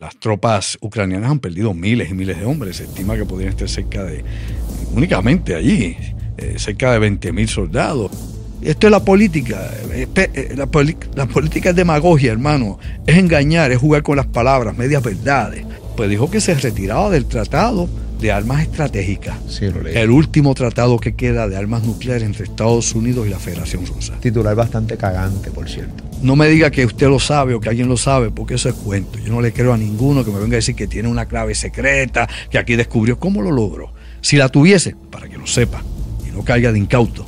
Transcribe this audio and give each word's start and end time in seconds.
Las 0.00 0.16
tropas 0.16 0.78
ucranianas 0.80 1.28
han 1.28 1.40
perdido 1.40 1.74
miles 1.74 2.08
y 2.10 2.14
miles 2.14 2.38
de 2.38 2.44
hombres. 2.44 2.76
Se 2.76 2.84
estima 2.84 3.16
que 3.16 3.24
podrían 3.24 3.50
estar 3.50 3.68
cerca 3.68 4.04
de, 4.04 4.22
únicamente 4.92 5.56
allí, 5.56 5.96
eh, 6.36 6.54
cerca 6.56 6.92
de 6.92 7.10
20.000 7.10 7.48
soldados. 7.48 8.12
Esto 8.62 8.86
es 8.86 8.92
la 8.92 9.04
política. 9.04 9.60
Eh, 9.90 10.54
la, 10.56 10.68
la, 11.16 11.26
política 11.26 11.70
es 11.70 11.76
demagogia, 11.76 12.30
hermano. 12.30 12.78
Es 13.08 13.16
engañar, 13.16 13.72
es 13.72 13.78
jugar 13.78 14.04
con 14.04 14.16
las 14.16 14.26
palabras, 14.26 14.76
medias 14.78 15.02
verdades. 15.02 15.64
Pues 15.96 16.08
dijo 16.08 16.30
que 16.30 16.40
se 16.40 16.54
retiraba 16.54 17.10
del 17.10 17.26
tratado 17.26 17.88
de 18.20 18.30
armas 18.30 18.62
estratégicas. 18.62 19.36
Sí. 19.48 19.64
El 19.64 20.10
último 20.10 20.54
tratado 20.54 20.98
que 21.00 21.16
queda 21.16 21.48
de 21.48 21.56
armas 21.56 21.82
nucleares 21.82 22.22
entre 22.22 22.44
Estados 22.44 22.94
Unidos 22.94 23.26
y 23.26 23.30
la 23.30 23.40
Federación 23.40 23.84
Rusa. 23.84 24.14
Titular 24.20 24.54
bastante 24.54 24.96
cagante, 24.96 25.50
por 25.50 25.68
cierto. 25.68 26.07
No 26.22 26.34
me 26.34 26.48
diga 26.48 26.70
que 26.70 26.84
usted 26.84 27.08
lo 27.08 27.20
sabe 27.20 27.54
o 27.54 27.60
que 27.60 27.68
alguien 27.68 27.88
lo 27.88 27.96
sabe, 27.96 28.30
porque 28.30 28.54
eso 28.54 28.68
es 28.68 28.74
cuento. 28.74 29.18
Yo 29.18 29.32
no 29.32 29.40
le 29.40 29.52
creo 29.52 29.72
a 29.72 29.78
ninguno 29.78 30.24
que 30.24 30.30
me 30.30 30.40
venga 30.40 30.54
a 30.54 30.56
decir 30.56 30.74
que 30.74 30.88
tiene 30.88 31.08
una 31.08 31.26
clave 31.26 31.54
secreta, 31.54 32.28
que 32.50 32.58
aquí 32.58 32.74
descubrió. 32.74 33.18
¿Cómo 33.18 33.40
lo 33.40 33.52
logró? 33.52 33.92
Si 34.20 34.36
la 34.36 34.48
tuviese, 34.48 34.96
para 35.10 35.28
que 35.28 35.38
lo 35.38 35.46
sepa 35.46 35.82
y 36.26 36.32
no 36.32 36.44
caiga 36.44 36.72
de 36.72 36.78
incauto. 36.78 37.24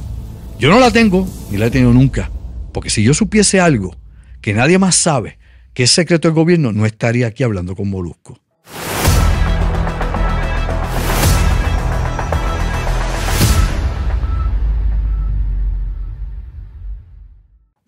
Yo 0.59 0.71
no 0.71 0.81
la 0.81 0.91
tengo, 0.91 1.27
ni 1.51 1.59
la 1.59 1.67
he 1.67 1.71
tenido 1.71 1.93
nunca. 1.93 2.31
Porque 2.73 2.91
si 2.91 3.03
yo 3.03 3.15
supiese 3.15 3.61
algo 3.61 3.97
que 4.41 4.55
nadie 4.55 4.79
más 4.79 4.97
sabe, 4.97 5.39
que 5.73 5.85
es 5.85 5.91
secreto 5.91 6.29
del 6.29 6.35
gobierno, 6.35 6.73
no 6.73 6.85
estaría 6.85 7.29
aquí 7.29 7.43
hablando 7.43 7.77
con 7.77 7.89
Molusco. 7.89 8.41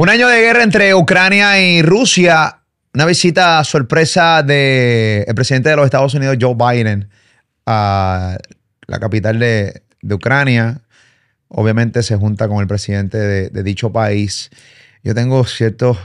Un 0.02 0.08
año 0.08 0.26
de 0.26 0.40
guerra 0.40 0.64
entre 0.64 0.96
Ucrania 0.96 1.62
y 1.62 1.80
Rusia. 1.80 2.58
Una 2.92 3.06
visita 3.06 3.62
sorpresa 3.62 4.42
del 4.42 5.32
presidente 5.36 5.68
de 5.68 5.76
los 5.76 5.84
Estados 5.84 6.12
Unidos, 6.14 6.38
Joe 6.40 6.56
Biden, 6.56 7.08
a 7.66 8.36
la 8.88 8.98
capital 8.98 9.38
de, 9.38 9.84
Ucrania. 10.10 10.80
Obviamente 11.46 12.02
se 12.02 12.16
junta 12.16 12.48
con 12.48 12.58
el 12.58 12.66
presidente 12.66 13.16
de, 13.16 13.62
dicho 13.62 13.92
país. 13.92 14.50
Yo 15.04 15.14
tengo 15.14 15.44
ciertos 15.44 15.96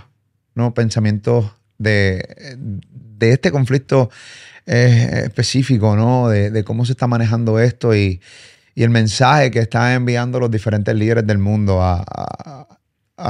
¿no? 0.53 0.75
pensamientos 0.75 1.53
de, 1.79 2.55
de 2.55 3.31
este 3.31 3.49
conflicto 3.49 4.11
eh, 4.67 5.23
específico, 5.23 5.95
¿no? 5.95 6.29
De, 6.29 6.63
cómo 6.63 6.85
se 6.85 6.91
está 6.91 7.07
manejando 7.07 7.59
esto 7.59 7.95
y, 7.95 8.21
el 8.75 8.91
mensaje 8.91 9.49
que 9.49 9.57
están 9.57 9.93
enviando 9.93 10.39
los 10.39 10.51
diferentes 10.51 10.93
líderes 10.93 11.25
del 11.25 11.39
mundo 11.39 11.81
a 11.81 12.76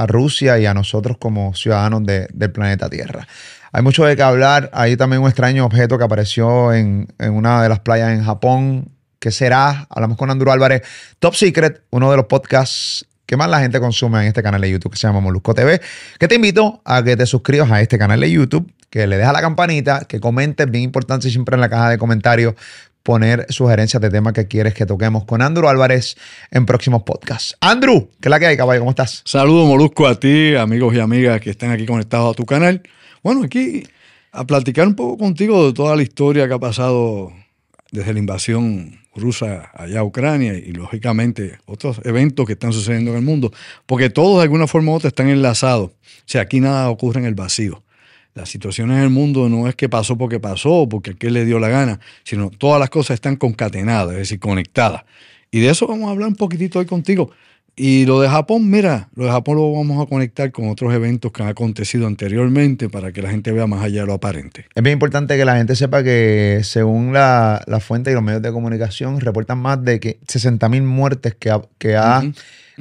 Rusia 0.06 0.58
y 0.58 0.66
a 0.66 0.74
nosotros 0.74 1.16
como 1.18 1.54
ciudadanos 1.54 2.02
del 2.04 2.52
planeta 2.52 2.88
Tierra. 2.88 3.26
Hay 3.72 3.82
mucho 3.82 4.04
de 4.04 4.16
qué 4.16 4.22
hablar. 4.22 4.70
Hay 4.72 4.96
también 4.96 5.22
un 5.22 5.28
extraño 5.28 5.64
objeto 5.64 5.98
que 5.98 6.04
apareció 6.04 6.72
en, 6.72 7.08
una 7.18 7.62
de 7.62 7.68
las 7.68 7.80
playas 7.80 8.12
en 8.12 8.24
Japón. 8.24 8.90
¿Qué 9.18 9.30
será? 9.30 9.86
Hablamos 9.90 10.16
con 10.16 10.30
Andrew 10.30 10.52
Álvarez. 10.52 10.82
Top 11.18 11.34
Secret, 11.34 11.82
uno 11.90 12.10
de 12.10 12.16
los 12.16 12.26
podcasts 12.26 13.06
que 13.26 13.36
más 13.36 13.50
la 13.50 13.60
gente 13.60 13.78
consume 13.78 14.20
en 14.22 14.28
este 14.28 14.42
canal 14.42 14.62
de 14.62 14.70
YouTube 14.70 14.92
que 14.92 14.98
se 14.98 15.06
llama 15.06 15.20
Molusco 15.20 15.54
TV. 15.54 15.82
Que 16.18 16.28
te 16.28 16.36
invito 16.36 16.80
a 16.84 17.02
que 17.02 17.14
te 17.14 17.26
suscribas 17.26 17.70
a 17.70 17.82
este 17.82 17.98
canal 17.98 18.20
de 18.20 18.30
YouTube, 18.30 18.72
que 18.88 19.06
le 19.06 19.18
dejas 19.18 19.34
la 19.34 19.42
campanita, 19.42 20.06
que 20.08 20.18
comentes, 20.18 20.70
bien 20.70 20.84
importante 20.84 21.28
siempre 21.28 21.54
en 21.54 21.60
la 21.60 21.68
caja 21.68 21.90
de 21.90 21.98
comentarios, 21.98 22.54
poner 23.02 23.46
sugerencias 23.48 24.00
de 24.00 24.10
temas 24.10 24.32
que 24.32 24.46
quieres 24.46 24.74
que 24.74 24.86
toquemos 24.86 25.24
con 25.24 25.42
Andrew 25.42 25.68
Álvarez 25.68 26.16
en 26.50 26.66
próximos 26.66 27.02
podcasts. 27.04 27.56
Andrew, 27.60 28.08
¿qué 28.20 28.28
es 28.28 28.30
la 28.30 28.38
que 28.38 28.46
hay, 28.46 28.56
caballo? 28.56 28.80
¿Cómo 28.80 28.90
estás? 28.90 29.22
Saludos, 29.24 29.66
Molusco, 29.66 30.06
a 30.06 30.18
ti, 30.18 30.54
amigos 30.54 30.94
y 30.94 31.00
amigas 31.00 31.40
que 31.40 31.50
están 31.50 31.70
aquí 31.70 31.86
conectados 31.86 32.32
a 32.32 32.36
tu 32.36 32.44
canal. 32.44 32.82
Bueno, 33.22 33.42
aquí 33.44 33.84
a 34.32 34.46
platicar 34.46 34.86
un 34.86 34.94
poco 34.94 35.18
contigo 35.18 35.66
de 35.66 35.72
toda 35.72 35.96
la 35.96 36.02
historia 36.02 36.46
que 36.46 36.54
ha 36.54 36.58
pasado 36.58 37.32
desde 37.90 38.12
la 38.12 38.18
invasión 38.18 39.00
rusa 39.14 39.70
allá 39.74 40.00
a 40.00 40.04
Ucrania 40.04 40.54
y 40.54 40.72
lógicamente 40.72 41.58
otros 41.66 42.00
eventos 42.04 42.46
que 42.46 42.52
están 42.52 42.72
sucediendo 42.72 43.10
en 43.12 43.16
el 43.18 43.24
mundo, 43.24 43.52
porque 43.86 44.10
todos 44.10 44.36
de 44.38 44.42
alguna 44.44 44.66
forma 44.66 44.92
u 44.92 44.94
otra 44.94 45.08
están 45.08 45.28
enlazados. 45.28 45.90
O 45.90 46.24
sea, 46.26 46.42
aquí 46.42 46.60
nada 46.60 46.88
ocurre 46.90 47.20
en 47.20 47.26
el 47.26 47.34
vacío. 47.34 47.82
Las 48.38 48.50
situaciones 48.50 48.98
en 48.98 49.02
el 49.02 49.10
mundo 49.10 49.48
no 49.48 49.68
es 49.68 49.74
que 49.74 49.88
pasó 49.88 50.16
porque 50.16 50.38
pasó, 50.38 50.88
porque 50.88 51.10
aquel 51.10 51.34
le 51.34 51.44
dio 51.44 51.58
la 51.58 51.68
gana, 51.68 51.98
sino 52.22 52.50
todas 52.50 52.78
las 52.78 52.88
cosas 52.88 53.14
están 53.14 53.34
concatenadas, 53.34 54.12
es 54.12 54.18
decir, 54.18 54.38
conectadas. 54.38 55.02
Y 55.50 55.58
de 55.58 55.70
eso 55.70 55.88
vamos 55.88 56.06
a 56.06 56.12
hablar 56.12 56.28
un 56.28 56.36
poquitito 56.36 56.78
hoy 56.78 56.86
contigo. 56.86 57.32
Y 57.74 58.06
lo 58.06 58.20
de 58.20 58.28
Japón, 58.28 58.70
mira, 58.70 59.08
lo 59.16 59.24
de 59.24 59.32
Japón 59.32 59.56
lo 59.56 59.72
vamos 59.72 60.00
a 60.00 60.08
conectar 60.08 60.52
con 60.52 60.68
otros 60.68 60.94
eventos 60.94 61.32
que 61.32 61.42
han 61.42 61.48
acontecido 61.48 62.06
anteriormente 62.06 62.88
para 62.88 63.10
que 63.10 63.22
la 63.22 63.30
gente 63.30 63.50
vea 63.50 63.66
más 63.66 63.82
allá 63.82 64.02
de 64.02 64.06
lo 64.06 64.14
aparente. 64.14 64.66
Es 64.72 64.82
bien 64.82 64.94
importante 64.94 65.36
que 65.36 65.44
la 65.44 65.56
gente 65.56 65.74
sepa 65.74 66.04
que 66.04 66.60
según 66.62 67.12
la, 67.12 67.60
la 67.66 67.80
fuente 67.80 68.12
y 68.12 68.14
los 68.14 68.22
medios 68.22 68.42
de 68.42 68.52
comunicación 68.52 69.20
reportan 69.20 69.58
más 69.58 69.82
de 69.82 69.98
que 69.98 70.20
60.000 70.20 70.82
muertes 70.82 71.34
que 71.34 71.50
ha, 71.50 71.60
que 71.78 71.96
ha 71.96 72.22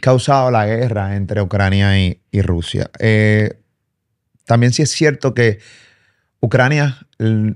causado 0.01 0.51
la 0.51 0.67
guerra 0.67 1.15
entre 1.15 1.41
Ucrania 1.41 1.99
y, 1.99 2.19
y 2.31 2.41
Rusia. 2.41 2.91
Eh, 2.99 3.53
también 4.47 4.73
sí 4.73 4.81
es 4.81 4.89
cierto 4.89 5.35
que 5.35 5.59
Ucrania 6.39 7.05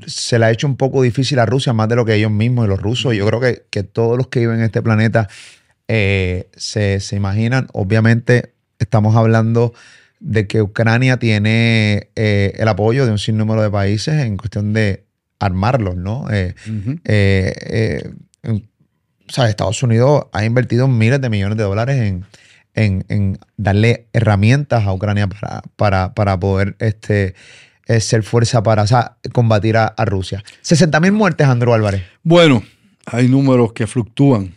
se 0.06 0.38
le 0.38 0.46
ha 0.46 0.52
hecho 0.52 0.68
un 0.68 0.76
poco 0.76 1.02
difícil 1.02 1.40
a 1.40 1.46
Rusia, 1.46 1.74
más 1.74 1.88
de 1.88 1.96
lo 1.96 2.06
que 2.06 2.16
ellos 2.16 2.32
mismos 2.32 2.66
y 2.66 2.70
los 2.70 2.82
rusos. 2.82 3.16
Yo 3.16 3.26
creo 3.26 3.40
que, 3.40 3.64
que 3.70 3.84
todos 3.84 4.18
los 4.18 4.28
que 4.28 4.42
viven 4.42 4.60
en 4.60 4.66
este 4.66 4.82
planeta 4.82 5.30
eh, 5.88 6.50
se, 6.56 7.00
imaginan. 7.16 7.68
Obviamente 7.72 8.54
estamos 8.78 9.16
hablando 9.16 9.74
de 10.20 10.48
que 10.48 10.62
Ucrania 10.62 11.18
tiene 11.18 12.10
eh, 12.16 12.54
el 12.58 12.68
apoyo 12.68 13.06
de 13.06 13.12
un 13.12 13.20
sinnúmero 13.20 13.62
de 13.62 13.70
países 13.70 14.16
en 14.16 14.36
cuestión 14.36 14.74
de 14.74 15.06
armarlos, 15.40 15.96
¿no? 15.96 16.28
Eh, 16.30 16.54
o 18.44 19.32
sea, 19.34 19.48
Estados 19.48 19.82
Unidos 19.82 20.26
ha 20.34 20.44
invertido 20.44 20.90
miles 20.90 21.22
de 21.22 21.30
millones 21.30 21.58
de 21.58 21.64
dólares 21.64 22.02
en, 22.02 22.26
en, 22.76 23.38
darle 23.58 24.08
herramientas 24.14 24.86
a 24.86 24.94
Ucrania 24.94 25.28
para, 25.76 26.14
para, 26.14 26.40
poder 26.40 26.76
este, 26.80 27.36
eh, 27.88 28.00
ser 28.00 28.24
fuerza 28.24 28.64
para 28.64 28.86
combatir 29.34 29.78
a, 29.78 29.94
Rusia. 30.06 30.44
60.000 30.64 31.12
muertes, 31.12 31.48
Andrew 31.48 31.74
Álvarez. 31.74 32.04
Bueno, 32.24 32.64
hay 33.06 33.28
números 33.28 33.74
que 33.74 33.88
fluctúan. 33.88 34.54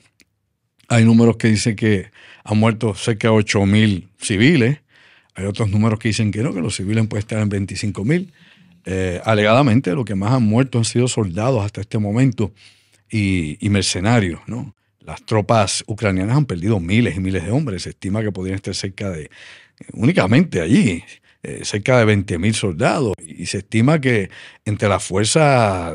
Hay 0.89 1.05
números 1.05 1.37
que 1.37 1.49
dicen 1.49 1.77
que 1.77 2.11
han 2.45 2.59
muerto 2.59 2.95
cerca 2.95 3.29
de 3.29 3.35
8.000 3.35 4.09
civiles. 4.19 4.81
Hay 5.35 5.47
otros 5.47 5.71
números 5.71 5.99
que 5.99 6.09
dicen 6.09 6.31
que 6.31 6.43
no, 6.43 6.55
que 6.55 6.61
los 6.61 6.77
civiles 6.77 7.07
pueden 7.09 7.23
estar 7.23 7.41
en 7.41 7.51
25.000. 7.51 8.31
Eh, 8.87 9.21
alegadamente, 9.25 9.95
lo 9.95 10.05
que 10.05 10.15
más 10.15 10.33
han 10.33 10.43
muerto 10.43 10.79
han 10.79 10.85
sido 10.85 11.09
soldados 11.09 11.65
hasta 11.65 11.81
este 11.81 11.99
momento 11.99 12.53
y 13.11 13.69
mercenarios, 13.71 14.41
¿no? 14.49 14.75
Las 15.05 15.23
tropas 15.27 15.85
ucranianas 15.87 16.37
han 16.37 16.47
perdido 16.47 16.81
miles 16.81 17.17
y 17.17 17.21
miles 17.21 17.45
de 17.45 17.51
hombres. 17.51 17.83
Se 17.83 17.91
estima 17.91 18.23
que 18.23 18.33
podrían 18.33 18.57
estar 18.57 18.75
cerca 18.75 19.11
de, 19.11 19.31
únicamente 19.93 20.63
allí, 20.63 21.05
eh, 21.43 21.61
cerca 21.65 21.99
de 21.99 22.17
20.000 22.17 22.55
soldados. 22.55 23.13
Y 23.19 23.45
se 23.47 23.59
estima 23.59 24.01
que 24.01 24.31
entre 24.65 24.89
las 24.89 25.05
fuerzas 25.05 25.93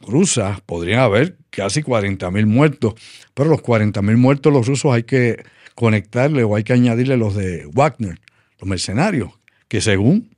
rusas 0.00 0.62
podrían 0.62 1.00
haber 1.00 1.36
casi 1.50 1.82
40.000 1.82 2.46
muertos. 2.46 2.94
Pero 3.34 3.50
los 3.50 3.60
40.000 3.60 4.16
muertos 4.16 4.50
los 4.50 4.66
rusos 4.66 4.94
hay 4.94 5.02
que 5.02 5.44
conectarle 5.74 6.42
o 6.42 6.56
hay 6.56 6.64
que 6.64 6.72
añadirle 6.72 7.18
los 7.18 7.34
de 7.34 7.68
Wagner, 7.74 8.18
los 8.58 8.66
mercenarios, 8.66 9.32
que 9.68 9.82
según 9.82 10.30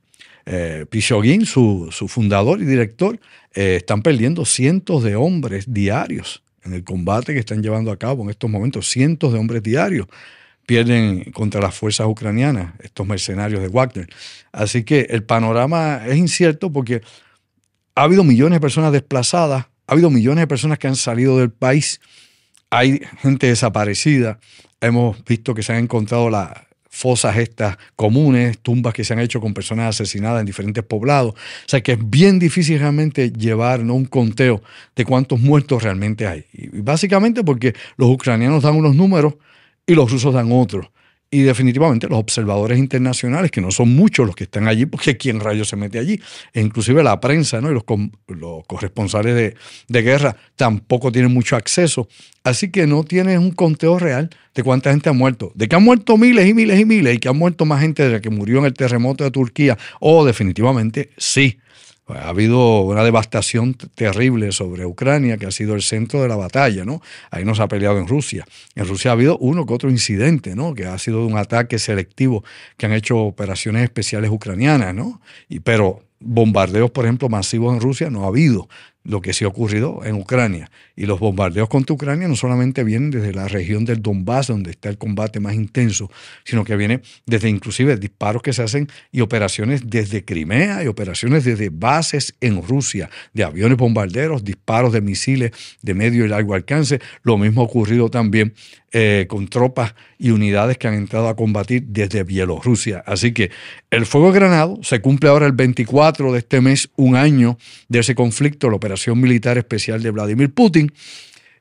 eh, 0.45 0.85
su, 1.45 1.89
fundador 2.09 2.61
y 2.61 2.65
director, 2.65 3.17
eh, 3.55 3.77
están 3.77 4.01
perdiendo 4.01 4.43
cientos 4.43 5.03
de 5.05 5.15
hombres 5.15 5.73
diarios 5.73 6.43
en 6.63 6.73
el 6.73 6.83
combate 6.83 7.33
que 7.33 7.39
están 7.39 7.61
llevando 7.61 7.91
a 7.91 7.97
cabo 7.97 8.23
en 8.23 8.29
estos 8.29 8.49
momentos. 8.49 8.89
Cientos 8.89 9.33
de 9.33 9.39
hombres 9.39 9.63
diarios 9.63 10.07
pierden 10.65 11.31
contra 11.31 11.59
las 11.61 11.75
fuerzas 11.75 12.07
ucranianas, 12.07 12.73
estos 12.79 13.07
mercenarios 13.07 13.61
de 13.61 13.69
Wagner. 13.69 14.07
Así 14.51 14.83
que 14.83 15.07
el 15.09 15.23
panorama 15.23 16.01
es 16.05 16.17
incierto 16.17 16.71
porque 16.71 17.01
ha 17.95 18.03
habido 18.03 18.23
millones 18.23 18.57
de 18.57 18.61
personas 18.61 18.91
desplazadas, 18.91 19.65
ha 19.87 19.93
habido 19.93 20.09
millones 20.09 20.43
de 20.43 20.47
personas 20.47 20.77
que 20.77 20.87
han 20.87 20.95
salido 20.95 21.39
del 21.39 21.51
país, 21.51 21.99
hay 22.69 23.01
gente 23.19 23.47
desaparecida, 23.47 24.39
hemos 24.79 25.23
visto 25.25 25.55
que 25.55 25.63
se 25.63 25.73
han 25.73 25.79
encontrado 25.79 26.29
la, 26.29 26.68
fosas 26.99 27.37
estas 27.37 27.77
comunes, 27.95 28.59
tumbas 28.59 28.93
que 28.93 29.05
se 29.05 29.13
han 29.13 29.21
hecho 29.21 29.39
con 29.39 29.53
personas 29.53 29.95
asesinadas 29.95 30.41
en 30.41 30.45
diferentes 30.45 30.83
poblados. 30.83 31.31
O 31.33 31.65
sea 31.65 31.79
que 31.79 31.93
es 31.93 32.09
bien 32.09 32.39
difícil 32.39 32.77
realmente 32.77 33.31
llevar 33.31 33.79
un 33.79 34.03
conteo 34.03 34.61
de 34.97 35.05
cuántos 35.05 35.39
muertos 35.39 35.81
realmente 35.81 36.27
hay. 36.27 36.43
Y 36.51 36.81
básicamente 36.81 37.41
porque 37.41 37.73
los 37.95 38.09
ucranianos 38.09 38.63
dan 38.63 38.75
unos 38.75 38.95
números 38.95 39.35
y 39.87 39.95
los 39.95 40.11
rusos 40.11 40.33
dan 40.33 40.51
otros 40.51 40.87
y 41.31 41.41
definitivamente 41.41 42.07
los 42.07 42.17
observadores 42.17 42.79
internacionales, 42.79 43.51
que 43.51 43.61
no 43.61 43.69
son 43.71 43.89
muchos 43.95 44.25
los 44.25 44.35
que 44.35 44.45
están 44.45 44.67
allí, 44.67 44.85
porque 44.85 45.15
quién 45.17 45.39
rayos 45.39 45.69
se 45.69 45.75
mete 45.75 45.99
allí, 45.99 46.19
e 46.53 46.61
inclusive 46.61 47.03
la 47.03 47.19
prensa 47.19 47.61
¿no? 47.61 47.69
y 47.69 47.73
los, 47.73 47.83
los 48.27 48.65
corresponsales 48.65 49.35
de, 49.35 49.55
de, 49.87 50.01
guerra 50.01 50.35
tampoco 50.55 51.11
tienen 51.11 51.31
mucho 51.31 51.55
acceso. 51.55 52.07
Así 52.43 52.71
que 52.71 52.87
no 52.87 53.03
tienes 53.03 53.37
un 53.37 53.51
conteo 53.51 53.99
real 53.99 54.29
de 54.55 54.63
cuánta 54.63 54.89
gente 54.91 55.09
ha 55.09 55.13
muerto. 55.13 55.51
De 55.53 55.67
que 55.67 55.75
han 55.75 55.83
muerto 55.83 56.17
miles 56.17 56.47
y 56.47 56.53
miles 56.53 56.79
y 56.79 56.85
miles 56.85 57.15
y 57.15 57.19
que 57.19 57.29
han 57.29 57.37
muerto 57.37 57.65
más 57.65 57.81
gente 57.81 58.03
de 58.03 58.13
la 58.13 58.21
que 58.21 58.29
murió 58.29 58.59
en 58.59 58.65
el 58.65 58.73
terremoto 58.73 59.23
de 59.23 59.31
Turquía. 59.31 59.77
O 59.99 60.25
definitivamente 60.25 61.11
sí. 61.17 61.59
Ha 62.17 62.29
habido 62.29 62.81
una 62.81 63.03
devastación 63.03 63.73
terrible 63.73 64.51
sobre 64.51 64.85
Ucrania, 64.85 65.37
que 65.37 65.45
ha 65.45 65.51
sido 65.51 65.75
el 65.75 65.81
centro 65.81 66.21
de 66.21 66.27
la 66.27 66.35
batalla, 66.35 66.85
¿no? 66.85 67.01
Ahí 67.31 67.45
no 67.45 67.55
se 67.55 67.61
ha 67.61 67.67
peleado 67.67 67.99
en 67.99 68.07
Rusia. 68.07 68.45
En 68.75 68.87
Rusia 68.87 69.11
ha 69.11 69.13
habido 69.13 69.37
uno 69.37 69.65
que 69.65 69.73
otro 69.73 69.89
incidente, 69.89 70.55
¿no? 70.55 70.73
Que 70.73 70.85
ha 70.85 70.97
sido 70.97 71.25
un 71.25 71.37
ataque 71.37 71.79
selectivo 71.79 72.43
que 72.77 72.85
han 72.85 72.93
hecho 72.93 73.17
operaciones 73.17 73.83
especiales 73.83 74.31
ucranianas, 74.31 74.93
¿no? 74.93 75.21
Y, 75.47 75.59
pero 75.59 76.01
bombardeos, 76.19 76.91
por 76.91 77.05
ejemplo, 77.05 77.29
masivos 77.29 77.73
en 77.73 77.81
Rusia 77.81 78.09
no 78.09 78.25
ha 78.25 78.27
habido 78.27 78.67
lo 79.03 79.21
que 79.21 79.33
sí 79.33 79.45
ha 79.45 79.47
ocurrido 79.47 80.01
en 80.03 80.15
Ucrania. 80.15 80.69
Y 80.95 81.05
los 81.05 81.19
bombardeos 81.19 81.69
contra 81.69 81.93
Ucrania 81.93 82.27
no 82.27 82.35
solamente 82.35 82.83
vienen 82.83 83.11
desde 83.11 83.33
la 83.33 83.47
región 83.47 83.85
del 83.85 84.01
Donbass, 84.01 84.47
donde 84.47 84.71
está 84.71 84.89
el 84.89 84.97
combate 84.97 85.39
más 85.39 85.55
intenso, 85.55 86.11
sino 86.43 86.63
que 86.63 86.75
viene 86.75 87.01
desde 87.25 87.49
inclusive 87.49 87.97
disparos 87.97 88.41
que 88.41 88.53
se 88.53 88.63
hacen 88.63 88.87
y 89.11 89.21
operaciones 89.21 89.89
desde 89.89 90.25
Crimea 90.25 90.83
y 90.83 90.87
operaciones 90.87 91.45
desde 91.45 91.69
bases 91.69 92.35
en 92.41 92.61
Rusia, 92.61 93.09
de 93.33 93.43
aviones 93.43 93.77
bombarderos, 93.77 94.43
disparos 94.43 94.93
de 94.93 95.01
misiles 95.01 95.51
de 95.81 95.93
medio 95.93 96.25
y 96.25 96.27
largo 96.27 96.53
alcance. 96.53 96.99
Lo 97.23 97.37
mismo 97.37 97.61
ha 97.61 97.65
ocurrido 97.65 98.09
también 98.09 98.53
eh, 98.91 99.27
con 99.29 99.47
tropas 99.47 99.93
y 100.17 100.31
unidades 100.31 100.79
que 100.79 100.87
han 100.87 100.95
entrado 100.95 101.27
a 101.27 101.35
combatir 101.35 101.83
desde 101.87 102.23
Bielorrusia. 102.23 103.03
Así 103.05 103.33
que 103.33 103.51
el 103.91 104.07
fuego 104.07 104.31
granado 104.31 104.79
se 104.81 104.99
cumple 104.99 105.29
ahora 105.29 105.45
el 105.45 105.51
24 105.51 106.31
de 106.31 106.39
este 106.39 106.59
mes, 106.59 106.89
un 106.95 107.15
año 107.15 107.59
de 107.87 107.99
ese 107.99 108.15
conflicto, 108.15 108.67
la 108.67 108.77
operación 108.77 109.21
militar 109.21 109.59
especial 109.59 110.01
de 110.01 110.09
Vladimir 110.09 110.51
Putin. 110.51 110.91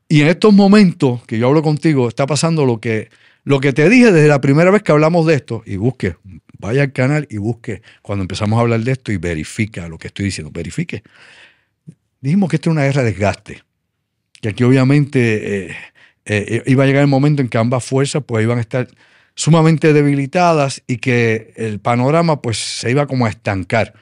Y 0.08 0.22
en 0.22 0.28
estos 0.28 0.54
momentos 0.54 1.22
que 1.26 1.38
yo 1.38 1.48
hablo 1.48 1.62
contigo, 1.62 2.08
está 2.08 2.26
pasando 2.26 2.64
lo 2.64 2.80
que, 2.80 3.10
lo 3.44 3.60
que 3.60 3.74
te 3.74 3.90
dije 3.90 4.10
desde 4.10 4.28
la 4.28 4.40
primera 4.40 4.70
vez 4.70 4.82
que 4.82 4.92
hablamos 4.92 5.26
de 5.26 5.34
esto. 5.34 5.62
Y 5.66 5.76
busque, 5.76 6.16
vaya 6.58 6.80
al 6.80 6.92
canal 6.92 7.26
y 7.28 7.36
busque 7.36 7.82
cuando 8.00 8.22
empezamos 8.22 8.58
a 8.58 8.62
hablar 8.62 8.80
de 8.80 8.92
esto 8.92 9.12
y 9.12 9.18
verifica 9.18 9.86
lo 9.86 9.98
que 9.98 10.06
estoy 10.06 10.24
diciendo. 10.24 10.50
Verifique. 10.50 11.02
Dijimos 12.22 12.48
que 12.48 12.56
esto 12.56 12.70
es 12.70 12.72
una 12.72 12.84
guerra 12.84 13.02
de 13.02 13.10
desgaste. 13.10 13.62
Que 14.40 14.48
aquí 14.48 14.64
obviamente 14.64 15.66
eh, 15.66 15.76
eh, 16.28 16.62
iba 16.66 16.84
a 16.84 16.86
llegar 16.86 17.02
el 17.02 17.08
momento 17.08 17.42
en 17.42 17.48
que 17.48 17.58
ambas 17.58 17.84
fuerzas 17.84 18.22
pues 18.24 18.44
iban 18.44 18.58
a 18.58 18.60
estar 18.60 18.88
sumamente 19.34 19.92
debilitadas 19.92 20.82
y 20.86 20.98
que 20.98 21.54
el 21.56 21.80
panorama 21.80 22.42
pues 22.42 22.58
se 22.58 22.90
iba 22.90 23.06
como 23.06 23.24
a 23.26 23.30
estancar. 23.30 23.94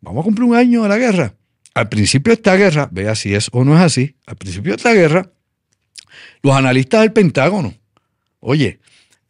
Vamos 0.00 0.22
a 0.22 0.24
cumplir 0.24 0.48
un 0.48 0.56
año 0.56 0.82
de 0.82 0.88
la 0.90 0.98
guerra. 0.98 1.34
Al 1.74 1.88
principio 1.88 2.30
de 2.30 2.34
esta 2.34 2.54
guerra, 2.56 2.88
vea 2.92 3.14
si 3.14 3.34
es 3.34 3.48
o 3.52 3.64
no 3.64 3.74
es 3.74 3.80
así, 3.80 4.14
al 4.26 4.36
principio 4.36 4.72
de 4.72 4.76
esta 4.76 4.92
guerra, 4.92 5.30
los 6.42 6.54
analistas 6.54 7.00
del 7.00 7.12
Pentágono, 7.12 7.74
oye, 8.40 8.78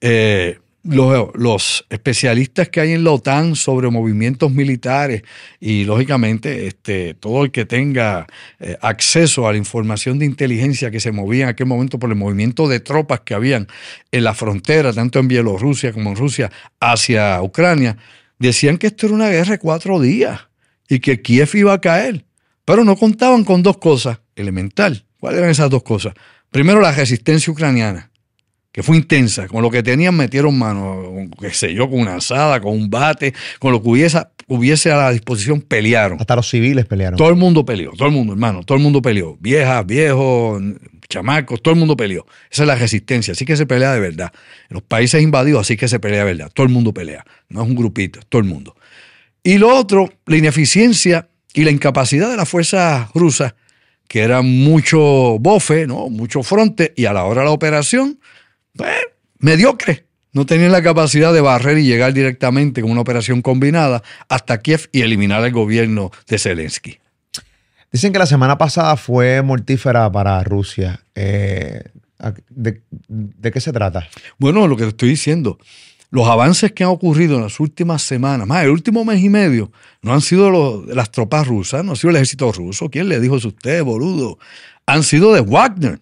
eh, 0.01 0.59
los, 0.85 1.87
especialistas 1.89 2.69
que 2.69 2.81
hay 2.81 2.93
en 2.93 3.05
la 3.05 3.13
OTAN 3.13 3.57
sobre 3.57 3.89
movimientos 3.91 4.53
militares 4.53 5.23
y 5.59 5.85
lógicamente 5.85 6.67
este, 6.67 7.15
todo 7.15 7.45
el 7.45 7.51
que 7.51 7.65
tenga 7.65 8.27
eh, 8.61 8.77
acceso 8.83 9.49
a 9.49 9.53
la 9.53 9.59
información 9.59 10.19
de 10.19 10.27
inteligencia 10.27 10.91
que 10.91 11.01
se 11.01 11.11
movía 11.11 11.45
en 11.45 11.49
aquel 11.51 11.67
momento 11.67 11.99
por 11.99 12.11
el 12.11 12.17
movimiento 12.17 12.69
de 12.69 12.81
tropas 12.81 13.21
que 13.21 13.35
habían 13.35 13.67
en 14.13 14.25
la 14.25 14.35
frontera, 14.35 14.93
tanto 14.93 15.19
en 15.19 15.29
Bielorrusia 15.29 15.93
como 15.93 16.11
en 16.11 16.17
Rusia, 16.17 16.51
hacia 16.81 17.43
Ucrania, 17.43 17.97
decían 18.39 18.77
que 18.77 18.89
esto 18.89 19.07
era 19.07 19.15
una 19.15 19.31
guerra 19.31 19.53
de 19.53 19.59
cuatro 19.59 20.01
días 20.01 20.49
y 20.89 21.01
que 21.01 21.23
Kiev 21.23 21.51
iba 21.55 21.73
a 21.73 21.81
caer. 21.81 22.25
Pero 22.67 22.85
no 22.85 22.97
contaban 22.97 23.45
con 23.45 23.63
dos 23.63 23.79
cosas 23.79 24.21
elemental. 24.37 25.05
¿Cuáles 25.19 25.39
eran 25.39 25.51
esas 25.51 25.71
dos 25.71 25.83
cosas? 25.83 26.15
Primero, 26.51 26.81
la 26.81 26.93
resistencia 26.93 27.53
ucraniana 27.53 28.11
que 28.75 28.83
fue 28.83 28.97
intensa. 28.97 29.47
Con 29.47 29.63
lo 29.63 29.71
que 29.71 29.85
tenían 29.85 30.17
metieron 30.17 30.59
mano, 30.59 31.29
qué 31.41 31.51
sé 31.51 31.73
yo, 31.73 31.89
con 31.89 32.01
una 32.01 32.17
asada, 32.17 32.61
con 32.61 32.73
un 32.73 32.91
bate, 32.91 33.33
con 33.61 33.71
lo 33.71 33.81
que 33.81 33.89
hubiese, 33.89 34.19
hubiese 34.49 34.91
a 34.91 34.97
la 34.97 35.13
disposición, 35.13 35.61
pelearon. 35.61 36.21
Hasta 36.21 36.35
los 36.35 36.51
civiles 36.51 36.85
pelearon. 36.85 37.17
Todo 37.17 37.29
el 37.29 37.37
mundo 37.37 37.65
peleó, 37.65 37.93
todo 37.93 38.09
el 38.09 38.13
mundo, 38.13 38.33
hermano, 38.33 38.65
todo 38.65 38.77
el 38.77 38.83
mundo 38.83 39.01
peleó. 39.01 39.37
Viejas, 39.39 39.87
viejos, 39.87 40.61
chamacos, 41.09 41.63
todo 41.63 41.73
el 41.73 41.79
mundo 41.79 41.97
peleó. 41.97 42.27
Esa 42.51 42.65
es 42.65 42.67
la 42.67 42.75
resistencia, 42.75 43.31
así 43.31 43.45
que 43.45 43.57
se 43.57 43.65
pelea 43.65 43.93
de 43.93 44.01
verdad. 44.01 44.33
En 44.69 44.75
los 44.75 44.83
países 44.83 45.23
invadidos, 45.23 45.61
así 45.61 45.77
que 45.77 45.87
se 45.87 46.01
pelea 46.01 46.25
de 46.25 46.35
verdad. 46.35 46.51
Todo 46.53 46.67
el 46.67 46.73
mundo 46.73 46.93
pelea, 46.93 47.25
no 47.51 47.63
es 47.63 47.69
un 47.69 47.77
grupito, 47.77 48.19
es 48.19 48.27
todo 48.27 48.43
el 48.43 48.49
mundo. 48.49 48.75
Y 49.45 49.59
lo 49.59 49.73
otro, 49.73 50.13
la 50.27 50.37
ineficiencia 50.37 51.29
y 51.53 51.63
la 51.63 51.71
incapacidad 51.71 52.29
de 52.29 52.37
las 52.37 52.49
fuerzas 52.49 53.09
rusas, 53.15 53.55
que 54.09 54.23
eran 54.23 54.47
mucho 54.47 55.39
bofe, 55.39 55.87
¿no? 55.87 56.09
mucho 56.09 56.43
fronte, 56.43 56.93
y 56.97 57.05
a 57.05 57.13
la 57.13 57.23
hora 57.23 57.43
de 57.43 57.47
la 57.47 57.53
operación, 57.53 58.19
pues, 58.77 58.93
mediocre. 59.39 60.05
No 60.33 60.47
tenían 60.47 60.73
la 60.73 60.83
capacidad 60.83 61.33
de 61.33 61.41
barrer 61.41 61.79
y 61.79 61.85
llegar 61.85 62.13
directamente 62.13 62.83
con 62.83 62.91
una 62.91 63.03
operación 63.03 63.41
combinada 63.41 64.03
hasta 64.29 64.59
Kiev 64.59 64.89
y 64.91 65.03
eliminar 65.03 65.45
el 65.45 65.53
gobierno 65.53 66.11
de 66.27 66.39
Zelensky. 66.39 66.99
Dicen 67.93 68.13
que 68.13 68.19
la 68.19 68.27
semana 68.27 68.59
pasada 68.59 68.97
fue 68.97 69.41
mortífera 69.43 70.11
para 70.11 70.43
Rusia. 70.43 71.01
Eh, 71.15 71.85
¿de, 72.49 73.53
qué 73.53 73.61
se 73.61 73.73
trata? 73.73 74.09
Bueno, 74.37 74.67
lo 74.67 74.77
que 74.77 74.83
te 74.83 74.89
estoy 74.89 75.11
diciendo, 75.11 75.59
los 76.11 76.27
avances 76.27 76.73
que 76.73 76.83
han 76.83 76.91
ocurrido 76.91 77.37
en 77.37 77.43
las 77.43 77.61
últimas 77.61 78.03
semanas, 78.03 78.49
más 78.49 78.65
el 78.65 78.71
último 78.71 79.05
mes 79.05 79.23
y 79.23 79.29
medio, 79.29 79.71
no 80.03 80.13
han 80.13 80.21
sido 80.21 80.51
los, 80.51 80.87
las 80.89 81.13
tropas 81.13 81.47
rusas, 81.47 81.85
no 81.85 81.93
ha 81.93 81.97
sido 81.97 82.11
el 82.11 82.17
ejército 82.17 82.51
ruso. 82.51 82.91
¿Quién 82.91 83.09
le 83.09 83.21
dijo 83.21 83.37
eso 83.37 83.47
a 83.47 83.51
usted, 83.51 83.85
boludo? 83.85 84.41
Han 84.87 85.05
sido 85.05 85.33
de 85.33 85.43
Wagner 85.43 86.01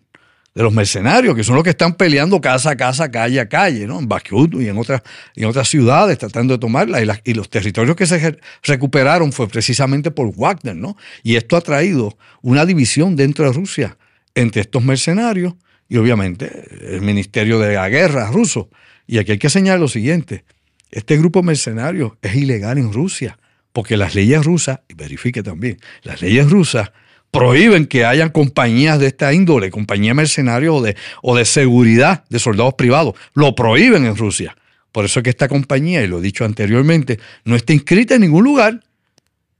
de 0.54 0.62
los 0.62 0.72
mercenarios, 0.72 1.34
que 1.34 1.44
son 1.44 1.54
los 1.54 1.64
que 1.64 1.70
están 1.70 1.94
peleando 1.94 2.40
casa 2.40 2.70
a 2.70 2.76
casa, 2.76 3.10
calle 3.10 3.40
a 3.40 3.48
calle, 3.48 3.86
¿no? 3.86 3.98
En 3.98 4.08
Bakhmut 4.08 4.54
y 4.60 4.68
en 4.68 4.76
otras, 4.76 5.02
en 5.34 5.46
otras 5.46 5.68
ciudades, 5.68 6.18
tratando 6.18 6.54
de 6.54 6.58
tomarla. 6.58 7.02
Y, 7.02 7.08
y, 7.30 7.34
los 7.34 7.48
territorios 7.48 7.96
que 7.96 8.06
se 8.06 8.38
recuperaron 8.62 9.32
fue 9.32 9.48
precisamente 9.48 10.10
por 10.10 10.34
Wagner, 10.34 10.76
¿no? 10.76 10.96
Y 11.22 11.36
esto 11.36 11.56
ha 11.56 11.60
traído 11.62 12.16
una 12.42 12.66
división 12.66 13.16
dentro 13.16 13.46
de 13.46 13.52
Rusia 13.52 13.96
entre 14.34 14.62
estos 14.62 14.84
mercenarios 14.84 15.54
y 15.88 15.96
obviamente 15.96 16.94
el 16.94 17.02
Ministerio 17.02 17.58
de 17.58 17.74
la 17.74 17.88
Guerra 17.88 18.30
ruso. 18.30 18.68
Y 19.06 19.18
aquí 19.18 19.32
hay 19.32 19.38
que 19.38 19.50
señalar 19.50 19.80
lo 19.80 19.88
siguiente, 19.88 20.44
este 20.92 21.16
grupo 21.16 21.42
mercenario 21.42 22.18
es 22.20 22.34
ilegal 22.36 22.76
en 22.76 22.92
Rusia, 22.92 23.38
porque 23.72 23.96
las 23.96 24.14
leyes 24.14 24.44
rusas, 24.44 24.80
y 24.88 24.94
verifique 24.94 25.42
también, 25.42 25.78
las 26.02 26.20
leyes 26.20 26.48
rusas 26.50 26.92
prohíben 27.32 27.86
que 27.86 28.04
hayan 28.04 28.28
compañías 28.28 29.00
de 29.00 29.08
esta 29.08 29.32
índole, 29.32 29.70
compañías 29.70 30.14
mercenarios 30.14 30.76
o 30.76 30.82
de, 30.82 30.96
o 31.22 31.34
de 31.34 31.44
seguridad 31.44 32.24
de 32.28 32.38
soldados 32.38 32.74
privados. 32.74 33.14
Lo 33.34 33.54
prohíben 33.56 34.04
en 34.04 34.16
Rusia. 34.16 34.54
Por 34.92 35.06
eso 35.06 35.18
es 35.18 35.24
que 35.24 35.30
esta 35.30 35.48
compañía, 35.48 36.02
y 36.02 36.06
lo 36.06 36.18
he 36.18 36.22
dicho 36.22 36.44
anteriormente, 36.44 37.18
no 37.44 37.56
está 37.56 37.72
inscrita 37.72 38.14
en 38.14 38.20
ningún 38.20 38.44
lugar. 38.44 38.80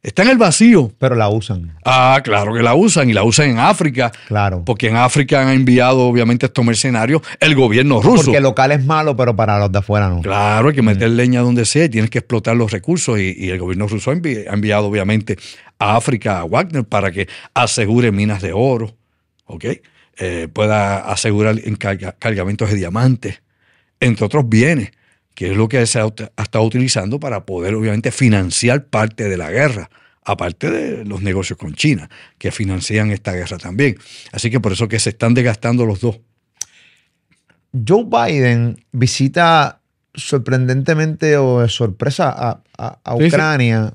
Está 0.03 0.23
en 0.23 0.31
el 0.31 0.39
vacío. 0.39 0.91
Pero 0.99 1.15
la 1.15 1.29
usan. 1.29 1.77
Ah, 1.85 2.21
claro 2.25 2.53
que 2.53 2.63
la 2.63 2.75
usan 2.75 3.09
y 3.09 3.13
la 3.13 3.23
usan 3.23 3.51
en 3.51 3.59
África. 3.61 4.11
Claro. 4.27 4.65
Porque 4.65 4.89
en 4.89 4.97
África 4.97 5.43
han 5.43 5.51
enviado, 5.51 6.01
obviamente, 6.01 6.47
estos 6.47 6.65
mercenarios 6.65 7.23
el 7.39 7.55
gobierno 7.55 8.03
ruso. 8.03 8.25
Porque 8.25 8.39
el 8.39 8.43
local 8.43 8.73
es 8.73 8.85
malo, 8.85 9.17
pero 9.17 9.37
para 9.37 9.61
los 9.61 9.71
de 9.71 9.79
afuera 9.79 10.09
no. 10.09 10.21
Claro, 10.21 10.69
hay 10.69 10.75
que 10.75 10.83
meter 10.83 11.09
mm. 11.09 11.15
leña 11.15 11.41
donde 11.43 11.65
sea 11.65 11.85
y 11.85 11.89
tienes 11.89 12.11
que 12.11 12.19
explotar 12.19 12.57
los 12.57 12.73
recursos. 12.73 13.21
Y, 13.21 13.49
el 13.49 13.59
gobierno 13.61 13.87
ruso 13.87 14.11
ha 14.11 14.15
enviado, 14.15 14.87
obviamente, 14.87 15.39
a 15.79 15.97
África 15.97 16.41
a 16.41 16.45
Wagner 16.45 16.85
para 16.85 17.13
que 17.13 17.29
asegure 17.55 18.11
minas 18.11 18.43
de 18.43 18.53
oro, 18.53 18.97
¿ok? 19.47 19.65
Eh, 20.19 20.49
pueda 20.53 20.99
asegurar 20.99 21.57
cargamentos 22.19 22.71
de 22.71 22.77
diamantes, 22.77 23.43
entre 24.01 24.27
otros 24.27 24.49
bienes, 24.49 24.91
que 25.35 25.51
es 25.51 25.57
lo 25.57 25.69
que 25.69 25.87
se 25.87 26.01
ha, 26.01 26.07
estado 26.07 26.65
utilizando 26.65 27.19
para 27.19 27.45
poder 27.45 27.75
obviamente 27.75 28.11
financiar 28.11 28.85
parte 28.87 29.29
de 29.29 29.37
la 29.37 29.51
guerra, 29.51 29.91
aparte 30.25 30.71
de 30.71 31.05
los 31.05 31.23
negocios 31.23 31.59
con 31.59 31.75
China, 31.75 32.09
que 32.39 32.51
financian 32.51 33.11
esta 33.11 33.33
guerra 33.33 33.59
también. 33.59 33.97
Así 34.33 34.51
que 34.51 34.61
por 34.61 34.73
eso 34.73 34.89
que 34.89 34.99
se 34.99 35.11
están 35.11 35.35
desgastando 35.35 35.87
los 35.87 36.01
dos. 36.01 36.21
Joe 37.87 38.05
Biden 38.05 38.85
visita 38.93 39.81
sorprendentemente 40.15 41.39
o 41.39 41.61
de 41.61 41.69
sorpresa 41.69 42.61
a, 42.77 43.15
Ucrania 43.15 43.91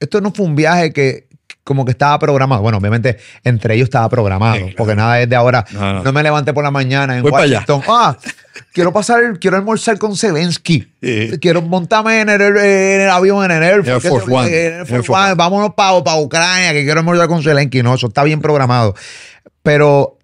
esto 0.00 0.20
no 0.20 0.32
fue 0.32 0.46
un 0.46 0.56
viaje 0.56 0.92
que 0.92 1.28
como 1.62 1.84
que 1.84 1.92
estaba 1.92 2.18
programado. 2.18 2.62
Bueno, 2.62 2.78
obviamente 2.78 3.16
entre 3.42 3.74
ellos 3.74 3.86
estaba 3.86 4.08
programado, 4.08 4.66
porque 4.76 4.94
nada 4.94 5.20
es 5.20 5.28
de 5.28 5.36
ahora. 5.36 5.64
No, 5.72 6.12
me 6.12 6.22
levanté 6.22 6.52
por 6.52 6.62
la 6.62 6.70
mañana 6.70 7.16
en 7.16 7.24
Washington. 7.24 7.82
Ah, 7.88 8.16
quiero 8.74 8.92
pasar, 8.92 9.38
quiero 9.38 9.56
almorzar 9.56 9.96
con 9.98 10.16
Zelensky. 10.16 10.92
Quiero 11.40 11.62
montarme 11.62 12.20
en 12.20 12.28
el, 12.28 13.08
avión 13.08 13.44
en 13.44 13.52
el 13.52 13.62
Air 13.62 14.00
Force, 14.00 14.30
One. 14.30 15.34
Vámonos 15.34 15.74
para 15.74 16.20
Ucrania, 16.20 16.72
que 16.72 16.84
quiero 16.84 17.00
almorzar 17.00 17.28
con 17.28 17.42
Zelensky. 17.42 17.82
No, 17.82 17.94
eso 17.94 18.08
está 18.08 18.24
bien 18.24 18.40
programado. 18.40 18.94
Pero 19.62 20.18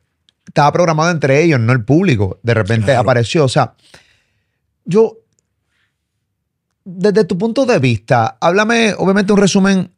estaba 0.47 0.73
programado 0.73 1.11
entre 1.11 1.43
ellos, 1.43 1.61
no 1.61 1.73
el 1.73 1.85
público. 1.85 2.41
De 2.43 2.53
repente 2.53 2.95
apareció. 2.95 3.45
O 3.45 3.49
sea, 3.49 3.75
yo 4.85 5.19
desde 6.85 7.25
tu 7.25 7.39
punto 7.39 7.65
de 7.67 7.79
vista, 7.79 8.37
háblame, 8.41 8.95
obviamente, 8.99 9.33
un 9.33 9.39
resumen. 9.39 9.93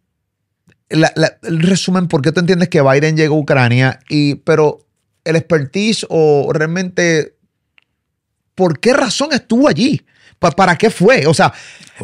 el 0.90 1.62
resumen, 1.62 2.06
¿por 2.06 2.20
qué 2.20 2.32
tú 2.32 2.40
entiendes 2.40 2.68
que 2.68 2.82
Biden 2.82 3.16
llegó 3.16 3.36
a 3.36 3.40
Ucrania? 3.40 3.98
Y, 4.10 4.34
pero 4.36 4.80
el 5.24 5.36
expertise 5.36 6.04
o 6.10 6.50
realmente 6.52 7.36
¿por 8.54 8.80
qué 8.80 8.92
razón 8.92 9.32
estuvo 9.32 9.68
allí? 9.68 10.02
¿Para 10.38 10.76
qué 10.76 10.90
fue? 10.90 11.26
O 11.26 11.34
sea, 11.34 11.52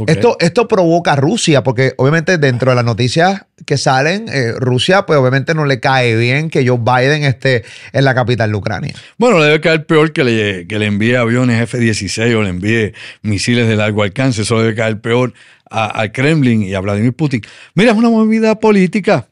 esto, 0.07 0.37
esto 0.39 0.69
provoca 0.69 1.15
a 1.15 1.17
Rusia, 1.17 1.65
porque 1.65 1.95
obviamente 1.97 2.39
dentro 2.39 2.71
de 2.71 2.77
las 2.77 2.85
noticias 2.85 3.47
que 3.67 3.77
salen, 3.77 4.27
eh, 4.29 4.53
Rusia, 4.57 5.07
pues 5.07 5.19
obviamente 5.19 5.55
no 5.55 5.67
le 5.67 5.81
cae 5.81 6.15
bien 6.15 6.49
que 6.49 6.67
Joe 6.67 6.79
Biden 6.79 7.25
esté 7.25 7.65
en 7.93 8.05
la 8.05 8.15
capital 8.15 8.53
de 8.53 8.57
Ucrania. 8.57 8.95
Bueno, 9.17 9.41
le 9.41 9.47
debe 9.47 9.61
caer 9.61 9.87
peor 9.87 10.13
que 10.13 10.23
le, 10.23 10.67
que 10.69 10.79
le 10.79 10.87
envíe 10.87 11.17
aviones 11.17 11.61
F-16 11.63 12.37
o 12.37 12.43
le 12.43 12.51
envíe 12.51 12.95
misiles 13.23 13.67
de 13.67 13.75
largo 13.75 14.05
alcance. 14.05 14.43
Eso 14.43 14.61
debe 14.61 14.77
caer 14.77 15.01
peor 15.01 15.33
al 15.69 16.13
Kremlin 16.13 16.63
y 16.63 16.75
a 16.75 16.81
Vladimir 16.81 17.15
Putin. 17.15 17.43
Mira, 17.75 17.91
es 17.91 17.99
una 17.99 18.09
movida 18.09 18.61
política. 18.61 19.27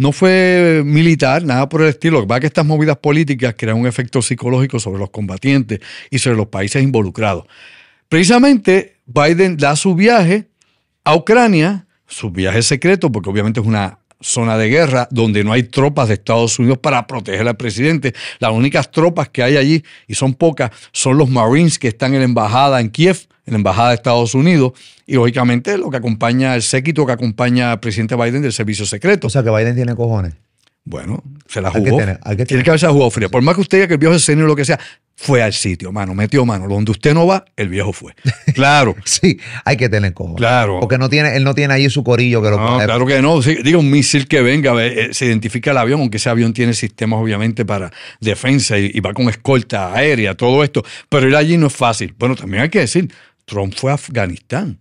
No 0.00 0.12
fue 0.12 0.80
militar, 0.82 1.44
nada 1.44 1.68
por 1.68 1.82
el 1.82 1.88
estilo. 1.88 2.26
Es 2.26 2.40
que 2.40 2.46
estas 2.46 2.64
movidas 2.64 2.96
políticas 2.96 3.54
crean 3.54 3.76
un 3.76 3.86
efecto 3.86 4.22
psicológico 4.22 4.80
sobre 4.80 4.98
los 4.98 5.10
combatientes 5.10 5.80
y 6.08 6.18
sobre 6.18 6.38
los 6.38 6.46
países 6.46 6.82
involucrados. 6.82 7.44
Precisamente 8.08 8.96
Biden 9.04 9.58
da 9.58 9.76
su 9.76 9.94
viaje 9.94 10.48
a 11.04 11.14
Ucrania, 11.14 11.84
su 12.06 12.30
viaje 12.30 12.62
secreto, 12.62 13.12
porque 13.12 13.28
obviamente 13.28 13.60
es 13.60 13.66
una 13.66 13.98
zona 14.22 14.56
de 14.56 14.70
guerra 14.70 15.06
donde 15.10 15.44
no 15.44 15.52
hay 15.52 15.64
tropas 15.64 16.08
de 16.08 16.14
Estados 16.14 16.58
Unidos 16.58 16.78
para 16.78 17.06
proteger 17.06 17.46
al 17.46 17.58
presidente. 17.58 18.14
Las 18.38 18.52
únicas 18.52 18.90
tropas 18.90 19.28
que 19.28 19.42
hay 19.42 19.58
allí, 19.58 19.84
y 20.08 20.14
son 20.14 20.32
pocas, 20.32 20.70
son 20.92 21.18
los 21.18 21.28
Marines 21.28 21.78
que 21.78 21.88
están 21.88 22.14
en 22.14 22.20
la 22.20 22.24
embajada 22.24 22.80
en 22.80 22.88
Kiev, 22.88 23.26
en 23.50 23.54
la 23.54 23.58
embajada 23.58 23.90
de 23.90 23.94
Estados 23.96 24.34
Unidos, 24.34 24.72
y 25.06 25.14
lógicamente 25.14 25.76
lo 25.76 25.90
que 25.90 25.96
acompaña 25.96 26.54
el 26.54 26.62
séquito 26.62 27.04
que 27.04 27.12
acompaña 27.12 27.72
al 27.72 27.80
presidente 27.80 28.16
Biden 28.16 28.42
del 28.42 28.52
servicio 28.52 28.86
secreto. 28.86 29.26
O 29.26 29.30
sea 29.30 29.42
que 29.42 29.50
Biden 29.50 29.74
tiene 29.74 29.94
cojones. 29.94 30.34
Bueno, 30.84 31.22
se 31.46 31.60
la 31.60 31.70
jugó. 31.70 31.98
Tiene 32.46 32.62
que 32.64 32.70
haberse 32.70 32.86
jugado 32.88 33.10
fría. 33.10 33.28
Por 33.28 33.42
más 33.42 33.54
que 33.54 33.60
usted 33.60 33.78
diga 33.78 33.88
que 33.88 33.94
el 33.94 33.98
viejo 33.98 34.14
es 34.14 34.28
o 34.28 34.34
lo 34.34 34.56
que 34.56 34.64
sea, 34.64 34.78
fue 35.14 35.42
al 35.42 35.52
sitio, 35.52 35.92
mano, 35.92 36.14
metió 36.14 36.46
mano. 36.46 36.66
Donde 36.66 36.90
usted 36.92 37.12
no 37.12 37.26
va, 37.26 37.44
el 37.56 37.68
viejo 37.68 37.92
fue. 37.92 38.14
Claro. 38.54 38.96
sí, 39.04 39.38
hay 39.64 39.76
que 39.76 39.88
tener 39.88 40.14
cojones. 40.14 40.38
Claro. 40.38 40.80
Porque 40.80 40.96
no 40.96 41.08
tiene, 41.08 41.36
él 41.36 41.44
no 41.44 41.54
tiene 41.54 41.74
ahí 41.74 41.90
su 41.90 42.02
corillo 42.02 42.42
que 42.42 42.50
lo 42.50 42.58
No, 42.58 42.78
claro 42.78 43.06
que 43.06 43.20
no. 43.20 43.40
diga 43.40 43.78
un 43.78 43.90
misil 43.90 44.26
que 44.26 44.40
venga, 44.40 44.74
eh, 44.84 45.10
se 45.12 45.26
identifica 45.26 45.72
el 45.72 45.76
avión, 45.76 46.00
aunque 46.00 46.16
ese 46.16 46.30
avión 46.30 46.52
tiene 46.52 46.72
sistemas 46.72 47.20
obviamente 47.20 47.64
para 47.64 47.92
defensa 48.20 48.78
y, 48.78 48.90
y 48.94 49.00
va 49.00 49.12
con 49.12 49.28
escolta 49.28 49.94
aérea, 49.94 50.34
todo 50.34 50.64
esto. 50.64 50.82
Pero 51.08 51.28
ir 51.28 51.36
allí 51.36 51.58
no 51.58 51.66
es 51.66 51.74
fácil. 51.74 52.14
Bueno, 52.18 52.34
también 52.34 52.62
hay 52.62 52.70
que 52.70 52.80
decir, 52.80 53.12
Trump 53.50 53.74
fue 53.76 53.90
a 53.90 53.94
Afganistán. 53.94 54.78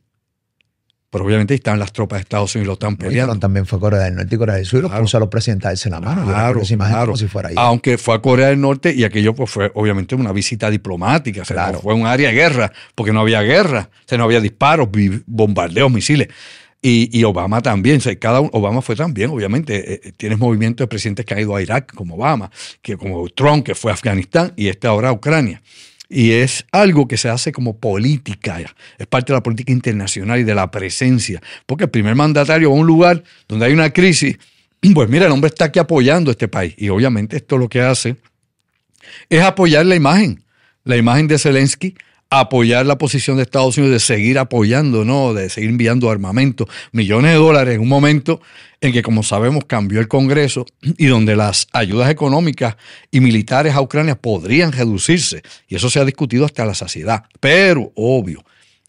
Pero 1.10 1.26
obviamente 1.26 1.56
están 1.56 1.80
las 1.80 1.92
tropas 1.92 2.18
de 2.20 2.22
Estados 2.22 2.54
Unidos 2.54 2.66
y 2.66 2.68
lo 2.68 2.74
están 2.74 2.96
peleando. 2.96 3.40
también 3.40 3.66
fue 3.66 3.78
a 3.78 3.80
Corea 3.80 4.02
del 4.02 4.16
Norte 4.16 4.36
y 4.36 4.38
Corea 4.38 4.56
del 4.58 4.66
Sur 4.68 4.80
y 4.80 4.82
los 4.84 4.92
puso 4.92 5.18
a 5.18 5.20
los 5.20 5.30
presidentes 5.30 5.84
en 5.88 5.92
la 5.92 6.00
mano. 6.00 6.24
Claro, 6.24 6.62
claro. 6.62 7.16
Si 7.16 7.28
fuera 7.28 7.50
Aunque 7.56 7.98
fue 7.98 8.14
a 8.14 8.22
Corea 8.22 8.50
del 8.50 8.62
Norte 8.62 8.94
y 8.94 9.04
aquello 9.04 9.34
pues 9.34 9.50
fue 9.50 9.72
obviamente 9.74 10.14
una 10.14 10.32
visita 10.32 10.70
diplomática. 10.70 11.42
claro. 11.42 11.80
fue 11.80 11.96
un 11.96 12.06
área 12.06 12.30
de 12.30 12.36
guerra, 12.36 12.72
porque 12.94 13.12
no 13.12 13.22
había 13.22 13.42
guerra, 13.42 13.90
o 14.12 14.18
no 14.18 14.24
había 14.26 14.40
disparos, 14.40 14.88
bombardeos, 15.26 15.92
misiles. 15.92 16.28
Y, 16.80 17.24
Obama 17.24 17.60
también, 17.62 18.00
cada 18.20 18.40
Obama 18.40 18.82
fue 18.84 18.96
también, 18.96 19.32
obviamente, 19.32 19.94
eh, 19.94 20.02
eh, 20.04 20.12
tienes 20.16 20.38
movimientos 20.38 20.86
de 20.86 20.88
presidentes 20.88 21.26
que 21.26 21.34
han 21.34 21.40
ido 21.40 21.56
a 21.56 21.62
Irak, 21.62 21.94
como 21.94 22.16
Obama, 22.16 22.52
que 22.84 22.96
como 22.96 23.28
Trump, 23.30 23.66
que 23.66 23.74
fue 23.74 23.92
a 23.92 23.96
Afganistán, 23.96 24.54
y 24.56 24.68
este 24.68 24.88
ahora 24.88 25.10
a 25.10 25.12
Ucrania. 25.12 25.62
Y 26.10 26.32
es 26.32 26.66
algo 26.72 27.08
que 27.08 27.18
se 27.18 27.30
hace 27.30 27.52
como 27.52 27.78
política, 27.78 28.60
es 28.98 29.08
parte 29.08 29.32
de 29.32 29.38
la 29.38 29.44
política 29.44 29.72
internacional 29.72 30.40
y 30.40 30.44
de 30.44 30.56
la 30.56 30.72
presencia. 30.72 31.40
Porque 31.68 31.84
el 31.84 31.92
primer 31.92 32.16
mandatario 32.16 32.72
va 32.72 32.76
a 32.76 32.80
un 32.80 32.88
lugar 32.88 33.24
donde 33.48 33.68
hay 33.68 33.74
una 33.74 33.92
crisis, 33.92 34.38
pues 34.94 35.08
mira, 35.08 35.28
el 35.28 35.32
hombre 35.32 35.50
está 35.50 35.66
aquí 35.66 35.78
apoyando 35.78 36.32
este 36.32 36.48
país. 36.48 36.74
Y 36.78 36.90
obviamente 36.90 37.38
esto 37.38 37.58
lo 37.58 37.70
que 37.70 37.82
hace 37.82 38.16
es 39.30 39.42
apoyar 39.44 39.86
la 39.86 39.96
imagen, 39.96 40.44
la 40.84 40.98
imagen 40.98 41.28
de 41.28 41.38
Zelensky, 41.38 41.96
apoyar 42.30 42.86
la 42.86 42.98
posición 42.98 43.38
de 43.38 43.44
Estados 43.44 43.78
Unidos 43.78 43.94
de 43.94 44.00
seguir 44.00 44.38
apoyando, 44.40 45.04
¿no? 45.04 45.34
De 45.34 45.50
seguir 45.50 45.70
enviando 45.70 46.10
armamento, 46.10 46.68
millones 46.92 47.32
de 47.32 47.38
dólares 47.38 47.76
en 47.76 47.82
un 47.82 47.88
momento 47.88 48.42
en 48.82 48.94
que, 48.94 49.02
como 49.02 49.24
sabemos, 49.24 49.66
cambió 49.66 50.00
el 50.00 50.08
Congreso 50.08 50.66
y 50.82 51.08
donde 51.08 51.36
las 51.36 51.68
ayudas 51.74 52.10
económicas 52.10 52.78
y 53.12 53.20
militares 53.20 53.76
a 53.76 53.82
Ucrania 53.82 54.16
podrían 54.16 54.72
reducirse. 54.72 55.42
Y 55.68 55.76
eso 55.76 55.90
se 55.90 56.00
ha 56.00 56.06
discutido 56.06 56.46
hasta 56.46 56.66
la 56.66 56.74
saciedad. 56.74 57.26
Pero, 57.40 57.92
obvio, 57.96 58.44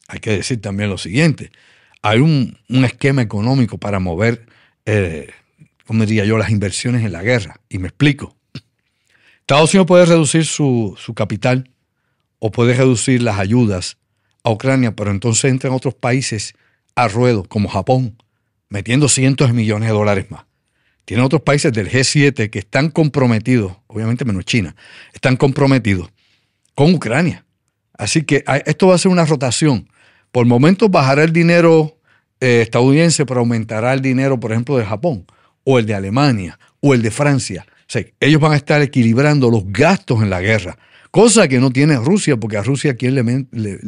hay 0.07 0.21
que 0.21 0.31
decir 0.31 0.61
también 0.61 0.91
lo 0.91 0.99
siguiente. 0.99 1.51
Hay 2.03 2.21
un, 2.21 2.57
esquema 2.85 3.23
económico 3.23 3.79
para 3.79 3.99
mover, 3.99 4.47
eh, 4.87 5.31
como 5.87 6.07
diría 6.07 6.25
yo, 6.25 6.39
las 6.39 6.51
inversiones 6.51 7.05
en 7.05 7.13
la 7.13 7.23
guerra. 7.23 7.61
Y 7.69 7.79
me 7.79 7.89
explico. 7.89 8.37
Estados 9.41 9.75
Unidos 9.75 9.89
puede 9.89 10.07
reducir 10.07 10.47
su, 10.47 10.97
su 10.99 11.15
capital 11.15 11.69
o 12.39 12.53
puede 12.53 12.75
reducir 12.75 13.23
las 13.23 13.41
ayudas 13.41 13.99
a 14.45 14.51
Ucrania, 14.51 14.95
pero 14.95 15.11
entonces 15.11 15.51
entran 15.51 15.73
otros 15.73 15.95
países 15.95 16.55
a 16.95 17.09
ruedo, 17.09 17.45
como 17.45 17.69
Japón, 17.69 18.17
metiendo 18.71 19.09
cientos 19.09 19.49
de 19.49 19.53
millones 19.53 19.89
de 19.89 19.93
dólares 19.93 20.31
más. 20.31 20.45
Tiene 21.05 21.23
otros 21.23 21.43
países 21.43 21.73
del 21.73 21.91
G7 21.91 22.49
que 22.49 22.59
están 22.59 22.91
comprometidos, 22.91 23.77
obviamente 23.87 24.25
menos 24.25 24.45
China, 24.47 24.75
están 25.13 25.37
comprometidos 25.37 26.11
con 26.75 26.95
Ucrania. 26.95 27.45
Así 27.99 28.23
que 28.23 28.45
esto 28.65 28.87
va 28.87 28.95
a 28.95 28.99
ser 28.99 29.11
una 29.11 29.27
rotación. 29.27 29.89
Por 30.33 30.47
momentos 30.47 30.91
bajará 30.91 31.25
el 31.25 31.33
dinero 31.33 31.99
eh, 32.41 32.63
estadounidense, 32.63 33.27
pero 33.27 33.41
aumentará 33.41 33.93
el 33.93 34.01
dinero, 34.01 34.41
por 34.41 34.53
ejemplo, 34.53 34.79
de 34.79 34.87
Japón, 34.87 35.27
o 35.65 35.79
el 35.79 35.85
de 35.85 35.95
Alemania, 35.95 36.59
o 36.81 36.95
el 36.95 37.03
de 37.03 37.11
Francia. 37.11 37.67
O 37.95 37.99
ellos 38.21 38.41
van 38.41 38.53
a 38.53 38.57
estar 38.57 38.81
equilibrando 38.81 39.51
los 39.51 39.65
gastos 39.67 40.23
en 40.23 40.31
la 40.31 40.41
guerra 40.41 40.79
Cosa 41.11 41.49
que 41.49 41.59
no 41.59 41.71
tiene 41.71 41.97
Rusia, 41.97 42.37
porque 42.37 42.57
a 42.57 42.63
Rusia 42.63 42.95
¿quién 42.95 43.15
le, 43.17 43.21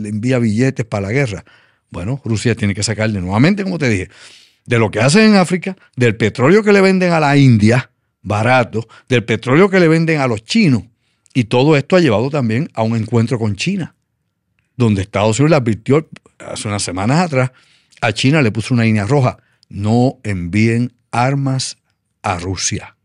envía 0.09 0.39
billetes 0.39 0.85
para 0.85 1.07
la 1.07 1.12
guerra? 1.12 1.45
Bueno, 1.91 2.21
Rusia 2.25 2.55
tiene 2.57 2.75
que 2.75 2.83
sacarle 2.83 3.21
nuevamente, 3.21 3.62
como 3.62 3.79
te 3.79 3.89
dije, 3.89 4.09
de 4.66 4.78
lo 4.78 4.90
que 4.90 5.00
hacen 5.00 5.31
en 5.31 5.37
África, 5.37 5.76
del 5.97 6.16
petróleo 6.16 6.62
que 6.62 6.73
le 6.73 6.81
venden 6.81 7.12
a 7.12 7.21
la 7.21 7.37
India, 7.37 7.90
barato, 8.23 8.87
del 9.09 9.25
petróleo 9.25 9.69
que 9.69 9.81
le 9.81 9.88
venden 9.88 10.21
a 10.21 10.26
los 10.26 10.45
chinos. 10.45 10.85
Y 11.35 11.45
todo 11.45 11.76
esto 11.76 11.97
ha 11.97 12.00
llevado 12.00 12.31
también 12.31 12.69
a 12.75 12.83
un 12.83 12.97
encuentro 12.97 13.38
con 13.38 13.57
China, 13.57 13.95
donde 14.76 15.02
Estados 15.02 15.38
Unidos 15.40 15.50
le 15.50 15.57
advirtió 15.57 16.09
hace 16.38 16.69
unas 16.69 16.83
semanas 16.83 17.21
atrás, 17.21 17.52
a 18.00 18.12
China 18.12 18.42
le 18.42 18.52
puso 18.52 18.75
una 18.75 18.85
línea 18.85 19.07
roja, 19.07 19.38
no 19.69 20.19
envíen 20.25 20.92
armas 21.11 21.78
a 22.23 22.38
Rusia. 22.38 22.97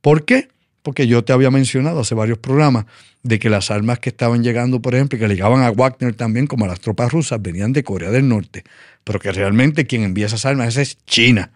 ¿Por 0.00 0.24
qué? 0.24 0.48
Porque 0.84 1.08
yo 1.08 1.24
te 1.24 1.32
había 1.32 1.50
mencionado 1.50 1.98
hace 1.98 2.14
varios 2.14 2.38
programas 2.38 2.84
de 3.24 3.40
que 3.40 3.50
las 3.50 3.72
armas 3.72 3.98
que 3.98 4.10
estaban 4.10 4.44
llegando, 4.44 4.80
por 4.80 4.94
ejemplo, 4.94 5.16
y 5.16 5.20
que 5.20 5.26
llegaban 5.26 5.62
a 5.62 5.72
Wagner 5.72 6.14
también, 6.14 6.46
como 6.46 6.66
a 6.66 6.68
las 6.68 6.78
tropas 6.78 7.10
rusas, 7.10 7.42
venían 7.42 7.72
de 7.72 7.82
Corea 7.82 8.10
del 8.10 8.28
Norte, 8.28 8.62
pero 9.02 9.18
que 9.18 9.32
realmente 9.32 9.86
quien 9.86 10.02
envía 10.02 10.26
esas 10.26 10.44
armas 10.44 10.76
es 10.76 10.98
China 11.06 11.50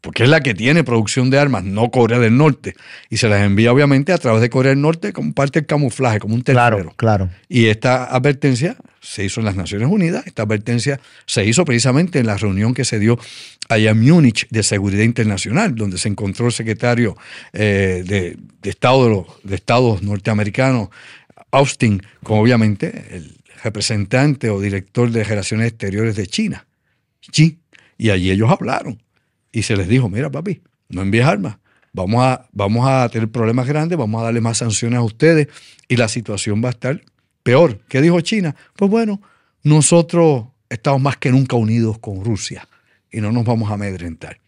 porque 0.00 0.22
es 0.22 0.28
la 0.28 0.40
que 0.40 0.54
tiene 0.54 0.84
producción 0.84 1.30
de 1.30 1.38
armas, 1.38 1.64
no 1.64 1.90
Corea 1.90 2.18
del 2.18 2.36
Norte. 2.36 2.74
Y 3.10 3.16
se 3.16 3.28
las 3.28 3.42
envía 3.42 3.72
obviamente 3.72 4.12
a 4.12 4.18
través 4.18 4.40
de 4.40 4.50
Corea 4.50 4.70
del 4.70 4.80
Norte 4.80 5.12
como 5.12 5.32
parte 5.32 5.60
del 5.60 5.66
camuflaje, 5.66 6.20
como 6.20 6.34
un 6.34 6.42
tercero. 6.42 6.76
Claro, 6.76 6.92
claro. 6.96 7.28
Y 7.48 7.66
esta 7.66 8.04
advertencia 8.04 8.76
se 9.08 9.24
hizo 9.24 9.40
en 9.40 9.46
las 9.46 9.56
Naciones 9.56 9.88
Unidas, 9.88 10.26
esta 10.26 10.42
advertencia 10.42 11.00
se 11.24 11.42
hizo 11.46 11.64
precisamente 11.64 12.18
en 12.18 12.26
la 12.26 12.36
reunión 12.36 12.74
que 12.74 12.84
se 12.84 12.98
dio 12.98 13.18
allá 13.70 13.92
en 13.92 14.00
Múnich 14.00 14.46
de 14.50 14.62
Seguridad 14.62 15.02
Internacional, 15.02 15.74
donde 15.74 15.96
se 15.96 16.08
encontró 16.08 16.46
el 16.46 16.52
secretario 16.52 17.16
eh, 17.54 18.04
de, 18.06 18.36
Estado 18.68 19.04
de 19.04 19.10
los 19.10 19.26
de 19.44 19.54
Estados 19.54 20.02
norteamericanos, 20.02 20.90
Austin, 21.50 22.02
como 22.22 22.42
obviamente 22.42 23.16
el 23.16 23.38
representante 23.64 24.50
o 24.50 24.60
director 24.60 25.10
de 25.10 25.24
Relaciones 25.24 25.68
Exteriores 25.68 26.14
de 26.14 26.26
China, 26.26 26.66
Xi, 27.32 27.60
y 27.96 28.10
allí 28.10 28.30
ellos 28.30 28.50
hablaron 28.50 29.02
y 29.50 29.62
se 29.62 29.74
les 29.74 29.88
dijo, 29.88 30.10
mira 30.10 30.30
papi, 30.30 30.60
no 30.90 31.00
envíes 31.00 31.24
armas, 31.24 31.56
vamos 31.94 32.22
a, 32.22 32.46
vamos 32.52 32.86
a 32.86 33.08
tener 33.08 33.30
problemas 33.30 33.66
grandes, 33.66 33.96
vamos 33.96 34.20
a 34.20 34.24
darle 34.24 34.42
más 34.42 34.58
sanciones 34.58 34.98
a 34.98 35.02
ustedes 35.02 35.48
y 35.88 35.96
la 35.96 36.08
situación 36.08 36.62
va 36.62 36.68
a 36.68 36.72
estar 36.72 37.00
peor. 37.48 37.78
¿Qué 37.88 38.02
dijo 38.02 38.20
China? 38.20 38.54
Pues 38.76 38.90
bueno, 38.90 39.22
nosotros 39.62 40.48
estamos 40.68 41.00
más 41.00 41.16
que 41.16 41.30
nunca 41.30 41.56
unidos 41.56 41.98
con 41.98 42.22
Rusia 42.22 42.68
y 43.10 43.22
no 43.22 43.32
nos 43.32 43.44
vamos 43.44 43.70
a 43.70 43.74
amedrentar. 43.74 44.38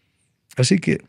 Así 0.55 0.77
que 0.77 1.01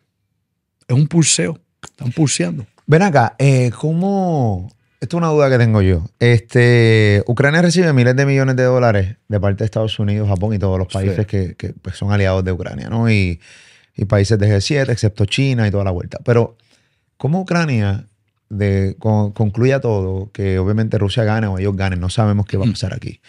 es 0.89 0.97
un 0.97 1.07
pulseo, 1.07 1.59
están 1.83 2.11
pulseando. 2.13 2.67
Ven 2.87 3.03
acá, 3.03 3.35
eh, 3.39 3.71
¿cómo...? 3.79 4.73
Esto 5.01 5.17
es 5.17 5.19
una 5.19 5.33
duda 5.33 5.51
que 5.51 5.59
tengo 5.59 5.83
yo. 5.83 6.05
Este, 6.19 7.25
Ucrania 7.27 7.61
recibe 7.61 7.93
miles 7.93 8.15
de 8.15 8.25
millones 8.25 8.55
de 8.55 8.63
dólares 8.63 9.17
de 9.29 9.41
parte 9.41 9.59
de 9.59 9.65
Estados 9.65 9.99
Unidos, 9.99 10.29
Japón 10.29 10.55
y 10.55 10.59
todos 10.61 10.79
los 10.79 10.87
países 10.87 11.27
que, 11.27 11.75
pues, 11.83 11.97
son 11.97 12.13
aliados 12.13 12.45
de 12.45 12.53
Ucrania, 12.53 12.89
¿no? 12.89 13.11
Y 13.11 13.41
y 13.95 14.05
países 14.07 14.39
de 14.39 14.49
G7, 14.49 14.91
excepto 14.91 15.27
China 15.27 15.67
y 15.67 15.71
toda 15.71 15.85
la 15.85 15.91
vuelta. 15.91 16.19
Pero, 16.25 16.57
¿cómo 17.17 17.41
Ucrania 17.41 18.07
de, 18.53 18.97
con, 18.99 19.33
concluya 19.33 19.81
todo, 19.81 20.31
que 20.31 20.59
obviamente 20.59 20.99
Rusia 20.99 21.25
gane 21.25 21.47
o 21.47 21.59
ellos 21.59 21.75
ganen, 21.75 22.01
no 22.01 22.11
sabemos 22.11 22.45
qué 22.47 22.59
va 22.59 22.65
a 22.65 22.69
mm. 22.69 22.73
pasar 22.73 22.95
aquí? 22.95 23.21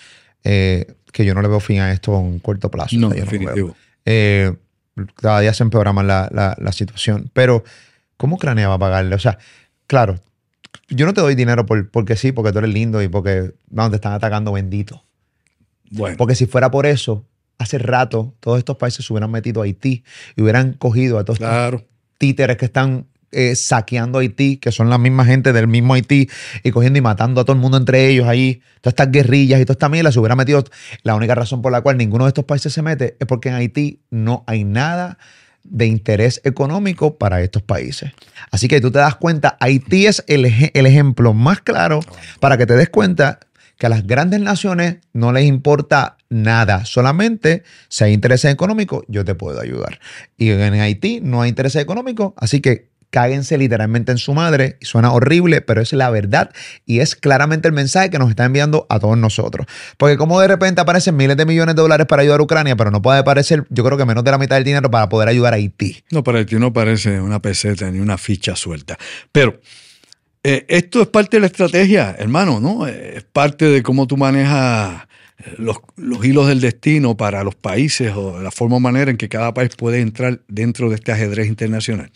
Eh, 0.43 0.95
que 1.13 1.23
yo 1.23 1.33
no 1.33 1.41
le 1.41 1.47
veo 1.47 1.61
fin 1.61 1.79
a 1.79 1.93
esto 1.93 2.13
a 2.13 2.19
un 2.19 2.39
corto 2.39 2.69
plazo. 2.69 2.97
No, 2.97 3.09
definitivo. 3.09 3.75
Eh, 4.03 4.53
cada 5.15 5.39
día 5.39 5.53
se 5.53 5.63
empeora 5.63 5.93
más 5.93 6.05
la, 6.05 6.55
la, 6.57 6.71
situación. 6.73 7.29
Pero, 7.33 7.63
¿cómo 8.17 8.35
Ucrania 8.35 8.67
va 8.67 8.73
a 8.73 8.79
pagarle? 8.79 9.15
O 9.15 9.19
sea, 9.19 9.37
claro, 9.87 10.19
yo 10.89 11.05
no 11.05 11.13
te 11.13 11.21
doy 11.21 11.35
dinero 11.35 11.65
por, 11.65 11.89
porque 11.89 12.17
sí, 12.17 12.33
porque 12.33 12.51
tú 12.51 12.57
eres 12.59 12.73
lindo 12.73 13.01
y 13.01 13.07
porque 13.07 13.53
no, 13.69 13.89
te 13.89 13.95
están 13.95 14.11
atacando 14.11 14.51
bendito. 14.51 15.05
Bueno, 15.91 16.17
Porque 16.17 16.35
si 16.35 16.47
fuera 16.47 16.69
por 16.69 16.85
eso, 16.85 17.25
hace 17.59 17.77
rato 17.77 18.35
todos 18.39 18.57
estos 18.57 18.75
países 18.77 19.05
se 19.05 19.13
hubieran 19.13 19.31
metido 19.31 19.61
a 19.61 19.65
Haití 19.65 20.03
y 20.35 20.41
hubieran 20.41 20.73
cogido 20.73 21.19
a 21.19 21.23
todos 21.23 21.37
estos 21.37 21.49
claro. 21.49 21.85
títeres 22.17 22.57
que 22.57 22.65
están 22.65 23.05
eh, 23.33 23.55
saqueando 23.55 24.19
Haití, 24.19 24.57
que 24.57 24.71
son 24.71 24.89
la 24.89 24.97
misma 24.97 25.25
gente 25.25 25.53
del 25.53 25.67
mismo 25.67 25.93
Haití, 25.93 26.29
y 26.63 26.71
cogiendo 26.71 26.99
y 26.99 27.01
matando 27.01 27.41
a 27.41 27.45
todo 27.45 27.55
el 27.55 27.61
mundo 27.61 27.77
entre 27.77 28.07
ellos 28.07 28.27
ahí, 28.27 28.61
todas 28.81 28.93
estas 28.93 29.11
guerrillas 29.11 29.59
y 29.59 29.65
toda 29.65 29.73
esta 29.73 29.89
mierda, 29.89 30.11
se 30.11 30.19
hubiera 30.19 30.35
metido. 30.35 30.63
La 31.03 31.15
única 31.15 31.35
razón 31.35 31.61
por 31.61 31.71
la 31.71 31.81
cual 31.81 31.97
ninguno 31.97 32.25
de 32.25 32.29
estos 32.29 32.45
países 32.45 32.73
se 32.73 32.81
mete 32.81 33.17
es 33.19 33.27
porque 33.27 33.49
en 33.49 33.55
Haití 33.55 34.01
no 34.09 34.43
hay 34.47 34.63
nada 34.63 35.17
de 35.63 35.85
interés 35.85 36.41
económico 36.43 37.17
para 37.17 37.41
estos 37.41 37.61
países. 37.61 38.11
Así 38.51 38.67
que 38.67 38.81
tú 38.81 38.91
te 38.91 38.99
das 38.99 39.15
cuenta, 39.15 39.57
Haití 39.59 40.07
es 40.07 40.23
el, 40.27 40.45
el 40.73 40.85
ejemplo 40.85 41.33
más 41.33 41.61
claro 41.61 42.01
para 42.39 42.57
que 42.57 42.65
te 42.65 42.75
des 42.75 42.89
cuenta 42.89 43.39
que 43.77 43.87
a 43.87 43.89
las 43.89 44.05
grandes 44.05 44.39
naciones 44.39 44.97
no 45.13 45.31
les 45.31 45.45
importa 45.45 46.17
nada, 46.29 46.85
solamente 46.85 47.63
si 47.89 48.03
hay 48.03 48.13
intereses 48.13 48.51
económicos, 48.51 49.03
yo 49.07 49.25
te 49.25 49.35
puedo 49.35 49.59
ayudar. 49.59 49.99
Y 50.37 50.51
en 50.51 50.73
Haití 50.75 51.21
no 51.21 51.41
hay 51.41 51.49
intereses 51.49 51.81
económicos, 51.81 52.33
así 52.37 52.61
que 52.61 52.89
cáguense 53.13 53.59
literalmente 53.59 54.11
en 54.11 54.17
su 54.17 54.33
madre. 54.33 54.77
Suena 54.81 55.13
horrible, 55.13 55.61
pero 55.61 55.81
es 55.81 55.93
la 55.93 56.09
verdad 56.09 56.49
y 56.87 56.99
es 56.99 57.15
claramente 57.15 57.67
el 57.67 57.73
mensaje 57.73 58.09
que 58.09 58.17
nos 58.17 58.31
está 58.31 58.43
enviando 58.43 58.87
a 58.89 58.99
todos 58.99 59.15
nosotros. 59.19 59.67
Porque 59.97 60.17
como 60.17 60.41
de 60.41 60.47
repente 60.47 60.81
aparecen 60.81 61.15
miles 61.15 61.37
de 61.37 61.45
millones 61.45 61.75
de 61.75 61.81
dólares 61.83 62.07
para 62.07 62.23
ayudar 62.23 62.39
a 62.39 62.43
Ucrania, 62.43 62.75
pero 62.75 62.89
no 62.89 63.03
puede 63.03 63.19
aparecer, 63.19 63.65
yo 63.69 63.83
creo 63.83 63.99
que 63.99 64.05
menos 64.05 64.23
de 64.23 64.31
la 64.31 64.39
mitad 64.39 64.55
del 64.55 64.63
dinero 64.63 64.89
para 64.89 65.09
poder 65.09 65.29
ayudar 65.29 65.53
a 65.53 65.57
Haití. 65.57 66.03
No, 66.09 66.23
para 66.23 66.43
ti 66.43 66.55
no 66.55 66.73
parece 66.73 67.21
una 67.21 67.39
peseta 67.39 67.91
ni 67.91 67.99
una 67.99 68.17
ficha 68.17 68.55
suelta. 68.55 68.97
Pero 69.31 69.59
eh, 70.43 70.65
esto 70.67 71.03
es 71.03 71.07
parte 71.07 71.37
de 71.37 71.41
la 71.41 71.47
estrategia, 71.47 72.15
hermano, 72.17 72.59
¿no? 72.59 72.87
Eh, 72.87 73.17
Es 73.17 73.23
parte 73.25 73.65
de 73.65 73.83
cómo 73.83 74.07
tú 74.07 74.17
manejas 74.17 75.03
eh, 75.37 75.53
los, 75.59 75.77
los 75.97 76.25
hilos 76.25 76.47
del 76.47 76.61
destino 76.61 77.15
para 77.15 77.43
los 77.43 77.53
países 77.53 78.11
o 78.15 78.41
la 78.41 78.49
forma 78.49 78.77
o 78.77 78.79
manera 78.79 79.11
en 79.11 79.17
que 79.17 79.29
cada 79.29 79.53
país 79.53 79.75
puede 79.75 80.01
entrar 80.01 80.41
dentro 80.47 80.89
de 80.89 80.95
este 80.95 81.11
ajedrez 81.11 81.47
internacional. 81.47 82.11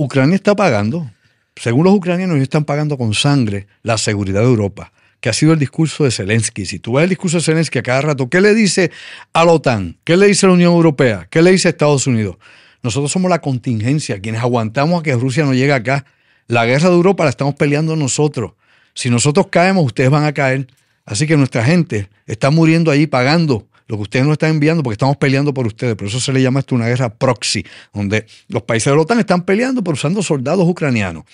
Ucrania 0.00 0.36
está 0.36 0.54
pagando, 0.54 1.10
según 1.56 1.82
los 1.82 1.92
ucranianos, 1.92 2.38
están 2.38 2.64
pagando 2.64 2.96
con 2.96 3.14
sangre 3.14 3.66
la 3.82 3.98
seguridad 3.98 4.42
de 4.42 4.46
Europa, 4.46 4.92
que 5.18 5.28
ha 5.28 5.32
sido 5.32 5.52
el 5.52 5.58
discurso 5.58 6.04
de 6.04 6.12
Zelensky. 6.12 6.66
Si 6.66 6.78
tú 6.78 6.92
ves 6.92 7.02
el 7.02 7.08
discurso 7.08 7.38
de 7.38 7.42
Zelensky 7.42 7.80
a 7.80 7.82
cada 7.82 8.02
rato, 8.02 8.28
¿qué 8.30 8.40
le 8.40 8.54
dice 8.54 8.92
a 9.32 9.44
la 9.44 9.50
OTAN? 9.50 9.98
¿Qué 10.04 10.16
le 10.16 10.28
dice 10.28 10.46
la 10.46 10.52
Unión 10.52 10.72
Europea? 10.72 11.26
¿Qué 11.28 11.42
le 11.42 11.50
dice 11.50 11.66
a 11.66 11.70
Estados 11.72 12.06
Unidos? 12.06 12.36
Nosotros 12.80 13.10
somos 13.10 13.28
la 13.28 13.40
contingencia, 13.40 14.20
quienes 14.20 14.40
aguantamos 14.40 15.00
a 15.00 15.02
que 15.02 15.16
Rusia 15.16 15.44
no 15.44 15.52
llegue 15.52 15.72
acá. 15.72 16.04
La 16.46 16.64
guerra 16.64 16.90
de 16.90 16.94
Europa 16.94 17.24
la 17.24 17.30
estamos 17.30 17.56
peleando 17.56 17.96
nosotros. 17.96 18.52
Si 18.94 19.10
nosotros 19.10 19.48
caemos, 19.50 19.84
ustedes 19.84 20.10
van 20.10 20.22
a 20.22 20.32
caer. 20.32 20.68
Así 21.06 21.26
que 21.26 21.36
nuestra 21.36 21.64
gente 21.64 22.08
está 22.24 22.50
muriendo 22.50 22.92
ahí 22.92 23.08
pagando 23.08 23.66
lo 23.88 23.96
que 23.96 24.02
ustedes 24.02 24.24
nos 24.24 24.34
están 24.34 24.50
enviando 24.50 24.82
porque 24.82 24.94
estamos 24.94 25.16
peleando 25.16 25.52
por 25.52 25.66
ustedes. 25.66 25.96
Por 25.96 26.06
eso 26.06 26.20
se 26.20 26.32
le 26.32 26.42
llama 26.42 26.60
esto 26.60 26.74
una 26.74 26.86
guerra 26.86 27.08
proxy, 27.08 27.64
donde 27.92 28.26
los 28.48 28.62
países 28.62 28.92
de 28.92 28.96
la 28.96 29.02
OTAN 29.02 29.18
están 29.18 29.42
peleando 29.42 29.82
por 29.82 29.94
usando 29.94 30.22
soldados 30.22 30.68
ucranianos. 30.68 31.24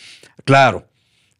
Claro, 0.44 0.87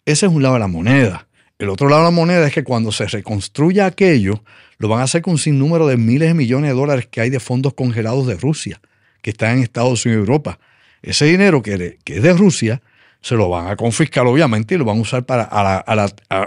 ese 0.05 0.27
es 0.27 0.33
un 0.33 0.43
lado 0.43 0.55
de 0.55 0.61
la 0.61 0.69
moneda. 0.69 1.29
El 1.59 1.69
otro 1.69 1.89
lado 1.89 2.03
de 2.03 2.09
la 2.09 2.11
moneda 2.11 2.47
es 2.47 2.53
que 2.53 2.65
cuando 2.65 2.91
se 2.91 3.07
reconstruya 3.07 3.87
aquello, 3.87 4.43
lo 4.79 4.89
van 4.89 5.01
a 5.01 5.05
hacer 5.05 5.23
con 5.23 5.35
un 5.35 5.39
sinnúmero 5.39 5.87
de 5.87 5.97
miles 5.97 6.29
de 6.29 6.35
millones 6.35 6.71
de 6.71 6.77
dólares 6.77 7.07
que 7.09 7.21
hay 7.21 7.31
de 7.31 7.39
fondos 7.39 7.75
congelados 7.75 8.27
de 8.27 8.35
Rusia, 8.35 8.81
que 9.23 9.31
están 9.31 9.59
en 9.59 9.63
Estados 9.63 10.05
Unidos 10.05 10.19
y 10.19 10.27
Europa. 10.27 10.59
Ese 11.01 11.27
dinero 11.27 11.63
que, 11.63 11.99
que 12.03 12.17
es 12.17 12.23
de 12.23 12.33
Rusia, 12.33 12.83
se 13.25 13.35
lo 13.37 13.49
van 13.49 13.69
a 13.69 13.77
confiscar 13.77 14.27
obviamente 14.27 14.75
y 14.75 14.79
lo 14.79 14.85
van 14.85 14.99
a 14.99 15.01
usar 15.01 15.25
para, 15.25 15.45
a 15.45 15.63
la, 15.65 15.77
a 15.79 15.95
la- 15.97 16.13
a- 16.29 16.47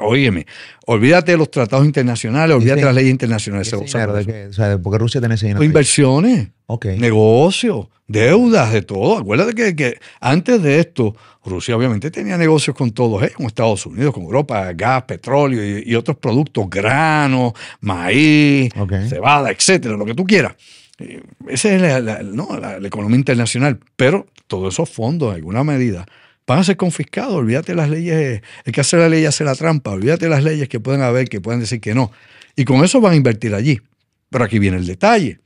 olvídate 0.86 1.32
de 1.32 1.38
los 1.38 1.50
tratados 1.50 1.86
internacionales, 1.86 2.56
olvídate 2.56 2.82
de 2.82 2.86
las 2.86 2.94
leyes 2.96 3.10
internacionales. 3.12 3.68
se 3.68 3.76
¿Ese 3.76 3.84
usa 3.86 4.00
dinero 4.02 4.14
para 4.14 4.24
de 4.26 4.32
eso. 4.32 4.32
qué? 4.32 4.48
O 4.50 4.54
sea, 4.54 4.70
¿de- 4.70 4.78
¿por 4.78 4.94
qué 4.94 5.00
Rusia 5.00 5.20
tiene 5.20 5.36
ese 5.36 5.48
dinero? 5.48 5.64
Inversiones, 5.64 6.50
negocios, 6.98 7.88
deudas, 8.08 8.72
de 8.72 8.84
todo. 8.84 9.18
Acuérdate 9.18 9.56
que, 9.56 9.76
que 9.76 9.98
antes 10.20 10.62
de 10.62 10.80
esto, 10.80 11.16
Rusia 11.44 11.76
obviamente 11.76 12.12
tenía 12.12 12.38
negocios 12.38 12.76
con 12.76 12.92
todos, 12.92 13.24
¿eh? 13.24 13.32
con 13.36 13.48
Estados 13.48 13.86
Unidos, 13.88 14.14
con 14.14 14.24
Europa, 14.24 14.72
gas, 14.74 15.02
petróleo 15.04 15.80
y, 15.80 15.84
y 15.92 15.96
otros 15.96 16.18
productos, 16.18 16.70
grano, 16.70 17.54
maíz, 17.82 18.72
cebada, 19.10 19.50
etcétera, 19.52 19.98
lo 19.98 20.06
que 20.06 20.14
tú 20.14 20.26
quieras. 20.26 20.54
Eh, 21.00 21.22
Esa 21.48 21.74
es 21.74 21.82
la, 21.82 22.00
la- 22.00 22.22
no, 22.24 22.58
la- 22.60 22.80
la 22.80 22.88
economía 22.88 23.18
internacional. 23.18 23.80
Pero 23.96 24.28
todos 24.48 24.74
esos 24.74 24.90
fondos, 24.90 25.30
en 25.30 25.36
alguna 25.38 25.64
medida, 25.64 26.06
van 26.48 26.60
a 26.60 26.64
ser 26.64 26.78
confiscados. 26.78 27.34
Olvídate 27.36 27.76
las 27.76 27.90
leyes, 27.90 28.42
el 28.66 28.72
que 28.74 28.82
hace 28.82 28.98
la 28.98 29.10
ley 29.10 29.26
hace 29.26 29.44
la 29.44 29.54
trampa. 29.56 29.92
Olvídate 29.92 30.28
las 30.30 30.44
leyes 30.44 30.70
que 30.70 30.80
pueden 30.80 31.02
haber, 31.02 31.28
que 31.30 31.42
pueden 31.42 31.60
decir 31.60 31.80
que 31.82 31.94
no. 31.94 32.12
Y 32.56 32.66
con 32.66 32.84
eso 32.84 33.00
van 33.02 33.14
a 33.14 33.16
invertir 33.16 33.54
allí. 33.54 33.80
Pero 34.30 34.44
aquí 34.46 34.58
viene 34.60 34.78
el 34.78 34.88
detalle. 34.88 35.40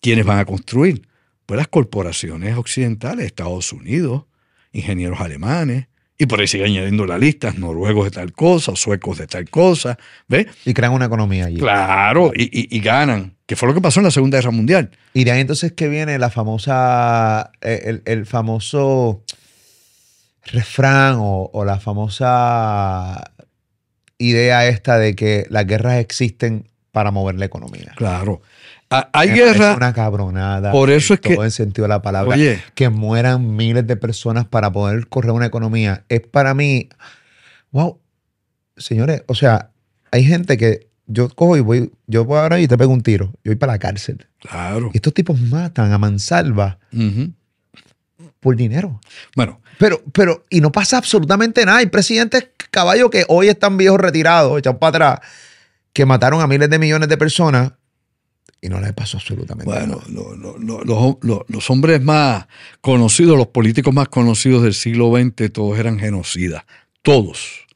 ¿Quiénes 0.00 0.26
van 0.26 0.38
a 0.38 0.44
construir? 0.44 1.02
Pues 1.46 1.56
las 1.56 1.68
corporaciones 1.68 2.56
occidentales, 2.56 3.24
Estados 3.26 3.72
Unidos, 3.72 4.24
ingenieros 4.72 5.20
alemanes, 5.20 5.86
y 6.18 6.26
por 6.26 6.40
ahí 6.40 6.46
sigue 6.48 6.64
añadiendo 6.64 7.06
la 7.06 7.16
lista, 7.16 7.52
noruegos 7.56 8.04
de 8.06 8.10
tal 8.10 8.32
cosa, 8.32 8.74
suecos 8.74 9.18
de 9.18 9.26
tal 9.28 9.48
cosa, 9.48 9.96
¿ves? 10.26 10.46
Y 10.64 10.74
crean 10.74 10.92
una 10.92 11.04
economía 11.06 11.46
allí. 11.46 11.58
Claro, 11.58 12.32
y, 12.34 12.42
y- 12.44 12.76
y 12.76 12.80
ganan, 12.80 13.36
que 13.46 13.54
fue 13.56 13.68
lo 13.68 13.74
que 13.74 13.80
pasó 13.80 14.00
en 14.00 14.04
la 14.04 14.10
Segunda 14.10 14.36
Guerra 14.38 14.50
Mundial. 14.50 14.90
Y 15.14 15.22
de 15.24 15.30
ahí 15.30 15.40
entonces 15.40 15.72
que 15.72 15.88
viene 15.88 16.18
la 16.18 16.28
famosa, 16.30 17.52
eh, 17.60 17.82
el, 17.84 18.02
el 18.04 18.26
famoso 18.26 19.22
refrán 20.44 21.16
o, 21.18 21.50
o 21.52 21.64
la 21.64 21.78
famosa 21.80 23.32
idea 24.18 24.66
esta 24.66 24.98
de 24.98 25.14
que 25.14 25.46
las 25.50 25.66
guerras 25.66 25.96
existen 25.98 26.66
para 26.92 27.10
mover 27.10 27.36
la 27.36 27.44
economía. 27.44 27.92
Claro. 27.96 28.42
Ha- 28.90 29.10
Hay 29.12 29.28
guerra, 29.30 29.74
una 29.76 29.92
cabronada. 29.92 30.72
Por 30.72 30.90
eso 30.90 31.12
en 31.12 31.16
es 31.16 31.20
que- 31.20 31.34
todo 31.34 31.44
el 31.44 31.52
sentido 31.52 31.84
de 31.84 31.88
la 31.90 32.02
palabra. 32.02 32.34
oye, 32.34 32.62
que 32.74 32.88
mueran 32.88 33.54
miles 33.56 33.86
de 33.86 33.96
personas 33.96 34.46
para 34.46 34.72
poder 34.72 35.08
correr 35.08 35.32
una 35.32 35.46
economía. 35.46 36.04
Es 36.08 36.20
para 36.22 36.54
mí, 36.54 36.88
wow, 37.70 38.00
señores, 38.76 39.22
o 39.26 39.34
sea, 39.34 39.70
hay 40.10 40.24
gente 40.24 40.56
que 40.56 40.88
yo 41.06 41.28
cojo 41.28 41.56
y 41.56 41.60
voy, 41.60 41.92
yo 42.06 42.24
voy 42.24 42.38
ahora 42.38 42.58
y 42.60 42.66
te 42.66 42.76
pego 42.78 42.92
un 42.92 43.02
tiro, 43.02 43.26
yo 43.44 43.50
voy 43.52 43.56
para 43.56 43.74
la 43.74 43.78
cárcel. 43.78 44.26
claro. 44.40 44.90
Y 44.94 44.96
estos 44.96 45.12
tipos 45.14 45.38
matan 45.40 45.92
a 45.92 45.98
mansalva 45.98 46.78
por 48.40 48.56
dinero. 48.56 49.00
Bueno, 49.36 49.60
Pero, 49.78 50.02
pero, 50.12 50.44
y 50.50 50.60
no 50.60 50.72
pasa 50.72 50.98
absolutamente 50.98 51.64
nada. 51.64 51.78
Hay 51.78 51.86
presidentes 51.86 52.48
caballos 52.70 53.10
que 53.10 53.24
hoy 53.28 53.48
están 53.48 53.76
viejos 53.76 54.00
retirados, 54.00 54.58
echados 54.58 54.78
para 54.78 54.88
atrás, 55.14 55.28
que 55.92 56.04
mataron 56.04 56.40
a 56.40 56.46
miles 56.46 56.68
de 56.68 56.78
millones 56.78 57.08
de 57.08 57.16
personas 57.16 57.72
y 58.60 58.68
no 58.68 58.80
les 58.80 58.92
pasó 58.92 59.18
absolutamente 59.18 59.64
bueno, 59.70 59.96
nada. 59.98 60.08
lo- 60.08 60.34
lo- 60.58 60.84
los- 61.22 61.42
los 61.46 61.70
hombres 61.70 62.02
más 62.02 62.46
conocidos, 62.80 63.36
los 63.38 63.46
políticos 63.48 63.94
más 63.94 64.08
conocidos 64.08 64.64
del 64.64 64.74
siglo 64.74 65.12
XX, 65.16 65.52
todos 65.52 65.78
eran 65.78 65.98
genocidas. 65.98 66.64
Todos. 67.02 67.66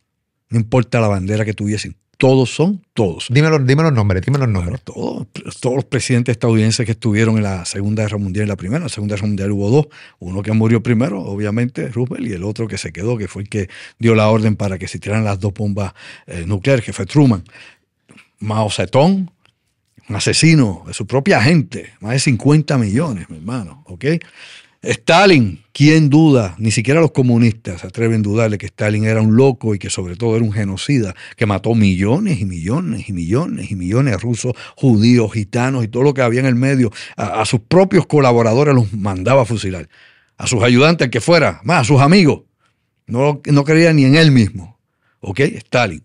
No 0.49 0.59
importa 0.59 1.01
la 1.01 1.09
bandera 1.09 1.45
que 1.45 1.55
tuviesen. 1.55 1.97
Todos 2.23 2.51
son 2.55 2.81
todos. 2.95 3.27
Dime 3.31 3.51
los, 3.51 3.67
dime 3.67 3.83
los 3.83 3.93
nombres, 3.93 4.23
dime 4.25 4.39
los 4.39 4.47
Bueno, 4.47 4.61
nombres. 4.61 4.83
todos, 4.83 5.27
todos 5.61 5.75
los 5.75 5.85
presidentes 5.85 6.35
estadounidenses 6.35 6.87
que 6.87 6.93
estuvieron 6.93 7.37
en 7.37 7.43
la 7.43 7.65
Segunda 7.65 8.05
Guerra 8.05 8.17
Mundial 8.19 8.47
y 8.47 8.49
la 8.49 8.55
Primera. 8.55 8.77
En 8.77 8.85
la 8.85 8.89
Segunda 8.91 9.17
Guerra 9.17 9.27
Mundial 9.27 9.51
hubo 9.51 9.69
dos. 9.71 9.87
Uno 10.21 10.41
que 10.41 10.53
murió 10.53 10.81
primero, 10.85 11.21
obviamente, 11.21 11.89
Roosevelt, 11.89 12.25
y 12.29 12.33
el 12.33 12.45
otro 12.45 12.69
que 12.69 12.79
se 12.79 12.93
quedó, 12.93 13.19
que 13.19 13.27
fue 13.27 13.43
el 13.43 13.49
que 13.49 13.69
dio 13.99 14.15
la 14.15 14.29
orden 14.29 14.55
para 14.55 14.79
que 14.79 14.87
se 14.87 15.01
tiraran 15.01 15.25
las 15.25 15.41
dos 15.41 15.53
bombas 15.53 15.95
eh, 16.29 16.45
nucleares, 16.47 16.85
que 16.85 16.93
fue 16.93 17.07
Truman. 17.07 17.43
Mao 18.39 18.71
Zedong, 18.71 19.29
un 20.09 20.17
asesino 20.17 20.85
de 20.87 20.95
su 20.95 21.09
propia 21.09 21.43
gente, 21.43 21.95
más 21.99 22.13
de 22.13 22.21
50 22.21 22.79
millones, 22.79 23.29
mi 23.31 23.39
hermano, 23.39 23.83
¿ok? 23.87 24.05
Stalin, 24.83 25.62
¿quién 25.73 26.11
duda? 26.11 26.57
Ni 26.59 26.73
siquiera 26.73 27.01
los 27.01 27.12
comunistas 27.12 27.85
atreven 27.85 28.21
a 28.21 28.23
dudarle 28.25 28.59
que 28.59 28.66
Stalin 28.66 29.05
era 29.05 29.21
un 29.21 29.37
loco 29.37 29.77
y 29.77 29.79
que 29.79 29.90
sobre 29.90 30.16
todo 30.16 30.35
era 30.35 30.45
un 30.45 30.53
genocida 30.53 31.14
que 31.37 31.47
mató 31.47 31.77
millones 31.77 32.40
y 32.40 32.45
millones 32.47 33.09
y 33.09 33.12
millones 33.12 33.71
y 33.71 33.77
millones 33.77 34.14
de 34.14 34.18
rusos, 34.18 34.55
judíos, 34.77 35.33
gitanos 35.33 35.85
y 35.85 35.88
todo 35.88 36.03
lo 36.03 36.14
que 36.14 36.23
había 36.23 36.40
en 36.40 36.47
el 36.47 36.57
medio. 36.57 36.90
A, 37.16 37.42
a 37.42 37.45
sus 37.45 37.61
propios 37.61 38.07
colaboradores 38.07 38.75
los 38.75 38.92
mandaba 38.92 39.42
a 39.42 39.45
fusilar. 39.45 39.88
A 40.37 40.49
sus 40.49 40.64
ayudantes, 40.64 41.11
que 41.11 41.21
fuera, 41.21 41.61
más 41.62 41.83
a 41.83 41.85
sus 41.85 42.01
amigos. 42.01 42.42
No, 43.07 43.40
no 43.45 43.62
creía 43.62 43.92
ni 43.92 44.05
en 44.05 44.16
él 44.16 44.33
mismo. 44.33 44.81
¿Ok? 45.21 45.38
Stalin. 45.40 46.05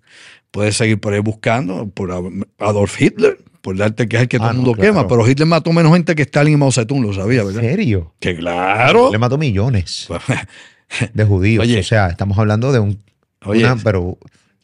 Puedes 0.52 0.78
seguir 0.78 1.00
por 1.00 1.14
ahí 1.14 1.20
buscando 1.20 1.90
por 1.90 2.12
Adolf 2.60 3.02
Hitler, 3.02 3.40
por 3.68 3.76
darte 3.76 4.08
que 4.08 4.16
es 4.16 4.22
el 4.22 4.28
que 4.30 4.38
Ah, 4.38 4.40
todo 4.40 4.50
el 4.52 4.56
no, 4.56 4.62
mundo 4.62 4.78
claro. 4.78 4.94
quema, 4.94 5.08
pero 5.10 5.28
Hitler 5.28 5.46
mató 5.46 5.74
menos 5.74 5.92
gente 5.92 6.16
que 6.16 6.22
Stalin 6.22 6.54
y 6.54 6.56
Mao 6.56 6.72
Zedong, 6.72 7.02
lo 7.02 7.14
sabía, 7.14 7.42
¿En 7.42 7.48
¿verdad? 7.48 7.62
serio? 7.64 8.14
Que 8.18 8.34
claro. 8.34 9.12
Le 9.12 9.18
mató 9.18 9.38
millones 9.38 10.08
de 11.14 11.26
judíos. 11.26 11.64
Oye. 11.64 11.82
o 11.82 11.84
sea, 11.84 12.08
estamos 12.08 12.38
hablando 12.40 12.72
de 12.72 12.80
un. 12.80 12.98
Oye, 13.44 13.66
una, 13.66 13.76
pero. 13.76 14.18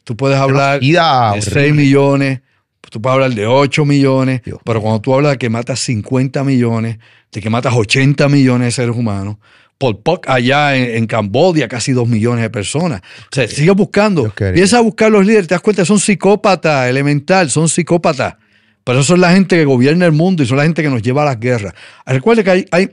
tú 0.04 0.16
puedes 0.16 0.38
hablar 0.38 0.80
de 0.80 0.86
6 0.86 1.46
horrible. 1.48 1.72
millones, 1.74 2.40
tú 2.88 3.02
puedes 3.02 3.12
hablar 3.12 3.34
de 3.34 3.46
8 3.46 3.84
millones, 3.84 4.40
Dios 4.42 4.58
pero 4.64 4.80
cuando 4.80 5.02
tú 5.02 5.14
hablas 5.14 5.32
de 5.32 5.38
que 5.38 5.50
matas 5.50 5.80
50 5.80 6.42
millones, 6.42 6.96
de 7.30 7.42
que 7.42 7.50
matas 7.50 7.74
80 7.76 8.26
millones 8.30 8.68
de 8.68 8.70
seres 8.72 8.96
humanos, 8.96 9.36
Pol 9.76 9.98
Pot 9.98 10.26
allá 10.30 10.74
en, 10.76 11.06
Cambodia, 11.06 11.68
casi 11.68 11.92
dos 11.92 12.08
millones 12.08 12.40
de 12.40 12.48
personas. 12.48 13.02
O 13.30 13.34
sea, 13.34 13.46
sigue 13.48 13.72
buscando. 13.72 14.32
Empieza 14.38 14.78
a 14.78 14.80
buscar 14.80 15.10
los 15.12 15.26
líderes, 15.26 15.46
te 15.46 15.54
das 15.56 15.60
cuenta, 15.60 15.84
son 15.84 15.98
psicópatas 15.98 16.88
elemental, 16.88 17.50
son 17.50 17.68
psicópatas. 17.68 18.36
Pero 18.84 18.98
eso 18.98 19.08
son 19.08 19.20
la 19.20 19.32
gente 19.32 19.56
que 19.56 19.64
gobierna 19.64 20.04
el 20.06 20.12
mundo 20.12 20.42
y 20.42 20.46
son 20.46 20.58
la 20.58 20.64
gente 20.64 20.82
que 20.82 20.90
nos 20.90 21.02
lleva 21.02 21.22
a 21.22 21.24
las 21.24 21.40
guerras. 21.40 21.74
Recuerde 22.04 22.44
que 22.44 22.50
hay, 22.50 22.66
hay, 22.70 22.90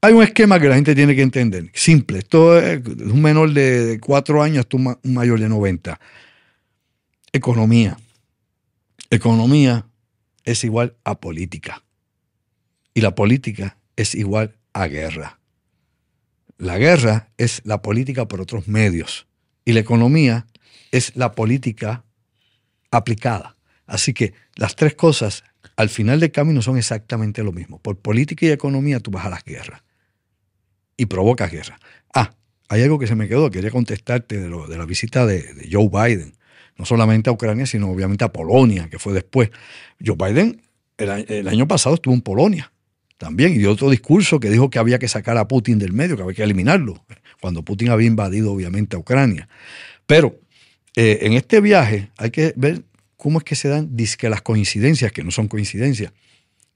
hay 0.00 0.12
un 0.12 0.22
esquema 0.22 0.60
que 0.60 0.68
la 0.68 0.76
gente 0.76 0.94
tiene 0.94 1.16
que 1.16 1.22
entender. 1.22 1.68
Simple. 1.74 2.18
Esto 2.18 2.58
es 2.58 2.80
un 2.86 3.20
menor 3.20 3.52
de 3.52 3.98
cuatro 4.00 4.40
años 4.40 4.60
hasta 4.60 4.76
un 4.76 4.96
mayor 5.02 5.40
de 5.40 5.48
90. 5.48 5.98
Economía. 7.32 7.96
Economía 9.10 9.86
es 10.44 10.62
igual 10.62 10.96
a 11.02 11.18
política. 11.18 11.82
Y 12.94 13.00
la 13.00 13.14
política 13.14 13.78
es 13.96 14.14
igual 14.14 14.56
a 14.72 14.86
guerra. 14.86 15.40
La 16.56 16.78
guerra 16.78 17.30
es 17.36 17.60
la 17.64 17.82
política 17.82 18.28
por 18.28 18.40
otros 18.40 18.68
medios. 18.68 19.26
Y 19.64 19.72
la 19.72 19.80
economía 19.80 20.46
es 20.92 21.16
la 21.16 21.32
política 21.32 22.04
aplicada. 22.90 23.55
Así 23.86 24.12
que 24.12 24.34
las 24.54 24.76
tres 24.76 24.94
cosas 24.94 25.44
al 25.76 25.88
final 25.88 26.20
del 26.20 26.32
camino 26.32 26.62
son 26.62 26.76
exactamente 26.76 27.42
lo 27.42 27.52
mismo. 27.52 27.78
Por 27.78 27.98
política 27.98 28.46
y 28.46 28.50
economía 28.50 29.00
tú 29.00 29.10
vas 29.10 29.26
a 29.26 29.30
las 29.30 29.44
guerras 29.44 29.82
y 30.96 31.06
provocas 31.06 31.50
guerra. 31.50 31.78
Ah, 32.14 32.34
hay 32.68 32.82
algo 32.82 32.98
que 32.98 33.06
se 33.06 33.14
me 33.14 33.28
quedó, 33.28 33.50
quería 33.50 33.70
contestarte 33.70 34.38
de, 34.38 34.48
la 34.48 34.86
visita 34.86 35.26
de, 35.26 35.68
Joe 35.70 35.88
Biden, 35.88 36.34
no 36.76 36.84
solamente 36.84 37.30
a 37.30 37.32
Ucrania, 37.32 37.66
sino 37.66 37.90
obviamente 37.90 38.24
a 38.24 38.32
Polonia, 38.32 38.88
que 38.88 38.98
fue 38.98 39.12
después. 39.12 39.50
Joe 40.04 40.16
Biden 40.16 40.62
el, 40.98 41.48
año 41.48 41.68
pasado 41.68 41.94
estuvo 41.94 42.14
en 42.14 42.22
Polonia 42.22 42.72
también 43.18 43.52
y 43.52 43.58
dio 43.58 43.70
otro 43.70 43.90
discurso 43.90 44.40
que 44.40 44.50
dijo 44.50 44.70
que 44.70 44.78
había 44.78 44.98
que 44.98 45.08
sacar 45.08 45.36
a 45.38 45.48
Putin 45.48 45.78
del 45.78 45.92
medio, 45.92 46.16
que 46.16 46.22
había 46.22 46.34
que 46.34 46.42
eliminarlo, 46.42 47.04
cuando 47.40 47.62
Putin 47.62 47.90
había 47.90 48.06
invadido 48.06 48.52
obviamente 48.52 48.96
a 48.96 48.98
Ucrania. 48.98 49.48
Pero 50.06 50.38
eh, 50.94 51.20
en 51.22 51.32
este 51.32 51.60
viaje 51.60 52.10
hay 52.16 52.30
que 52.30 52.52
ver 52.56 52.82
cómo 53.16 53.38
es 53.38 53.44
que 53.44 53.54
se 53.54 53.68
dan 53.68 53.96
que 54.18 54.28
las 54.28 54.42
coincidencias, 54.42 55.12
que 55.12 55.24
no 55.24 55.30
son 55.30 55.48
coincidencias. 55.48 56.12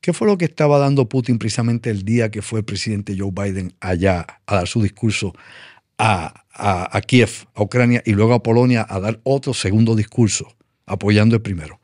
¿Qué 0.00 0.12
fue 0.12 0.26
lo 0.26 0.38
que 0.38 0.46
estaba 0.46 0.78
dando 0.78 1.08
Putin 1.08 1.38
precisamente 1.38 1.90
el 1.90 2.04
día 2.04 2.30
que 2.30 2.40
fue 2.40 2.60
el 2.60 2.64
presidente 2.64 3.14
Joe 3.16 3.30
Biden 3.32 3.74
allá 3.80 4.26
a 4.46 4.54
dar 4.54 4.66
su 4.66 4.82
discurso 4.82 5.34
a, 5.98 6.44
a, 6.52 7.00
Kiev, 7.02 7.46
a 7.54 7.62
Ucrania, 7.62 8.02
y 8.06 8.12
luego 8.12 8.32
a 8.32 8.42
Polonia 8.42 8.86
a 8.88 8.98
dar 8.98 9.20
otro 9.24 9.52
segundo 9.52 9.94
discurso, 9.94 10.56
apoyando 10.86 11.36
el 11.36 11.42
primero? 11.42 11.80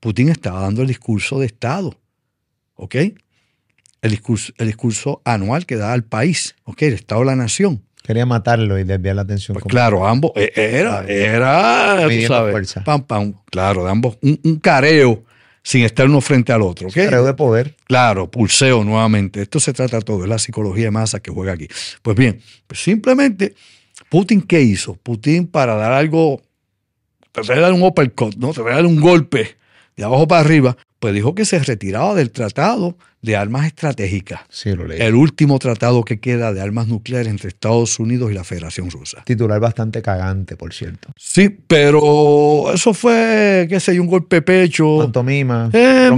Putin 0.00 0.30
estaba 0.30 0.60
dando 0.60 0.80
el 0.80 0.88
discurso 0.88 1.38
de 1.38 1.46
Estado, 1.46 2.00
¿ok? 2.76 2.94
El 4.00 4.10
discurso, 4.10 4.54
el 4.56 4.68
discurso 4.68 5.20
anual 5.26 5.66
que 5.66 5.76
da 5.76 5.92
al 5.92 6.04
país, 6.04 6.56
¿ok? 6.64 6.82
El 6.82 6.94
Estado 6.94 7.20
de 7.20 7.26
la 7.26 7.36
Nación. 7.36 7.84
Quería 8.02 8.26
matarlo 8.26 8.78
y 8.78 8.84
desviar 8.84 9.16
la 9.16 9.22
atención. 9.22 9.54
Pues 9.54 9.70
claro, 9.70 10.06
ambos, 10.06 10.32
e, 10.34 10.52
era, 10.56 11.04
era, 11.06 12.08
tú 12.08 12.26
sabes, 12.26 12.74
pam, 12.84 13.02
pam, 13.02 13.34
claro, 13.50 13.84
de 13.84 13.90
ambos, 13.90 14.18
un 14.22 14.58
careo 14.60 15.24
sin 15.62 15.84
estar 15.84 16.06
uno 16.06 16.20
frente 16.20 16.52
al 16.52 16.62
otro. 16.62 16.88
¿okay? 16.88 17.06
Creo 17.06 17.24
de 17.24 17.34
poder. 17.34 17.76
Claro, 17.86 18.30
pulseo 18.30 18.84
nuevamente. 18.84 19.42
Esto 19.42 19.60
se 19.60 19.72
trata 19.72 20.00
todo, 20.00 20.24
es 20.24 20.28
la 20.28 20.38
psicología 20.38 20.84
de 20.84 20.90
masa 20.90 21.20
que 21.20 21.30
juega 21.30 21.52
aquí. 21.52 21.68
Pues 22.02 22.16
bien, 22.16 22.40
pues 22.66 22.82
simplemente, 22.82 23.54
Putin, 24.08 24.42
¿qué 24.42 24.60
hizo? 24.60 24.94
Putin 24.94 25.46
para 25.46 25.74
dar 25.74 25.92
algo, 25.92 26.42
tratar 27.32 27.56
de 27.56 27.62
dar 27.62 27.72
un 27.72 27.82
uppercut, 27.82 28.36
¿no? 28.36 28.52
tratar 28.52 28.72
de 28.72 28.76
dar 28.76 28.86
un 28.86 29.00
golpe 29.00 29.56
de 30.00 30.06
abajo 30.06 30.26
para 30.26 30.40
arriba, 30.40 30.76
pues 30.98 31.12
dijo 31.12 31.34
que 31.34 31.44
se 31.44 31.58
retiraba 31.58 32.14
del 32.14 32.30
tratado 32.30 32.96
de 33.20 33.36
armas 33.36 33.66
estratégicas. 33.66 34.40
Sí, 34.48 34.74
lo 34.74 34.86
leí. 34.86 34.98
El 34.98 35.14
último 35.14 35.58
tratado 35.58 36.04
que 36.04 36.20
queda 36.20 36.54
de 36.54 36.62
armas 36.62 36.88
nucleares 36.88 37.28
entre 37.28 37.48
Estados 37.48 37.98
Unidos 37.98 38.30
y 38.30 38.34
la 38.34 38.42
Federación 38.42 38.90
Rusa. 38.90 39.22
Titular 39.26 39.60
bastante 39.60 40.00
cagante, 40.00 40.56
por 40.56 40.72
cierto. 40.72 41.10
Sí, 41.16 41.50
pero 41.50 42.72
eso 42.72 42.94
fue, 42.94 43.66
qué 43.68 43.78
sé 43.78 43.94
yo, 43.94 44.00
un 44.00 44.08
golpe 44.08 44.36
de 44.36 44.42
pecho. 44.42 45.00
Pantomima. 45.00 45.68
Eh, 45.74 46.10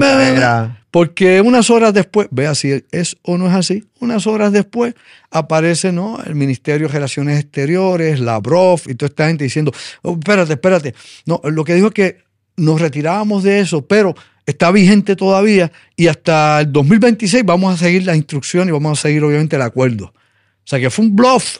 porque 0.93 1.41
unas 1.41 1.69
horas 1.71 1.93
después, 1.93 2.29
vea 2.31 2.55
si 2.55 2.85
es 2.93 3.17
o 3.23 3.39
no 3.39 3.49
es 3.49 3.55
así, 3.55 3.85
unas 3.99 4.29
horas 4.29 4.53
después 4.53 4.95
aparece 5.31 5.91
¿no? 5.91 6.23
el 6.25 6.37
Ministerio 6.37 6.87
de 6.87 6.93
Relaciones 6.93 7.41
Exteriores, 7.41 8.21
Lavrov 8.21 8.81
y 8.87 8.95
toda 8.95 9.09
esta 9.09 9.27
gente 9.27 9.43
diciendo, 9.43 9.73
oh, 10.03 10.13
espérate, 10.13 10.53
espérate. 10.53 10.95
No, 11.27 11.41
lo 11.43 11.65
que 11.65 11.75
dijo 11.75 11.89
es 11.89 11.95
que 11.95 12.32
nos 12.57 12.81
retirábamos 12.81 13.43
de 13.43 13.61
eso, 13.61 13.87
pero 13.87 14.15
está 14.47 14.71
vigente 14.71 15.17
todavía 15.17 15.71
y 15.97 16.09
hasta 16.09 16.61
el 16.61 16.73
2026 16.73 17.45
vamos 17.45 17.75
a 17.75 17.85
seguir 17.85 18.05
las 18.05 18.17
instrucciones 18.17 18.69
y 18.69 18.73
vamos 18.73 18.99
a 18.99 19.03
seguir 19.03 19.23
obviamente 19.25 19.57
el 19.57 19.63
acuerdo. 19.63 20.07
O 20.07 20.67
sea 20.67 20.79
que 20.79 20.91
fue 20.91 21.05
un 21.05 21.17
bluff 21.17 21.59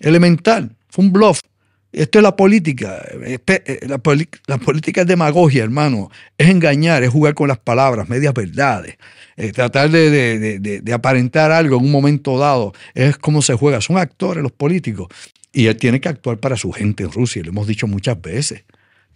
elemental, 0.00 0.76
fue 0.88 1.04
un 1.04 1.12
bluff. 1.12 1.40
Esto 1.90 2.18
es 2.18 2.22
la 2.22 2.36
política. 2.36 3.02
Eh, 3.24 3.38
la, 3.86 4.58
política 4.58 5.00
es 5.00 5.06
demagogia, 5.06 5.64
hermano. 5.64 6.10
Es 6.36 6.48
engañar, 6.48 7.02
es 7.02 7.08
jugar 7.08 7.34
con 7.34 7.48
las 7.48 7.58
palabras, 7.58 8.08
medias 8.10 8.34
verdades. 8.34 8.96
Tratar 9.54 9.90
de, 9.90 10.58
de, 10.58 10.92
aparentar 10.92 11.50
algo 11.50 11.78
en 11.78 11.84
un 11.84 11.90
momento 11.90 12.38
dado. 12.38 12.74
Es 12.94 13.16
como 13.16 13.40
se 13.40 13.54
juega. 13.54 13.80
Son 13.80 13.96
actores 13.96 14.42
los 14.42 14.52
políticos. 14.52 15.08
Y 15.50 15.66
él 15.66 15.76
tiene 15.76 16.00
que 16.00 16.10
actuar 16.10 16.38
para 16.38 16.56
su 16.56 16.72
gente 16.72 17.04
en 17.04 17.12
Rusia. 17.12 17.42
Lo 17.42 17.50
hemos 17.50 17.66
dicho 17.66 17.86
muchas 17.86 18.20
veces. 18.20 18.64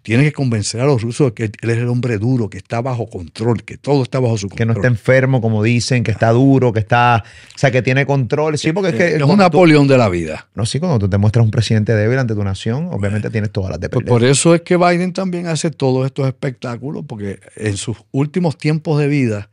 Tiene 0.02 0.24
que 0.24 0.32
convencer 0.32 0.80
a 0.80 0.84
los 0.84 1.00
rusos 1.00 1.28
de 1.28 1.34
que 1.34 1.44
él 1.44 1.70
es 1.70 1.78
el 1.78 1.88
hombre 1.88 2.18
duro, 2.18 2.50
que 2.50 2.58
está 2.58 2.80
bajo 2.80 3.08
control, 3.08 3.62
que 3.62 3.76
todo 3.76 4.02
está 4.02 4.18
bajo 4.18 4.36
su 4.36 4.48
control. 4.48 4.58
Que 4.58 4.66
no 4.66 4.72
está 4.72 4.88
enfermo, 4.88 5.40
como 5.40 5.62
dicen, 5.62 6.02
que 6.02 6.10
está 6.10 6.30
duro, 6.30 6.72
que 6.72 6.80
está. 6.80 7.22
O 7.54 7.58
sea, 7.58 7.70
que 7.70 7.82
tiene 7.82 8.04
control. 8.04 8.58
Sí, 8.58 8.72
porque 8.72 8.90
es 8.90 8.94
que. 8.96 9.16
Es 9.16 9.22
un 9.22 9.38
Napoleón 9.38 9.86
de 9.86 9.98
la 9.98 10.08
vida. 10.08 10.48
No, 10.54 10.66
sí, 10.66 10.80
cuando 10.80 10.98
tú 10.98 11.08
te 11.08 11.18
muestras 11.18 11.44
un 11.44 11.50
presidente 11.50 11.94
débil 11.94 12.18
ante 12.18 12.34
tu 12.34 12.42
nación, 12.42 12.88
obviamente 12.90 13.30
tienes 13.30 13.52
todas 13.52 13.70
las 13.70 13.90
pues 13.90 14.04
Por 14.04 14.24
eso 14.24 14.54
es 14.54 14.62
que 14.62 14.76
Biden 14.76 15.12
también 15.12 15.46
hace 15.46 15.70
todos 15.70 16.06
estos 16.06 16.26
espectáculos, 16.26 17.04
porque 17.06 17.40
en 17.56 17.76
sus 17.76 17.96
últimos 18.10 18.58
tiempos 18.58 18.98
de 18.98 19.06
vida 19.06 19.50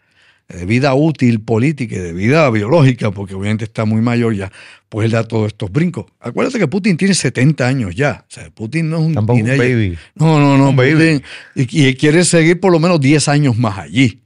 de 0.49 0.65
vida 0.65 0.95
útil 0.95 1.41
política 1.41 1.95
y 1.95 1.99
de 1.99 2.13
vida 2.13 2.49
biológica, 2.49 3.11
porque 3.11 3.35
obviamente 3.35 3.65
está 3.65 3.85
muy 3.85 4.01
mayor 4.01 4.35
ya, 4.35 4.51
pues 4.89 5.05
él 5.05 5.11
da 5.11 5.23
todos 5.23 5.47
estos 5.47 5.71
brincos. 5.71 6.07
Acuérdate 6.19 6.57
que 6.57 6.67
Putin 6.67 6.97
tiene 6.97 7.13
70 7.13 7.67
años 7.67 7.95
ya. 7.95 8.25
O 8.27 8.31
sea, 8.31 8.49
Putin 8.49 8.89
no 8.89 8.97
es 8.97 9.03
un, 9.03 9.25
baby. 9.25 9.97
No, 10.15 10.39
no, 10.39 10.57
no. 10.57 10.73
Baby. 10.73 11.21
Y, 11.55 11.93
quiere 11.93 12.23
seguir 12.25 12.59
por 12.59 12.71
lo 12.71 12.79
menos 12.79 12.99
10 12.99 13.27
años 13.27 13.57
más 13.57 13.77
allí. 13.77 14.21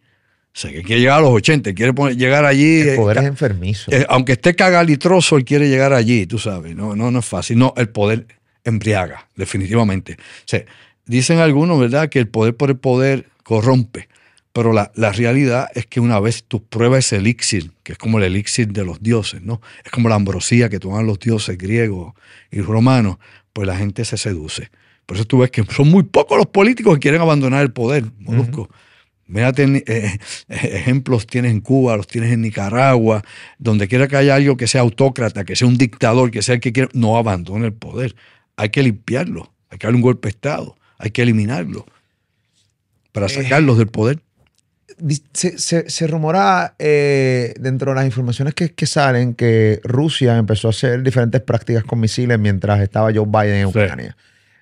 O 0.55 0.57
sea, 0.57 0.71
que 0.71 0.83
quiere 0.83 1.01
llegar 1.01 1.17
a 1.17 1.21
los 1.21 1.31
80, 1.31 1.73
quiere 1.73 1.93
llegar 2.15 2.45
allí. 2.45 2.81
El 2.81 2.95
poder 2.95 3.17
es 3.17 3.23
enfermizo. 3.25 3.91
Eh, 3.91 4.05
aunque 4.07 4.33
esté 4.33 4.55
cagalitroso, 4.55 5.35
él 5.35 5.43
quiere 5.43 5.67
llegar 5.67 5.93
allí, 5.93 6.25
tú 6.25 6.39
sabes. 6.39 6.75
No, 6.75 6.95
no, 6.95 7.11
no 7.11 7.19
es 7.19 7.25
fácil. 7.25 7.57
No, 7.57 7.73
el 7.75 7.89
poder 7.89 8.27
embriaga, 8.63 9.27
definitivamente. 9.35 10.13
O 10.13 10.45
sea, 10.45 10.63
dicen 11.05 11.39
algunos, 11.39 11.79
¿verdad?, 11.79 12.07
que 12.07 12.19
el 12.19 12.27
poder 12.29 12.55
por 12.55 12.69
el 12.69 12.77
poder 12.77 13.25
corrompe. 13.43 14.07
Pero 14.53 14.71
la, 14.71 14.91
realidad 15.11 15.69
es 15.73 15.87
que 15.87 15.99
una 15.99 16.19
vez 16.19 16.43
tú 16.43 16.63
pruebas 16.63 17.05
ese 17.05 17.15
elixir, 17.17 17.71
que 17.81 17.93
es 17.93 17.97
como 17.97 18.19
el 18.19 18.25
elixir 18.25 18.67
de 18.67 18.85
los 18.85 19.01
dioses, 19.01 19.41
¿no? 19.41 19.61
Es 19.83 19.91
como 19.91 20.09
la 20.09 20.15
ambrosía 20.15 20.69
que 20.69 20.79
toman 20.79 21.07
los 21.07 21.19
dioses 21.19 21.57
griegos 21.57 22.13
y 22.51 22.61
romanos, 22.61 23.17
pues 23.51 23.67
la 23.67 23.75
gente 23.75 24.05
se 24.05 24.15
seduce. 24.15 24.69
Por 25.07 25.17
eso 25.17 25.25
tú 25.25 25.39
ves 25.39 25.49
que 25.49 25.63
son 25.63 25.89
muy 25.89 26.03
pocos 26.03 26.37
los 26.37 26.45
políticos 26.45 26.93
que 26.93 26.99
quieren 26.99 27.21
abandonar 27.21 27.63
el 27.63 27.71
poder, 27.71 28.05
Molusco. 28.19 28.69
Eh, 29.35 29.83
eh, 29.87 30.17
ejemplos 30.49 31.25
tienes 31.25 31.51
en 31.51 31.61
Cuba, 31.61 31.97
los 31.97 32.05
tienes 32.05 32.31
en 32.31 32.41
Nicaragua, 32.41 33.23
donde 33.57 33.87
quiera 33.87 34.07
que 34.07 34.17
haya 34.17 34.35
algo 34.35 34.55
que 34.55 34.67
sea 34.67 34.81
autócrata, 34.81 35.45
que 35.45 35.55
sea 35.55 35.67
un 35.67 35.77
dictador, 35.77 36.29
que 36.29 36.43
sea 36.43 36.55
el 36.55 36.61
que 36.61 36.71
quiera, 36.71 36.89
no 36.93 37.17
abandone 37.17 37.65
el 37.65 37.73
poder. 37.73 38.15
Hay 38.55 38.69
que 38.69 38.83
limpiarlo, 38.83 39.51
hay 39.71 39.79
que 39.79 39.87
darle 39.87 39.95
un 39.95 40.03
golpe 40.03 40.27
de 40.27 40.31
Estado, 40.31 40.77
hay 40.99 41.09
que 41.09 41.23
eliminarlo 41.23 41.87
para 43.11 43.25
eh, 43.25 43.29
sacarlos 43.29 43.79
del 43.79 43.87
poder 43.87 44.19
se, 45.33 45.89
se, 45.89 46.07
rumora 46.07 46.75
eh, 46.79 47.53
dentro 47.59 47.91
de 47.91 47.95
las 47.95 48.05
informaciones 48.05 48.53
que, 48.53 48.85
salen 48.85 49.33
que 49.33 49.79
Rusia 49.83 50.37
empezó 50.37 50.67
a 50.67 50.71
hacer 50.71 51.03
diferentes 51.03 51.41
prácticas 51.41 51.83
con 51.83 51.99
misiles 51.99 52.39
mientras 52.39 52.81
estaba 52.81 53.11
Joe 53.13 53.25
Biden 53.27 53.61
en 53.61 53.65
Ucrania. 53.67 54.17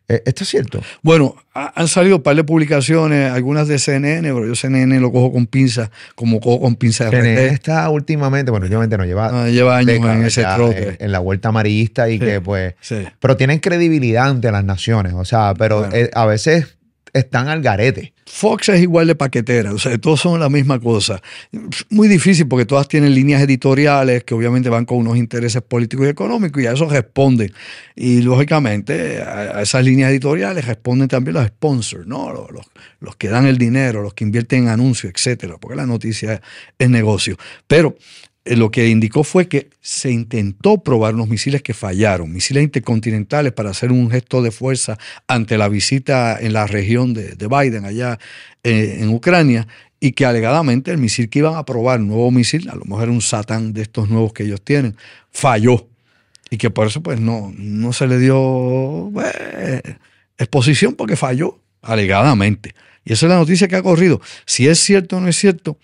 Eh, 0.08 0.24
¿Esto 0.26 0.44
es 0.44 0.50
cierto? 0.50 0.82
Bueno, 1.02 1.36
han 1.54 1.88
salido 1.88 2.17
un 2.17 2.22
par 2.22 2.36
de 2.36 2.44
publicaciones, 2.44 3.32
algunas 3.32 3.67
de 3.67 3.80
CNN, 3.80 4.22
pero 4.34 4.46
yo 4.46 4.56
CNN 4.56 5.00
lo 5.00 5.12
cojo 5.12 5.32
con 5.32 5.48
pinza, 5.48 5.89
como 6.15 6.41
cojo 6.41 6.62
con 6.62 6.76
pinza 6.76 7.06
de 7.06 7.12
CNN 7.12 7.48
está 7.48 7.89
últimamente, 7.89 8.52
bueno, 8.52 8.65
últimamente 8.65 8.98
no 8.98 9.06
lleva, 9.06 9.46
ah, 9.46 9.50
lleva 9.50 9.78
años 9.78 9.98
en 9.98 10.26
ese 10.26 10.44
trote. 10.44 10.98
En, 11.00 11.12
la 11.12 11.20
vuelta 11.20 11.50
amarillista 11.50 12.10
y 12.10 12.20
que 12.20 12.41
pues... 12.41 12.76
Pero 13.20 13.38
tienen 13.38 13.60
credibilidad 13.60 14.30
ante 14.30 14.52
las 14.52 14.65
naciones, 14.65 15.13
o 15.13 15.24
sea, 15.24 15.54
pero 15.58 15.89
eh, 15.94 16.10
a 16.13 16.26
veces 16.26 16.78
están 17.13 17.47
al 17.47 17.62
garete. 17.62 18.13
Fox 18.26 18.69
es 18.69 18.82
igual 18.82 19.08
de 19.08 19.15
paquetera, 19.15 19.74
o 19.74 19.78
sea, 19.78 19.97
todos 19.97 20.21
son 20.21 20.39
la 20.39 20.50
misma 20.50 20.80
cosa. 20.80 21.21
Muy 21.89 22.08
difícil 22.08 22.47
porque 22.47 22.65
todas 22.65 22.88
tienen 22.88 23.13
líneas 23.13 23.41
editoriales 23.41 24.24
que 24.24 24.34
obviamente 24.34 24.69
van 24.69 24.86
con 24.86 25.00
unos 25.00 25.17
intereses 25.17 25.62
políticos 25.62 26.06
y 26.06 26.10
económicos 26.10 26.63
y 26.63 26.67
a 26.67 26.71
eso 26.71 26.88
responden. 26.88 27.52
Y 27.95 28.21
lógicamente 28.21 29.21
a 29.21 29.62
esas 29.62 29.84
líneas 29.84 30.12
editoriales 30.12 30.65
responden 30.65 31.10
también 31.10 31.36
los 31.36 31.47
sponsors, 31.47 32.08
¿no? 32.08 32.32
Los, 32.32 32.65
los, 33.02 33.15
que 33.17 33.28
dan 33.28 33.45
el 33.47 33.58
dinero, 33.58 34.02
los 34.02 34.13
que 34.13 34.24
invierten 34.24 34.63
en 34.63 34.69
anuncios, 34.69 35.12
etcétera, 35.13 35.58
porque 35.60 35.76
la 35.76 35.86
noticia 35.86 36.41
es 36.80 36.89
negocio. 36.89 37.38
Pero 37.67 37.97
lo 38.46 38.72
que 38.72 38.88
indicó 38.90 39.24
fue 39.24 39.48
que 39.48 39.70
se 39.82 40.12
intentó 40.12 40.80
probar 40.80 41.14
unos 41.14 41.28
misiles 41.28 41.62
que 41.62 41.74
fallaron, 41.74 42.32
misiles 42.32 42.64
intercontinentales 42.64 43.54
para 43.54 43.70
hacer 43.70 43.92
un 43.92 44.10
gesto 44.10 44.42
de 44.42 44.52
fuerza 44.52 44.98
ante 45.28 45.58
la 45.58 45.70
visita 45.70 46.40
en 46.40 46.54
la 46.54 46.66
región 46.66 47.14
de, 47.14 47.36
Biden 47.36 47.86
allá 47.86 48.18
eh, 48.64 48.98
en 49.00 49.10
Ucrania 49.10 49.68
y 50.00 50.14
que 50.14 50.26
alegadamente 50.26 50.90
el 50.90 50.98
misil 50.98 51.30
que 51.30 51.40
iban 51.40 51.56
a 51.56 51.66
probar, 51.66 52.00
un 52.00 52.08
nuevo 52.08 52.32
misil, 52.32 52.68
a 52.70 52.76
lo 52.76 52.86
mejor 52.86 53.04
era 53.04 53.12
un 53.12 53.22
Satán 53.22 53.74
de 53.74 53.84
estos 53.84 54.10
nuevos 54.10 54.34
que 54.34 54.44
ellos 54.44 54.62
tienen, 54.62 54.98
falló 55.32 55.88
y 56.50 56.58
que 56.58 56.72
por 56.72 56.88
eso 56.88 57.02
pues 57.04 57.20
no, 57.20 57.54
no 57.56 57.94
se 57.94 58.08
le 58.08 58.18
dio 58.18 59.12
eh, 59.24 59.82
exposición 60.40 60.96
porque 60.96 61.16
falló, 61.16 61.60
alegadamente. 61.84 62.74
Y 63.06 63.14
esa 63.14 63.28
es 63.28 63.30
la 63.30 63.38
noticia 63.38 63.68
que 63.68 63.76
ha 63.76 63.84
corrido. 63.84 64.20
Si 64.46 64.68
es 64.68 64.80
cierto 64.80 65.18
o 65.18 65.22
no 65.22 65.28
es 65.28 65.38
cierto, 65.38 65.78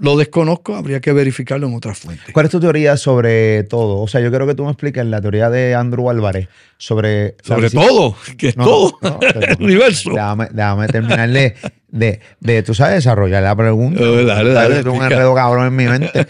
lo 0.00 0.16
desconozco, 0.16 0.74
habría 0.76 1.00
que 1.00 1.12
verificarlo 1.12 1.66
en 1.66 1.74
otras 1.74 1.98
fuentes. 1.98 2.32
¿Cuál 2.32 2.46
es 2.46 2.52
tu 2.52 2.58
teoría 2.58 2.96
sobre 2.96 3.64
todo? 3.64 4.00
O 4.00 4.08
sea, 4.08 4.22
yo 4.22 4.30
quiero 4.30 4.46
que 4.46 4.54
tú 4.54 4.64
me 4.64 4.70
expliques 4.70 5.04
la 5.04 5.20
teoría 5.20 5.50
de 5.50 5.74
Andrew 5.74 6.08
Álvarez 6.08 6.48
sobre... 6.78 7.36
Sobre 7.42 7.68
todo, 7.68 8.16
que 8.38 8.48
es 8.48 8.54
todo, 8.54 8.98
el 9.20 9.62
universo. 9.62 10.10
Déjame, 10.10 10.48
déjame 10.52 10.88
terminar 10.88 11.28
de, 11.28 12.20
de, 12.40 12.62
tú 12.62 12.72
sabes, 12.72 12.94
desarrollar 12.94 13.42
la 13.42 13.54
pregunta. 13.54 14.02
dale, 14.02 14.24
dale, 14.24 14.52
dale 14.52 14.88
un 14.88 15.02
enredo 15.02 15.34
cabrón 15.34 15.66
en 15.66 15.76
mi 15.76 15.84
mente. 15.84 16.26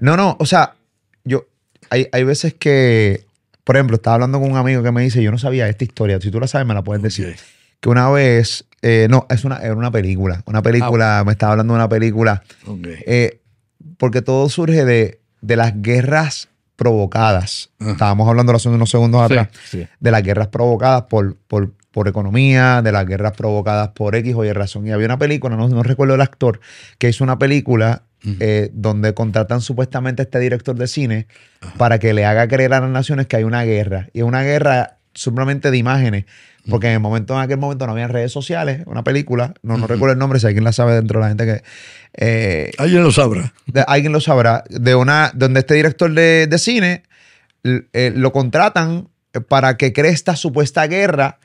No, 0.00 0.16
no, 0.16 0.36
o 0.40 0.46
sea, 0.46 0.76
yo, 1.24 1.44
hay, 1.90 2.08
hay 2.12 2.24
veces 2.24 2.54
que, 2.54 3.26
por 3.64 3.76
ejemplo, 3.76 3.96
estaba 3.96 4.14
hablando 4.14 4.40
con 4.40 4.50
un 4.50 4.56
amigo 4.56 4.82
que 4.82 4.92
me 4.92 5.02
dice, 5.02 5.22
yo 5.22 5.30
no 5.30 5.38
sabía 5.38 5.68
esta 5.68 5.84
historia, 5.84 6.18
si 6.22 6.30
tú 6.30 6.40
la 6.40 6.46
sabes 6.46 6.66
me 6.66 6.72
la 6.72 6.82
puedes 6.82 7.02
decir. 7.02 7.36
Que 7.80 7.88
una 7.90 8.08
vez 8.10 8.64
eh, 8.82 9.06
no, 9.10 9.26
es 9.28 9.44
una, 9.44 9.58
era 9.58 9.74
una 9.74 9.90
película. 9.90 10.42
Una 10.46 10.62
película, 10.62 11.18
ah, 11.18 11.24
me 11.24 11.32
estaba 11.32 11.52
hablando 11.52 11.74
de 11.74 11.78
una 11.78 11.88
película. 11.88 12.42
Eh, 12.84 13.40
porque 13.96 14.22
todo 14.22 14.48
surge 14.48 14.84
de, 14.84 15.20
de 15.40 15.56
las 15.56 15.80
guerras 15.80 16.48
provocadas. 16.76 17.70
Estábamos 17.78 18.26
hablando 18.26 18.54
hace 18.54 18.70
unos 18.70 18.88
segundos 18.88 19.20
atrás. 19.22 19.48
De 20.00 20.10
las 20.10 20.22
guerras 20.22 20.48
provocadas 20.48 21.02
por, 21.02 21.36
por, 21.36 21.74
por, 21.90 22.08
economía, 22.08 22.80
de 22.80 22.90
las 22.90 23.04
guerras 23.06 23.32
provocadas 23.32 23.88
por 23.88 24.14
X 24.14 24.34
o 24.34 24.44
Y 24.44 24.52
razón. 24.52 24.86
Y 24.86 24.90
había 24.90 25.06
una 25.06 25.18
película, 25.18 25.56
no, 25.56 25.68
no 25.68 25.82
recuerdo 25.82 26.14
el 26.14 26.22
actor, 26.22 26.60
que 26.96 27.10
hizo 27.10 27.22
una 27.22 27.38
película 27.38 28.04
eh, 28.38 28.70
donde 28.72 29.12
contratan 29.14 29.60
supuestamente 29.60 30.22
a 30.22 30.24
este 30.24 30.38
director 30.38 30.74
de 30.74 30.86
cine 30.86 31.26
para 31.76 31.98
que 31.98 32.12
le 32.12 32.24
haga 32.26 32.48
creer 32.48 32.72
a 32.74 32.80
las 32.80 32.90
naciones 32.90 33.26
que 33.26 33.36
hay 33.36 33.44
una 33.44 33.62
guerra. 33.64 34.08
Y 34.14 34.20
es 34.20 34.24
una 34.24 34.42
guerra 34.42 34.98
simplemente 35.14 35.70
de 35.70 35.76
imágenes. 35.76 36.24
Porque 36.70 36.86
en 36.86 36.94
el 36.94 37.00
momento, 37.00 37.34
en 37.34 37.40
aquel 37.40 37.58
momento 37.58 37.86
no 37.86 37.92
había 37.92 38.08
redes 38.08 38.32
sociales, 38.32 38.82
una 38.86 39.04
película, 39.04 39.54
no, 39.62 39.76
no 39.76 39.86
recuerdo 39.86 40.12
el 40.12 40.18
nombre, 40.18 40.40
si 40.40 40.46
alguien 40.46 40.64
la 40.64 40.72
sabe 40.72 40.94
dentro 40.94 41.18
de 41.18 41.22
la 41.22 41.28
gente 41.28 41.46
que. 41.46 41.62
Eh, 42.16 42.70
alguien 42.78 43.02
lo 43.02 43.12
sabrá. 43.12 43.52
alguien 43.86 44.12
lo 44.12 44.20
sabrá. 44.20 44.64
De 44.70 44.94
una, 44.94 45.32
donde 45.34 45.60
este 45.60 45.74
director 45.74 46.12
de, 46.12 46.58
cine 46.58 47.02
eh, 47.64 48.12
lo 48.14 48.32
contratan 48.32 49.08
para 49.48 49.76
que 49.76 49.92
cree 49.92 50.10
esta 50.10 50.36
supuesta 50.36 50.86
guerra 50.86 51.38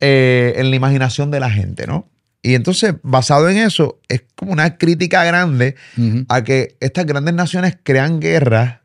eh, 0.00 0.54
en 0.56 0.70
la 0.70 0.76
imaginación 0.76 1.30
de 1.30 1.40
la 1.40 1.50
gente, 1.50 1.86
¿no? 1.86 2.08
Y 2.42 2.54
entonces, 2.54 2.94
basado 3.02 3.48
en 3.48 3.56
eso, 3.56 4.00
es 4.08 4.24
como 4.34 4.52
una 4.52 4.76
crítica 4.76 5.24
grande 5.24 5.76
a 6.28 6.44
que 6.44 6.76
estas 6.80 7.06
grandes 7.06 7.34
naciones 7.34 7.78
crean 7.82 8.20
guerras 8.20 8.80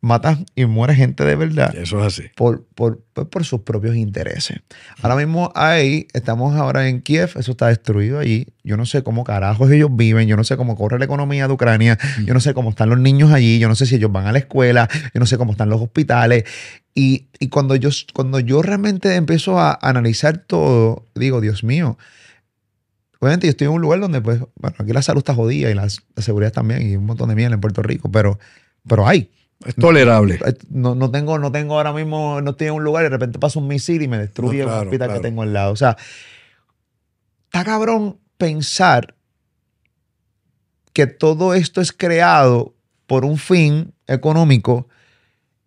matan 0.00 0.46
y 0.54 0.64
muere 0.64 0.94
gente 0.94 1.24
de 1.24 1.36
verdad. 1.36 1.74
Eso 1.76 2.00
es 2.00 2.06
así. 2.06 2.28
Por, 2.34 2.64
por, 2.74 3.02
por, 3.02 3.44
sus 3.44 3.60
propios 3.60 3.96
intereses. 3.96 4.60
Ahora 5.02 5.16
mismo 5.16 5.52
ahí, 5.54 6.08
estamos 6.14 6.56
ahora 6.56 6.88
en 6.88 7.02
Kiev, 7.02 7.30
eso 7.36 7.52
está 7.52 7.68
destruido 7.68 8.18
allí. 8.18 8.46
Yo 8.64 8.76
no 8.76 8.86
sé 8.86 9.02
cómo 9.02 9.24
carajos 9.24 9.70
ellos 9.70 9.90
viven, 9.92 10.26
yo 10.26 10.36
no 10.36 10.44
sé 10.44 10.56
cómo 10.56 10.76
corre 10.76 10.98
la 10.98 11.04
economía 11.04 11.46
de 11.46 11.52
Ucrania, 11.52 11.98
yo 12.24 12.32
no 12.32 12.40
sé 12.40 12.54
cómo 12.54 12.70
están 12.70 12.88
los 12.88 12.98
niños 12.98 13.30
allí, 13.30 13.58
yo 13.58 13.68
no 13.68 13.74
sé 13.74 13.86
si 13.86 13.96
ellos 13.96 14.10
van 14.10 14.26
a 14.26 14.32
la 14.32 14.38
escuela, 14.38 14.88
yo 15.12 15.20
no 15.20 15.26
sé 15.26 15.36
cómo 15.36 15.52
están 15.52 15.68
los 15.68 15.80
hospitales. 15.80 16.44
Y, 16.94 17.28
y 17.38 17.48
cuando, 17.48 17.76
yo, 17.76 17.90
cuando 18.14 18.40
yo 18.40 18.62
realmente 18.62 19.14
empiezo 19.14 19.58
a 19.58 19.78
analizar 19.80 20.38
todo, 20.38 21.04
digo, 21.14 21.40
Dios 21.40 21.62
mío, 21.62 21.98
obviamente 23.20 23.46
yo 23.46 23.50
estoy 23.50 23.66
en 23.66 23.74
un 23.74 23.82
lugar 23.82 24.00
donde, 24.00 24.20
pues, 24.20 24.40
bueno, 24.56 24.76
aquí 24.78 24.92
la 24.92 25.02
salud 25.02 25.18
está 25.18 25.34
jodida 25.34 25.70
y 25.70 25.74
la, 25.74 25.88
seguridad 26.16 26.52
también 26.52 26.90
y 26.90 26.96
un 26.96 27.06
montón 27.06 27.28
de 27.28 27.34
miel 27.34 27.52
en 27.52 27.60
Puerto 27.60 27.82
Rico, 27.82 28.10
pero, 28.10 28.38
pero 28.86 29.06
hay. 29.06 29.30
Es 29.64 29.74
tolerable. 29.74 30.38
No, 30.70 30.94
no, 30.94 31.10
tengo, 31.10 31.38
no 31.38 31.52
tengo 31.52 31.74
ahora 31.76 31.92
mismo, 31.92 32.40
no 32.40 32.52
estoy 32.52 32.68
en 32.68 32.74
un 32.74 32.84
lugar 32.84 33.02
y 33.02 33.04
de 33.04 33.10
repente 33.10 33.38
pasa 33.38 33.58
un 33.58 33.68
misil 33.68 34.02
y 34.02 34.08
me 34.08 34.18
destruye 34.18 34.62
el 34.62 34.68
hospital 34.68 35.12
que 35.12 35.20
tengo 35.20 35.42
al 35.42 35.52
lado. 35.52 35.72
O 35.72 35.76
sea, 35.76 35.96
está 37.44 37.64
cabrón 37.64 38.18
pensar 38.38 39.14
que 40.92 41.06
todo 41.06 41.54
esto 41.54 41.80
es 41.80 41.92
creado 41.92 42.74
por 43.06 43.24
un 43.24 43.36
fin 43.36 43.92
económico 44.06 44.88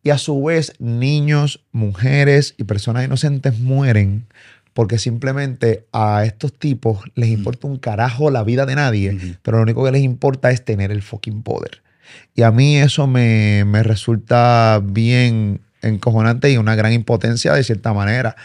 y 0.01 0.09
a 0.09 0.17
su 0.17 0.43
vez 0.43 0.73
niños, 0.79 1.63
mujeres 1.71 2.55
y 2.57 2.63
personas 2.63 3.05
inocentes 3.05 3.59
mueren 3.59 4.25
porque 4.73 4.97
simplemente 4.97 5.85
a 5.91 6.25
estos 6.25 6.51
tipos 6.51 6.99
les 7.13 7.29
importa 7.29 7.67
un 7.67 7.77
carajo 7.77 8.31
la 8.31 8.43
vida 8.43 8.65
de 8.65 8.75
nadie, 8.75 9.37
pero 9.43 9.57
lo 9.57 9.63
único 9.63 9.85
que 9.85 9.91
les 9.91 10.01
importa 10.01 10.49
es 10.49 10.65
tener 10.65 10.91
el 10.91 11.03
fucking 11.03 11.43
poder. 11.43 11.82
Y 12.35 12.41
a 12.43 12.51
mí 12.51 12.77
eso 12.77 13.07
me, 13.07 13.63
resulta 13.83 14.81
bien 14.83 15.61
encojonante 15.81 16.51
y 16.51 16.57
una 16.57 16.75
gran 16.75 16.93
impotencia 16.93 17.53
de 17.53 17.63
cierta 17.63 17.93
manera. 17.93 18.35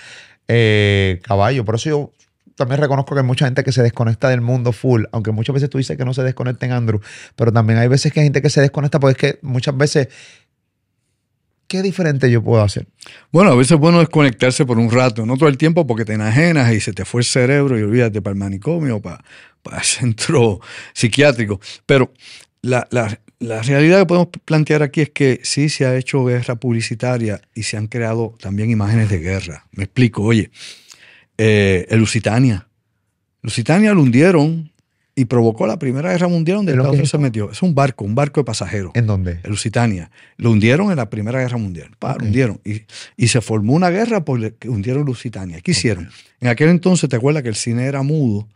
Eh, 0.49 1.21
caballo, 1.23 1.64
por 1.64 1.75
eso 1.75 1.90
yo 1.90 2.12
también 2.59 2.81
reconozco 2.81 3.14
que 3.14 3.21
hay 3.21 3.27
mucha 3.27 3.47
gente 3.47 3.64
que 3.64 3.73
se 3.73 3.83
desconecta 3.83 4.29
del 4.29 4.40
mundo 4.42 4.73
full, 4.73 5.05
aunque 5.12 5.31
muchas 5.31 5.55
veces 5.55 5.71
tú 5.71 5.79
dices 5.79 5.97
que 5.97 6.05
no 6.05 6.12
se 6.12 6.23
desconecten, 6.23 6.73
Andrew, 6.73 7.01
pero 7.37 7.53
también 7.53 7.79
hay 7.79 7.88
veces 7.88 8.12
que 8.12 8.21
hay 8.21 8.27
gente 8.27 8.42
que 8.42 8.51
se 8.51 8.61
desconecta 8.61 9.01
porque 9.01 9.12
es 9.12 9.35
que 9.35 9.38
muchas 9.42 9.77
veces, 9.77 10.09
¿qué 11.68 11.81
diferente 11.83 12.31
yo 12.31 12.42
puedo 12.42 12.62
hacer? 12.62 12.88
Bueno, 13.31 13.53
a 13.53 13.55
veces 13.55 13.73
es 13.73 13.79
bueno 13.79 14.01
desconectarse 14.01 14.66
por 14.66 14.79
un 14.79 14.90
rato, 14.90 15.25
no 15.25 15.37
todo 15.37 15.49
el 15.49 15.57
tiempo 15.57 15.87
porque 15.87 16.05
te 16.05 16.14
enajenas 16.14 16.73
y 16.73 16.81
se 16.81 16.92
te 16.92 17.05
fue 17.05 17.21
el 17.21 17.27
cerebro 17.27 17.79
y 17.79 17.83
olvídate 17.83 18.21
para 18.21 18.33
el 18.33 18.38
manicomio 18.38 19.01
para, 19.01 19.23
para 19.62 19.79
el 19.79 19.85
centro 19.85 20.61
psiquiátrico, 20.92 21.61
pero 21.87 22.12
la, 22.61 22.88
la 22.90 23.21
realidad 23.40 24.01
que 24.01 24.07
podemos 24.07 24.29
plantear 24.44 24.83
aquí 24.83 25.01
es 25.01 25.11
que 25.11 25.40
sí 25.42 25.68
se 25.68 25.87
ha 25.87 25.96
hecho 25.96 26.24
guerra 26.24 26.57
publicitaria 26.57 27.40
y 27.55 27.62
se 27.62 27.77
han 27.77 27.87
creado 27.87 28.35
también 28.40 28.70
imágenes 28.70 29.11
de 29.11 29.18
guerra. 29.18 29.66
Me 29.72 29.85
explico, 29.85 30.22
oye, 30.22 30.51
eh, 31.37 31.87
el 31.88 32.01
Lusitania. 32.01 32.66
Lusitania 33.42 33.94
lo 33.94 34.03
hundieron 34.03 34.72
y 35.18 35.24
provocó 35.24 35.66
la 35.66 35.81
Primera 35.81 36.12
Guerra 36.12 36.29
Mundial 36.29 36.59
donde 36.59 36.72
Estados 36.72 36.92
Unidos 36.92 37.11
se 37.11 37.18
metió. 37.18 37.51
Es 37.51 37.61
un 37.62 37.74
barco, 37.74 38.05
un 38.05 38.14
barco 38.14 38.40
de 38.40 38.44
pasajeros. 38.44 38.92
¿En 38.94 39.07
dónde? 39.07 39.40
El 39.42 39.51
Lusitania. 39.51 40.12
Lo 40.37 40.53
hundieron 40.53 40.90
en 40.90 40.96
la 40.96 41.11
Primera 41.11 41.40
Guerra 41.40 41.57
Mundial. 41.57 41.90
lo 42.01 42.24
hundieron. 42.24 42.61
Y, 43.16 43.27
se 43.27 43.40
formó 43.40 43.72
una 43.72 43.90
guerra 43.90 44.24
porque 44.24 44.55
hundieron 44.68 45.05
Lusitania. 45.05 45.61
¿Qué 45.61 45.72
hicieron? 45.72 46.09
En 46.40 46.48
aquel 46.48 46.68
entonces, 46.68 47.09
¿te 47.09 47.16
acuerdas 47.16 47.42
que 47.42 47.48
el 47.48 47.57
cine 47.57 47.87
era 47.87 48.03
mudo? 48.03 48.46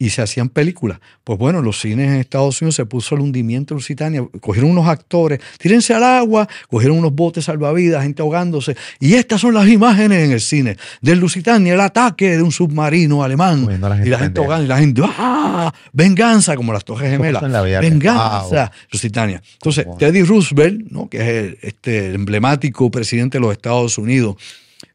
Y 0.00 0.08
se 0.08 0.22
hacían 0.22 0.48
películas. 0.48 0.98
Pues 1.24 1.38
bueno, 1.38 1.60
los 1.60 1.78
cines 1.78 2.08
en 2.08 2.14
Estados 2.14 2.60
Unidos 2.62 2.74
se 2.74 2.86
puso 2.86 3.14
el 3.14 3.20
hundimiento 3.20 3.74
de 3.74 3.80
Lusitania, 3.80 4.26
cogieron 4.40 4.70
unos 4.70 4.88
actores, 4.88 5.40
tírense 5.58 5.92
al 5.92 6.02
agua, 6.02 6.48
cogieron 6.68 6.96
unos 6.98 7.14
botes 7.14 7.44
salvavidas, 7.44 8.02
gente 8.02 8.22
ahogándose, 8.22 8.74
y 8.98 9.14
estas 9.14 9.42
son 9.42 9.52
las 9.52 9.68
imágenes 9.68 10.24
en 10.24 10.32
el 10.32 10.40
cine 10.40 10.78
del 11.02 11.20
Lusitania, 11.20 11.74
el 11.74 11.80
ataque 11.80 12.38
de 12.38 12.42
un 12.42 12.50
submarino 12.50 13.22
alemán, 13.22 13.68
y 14.02 14.08
la 14.08 14.18
gente 14.18 14.40
ahogando, 14.40 14.64
y 14.64 14.68
la 14.68 14.78
gente, 14.78 15.02
¡ah! 15.04 15.72
Venganza, 15.92 16.56
como 16.56 16.72
las 16.72 16.84
Torres 16.84 17.10
Gemelas, 17.10 17.42
venganza, 17.82 18.72
Lusitania. 18.90 19.42
Entonces, 19.52 19.86
Teddy 19.98 20.22
Roosevelt, 20.22 20.90
¿no? 20.90 21.10
que 21.10 21.18
es 21.18 21.56
este 21.60 22.14
emblemático 22.14 22.90
presidente 22.90 23.36
de 23.36 23.42
los 23.42 23.52
Estados 23.52 23.98
Unidos 23.98 24.36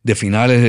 de 0.01 0.15
finales 0.15 0.61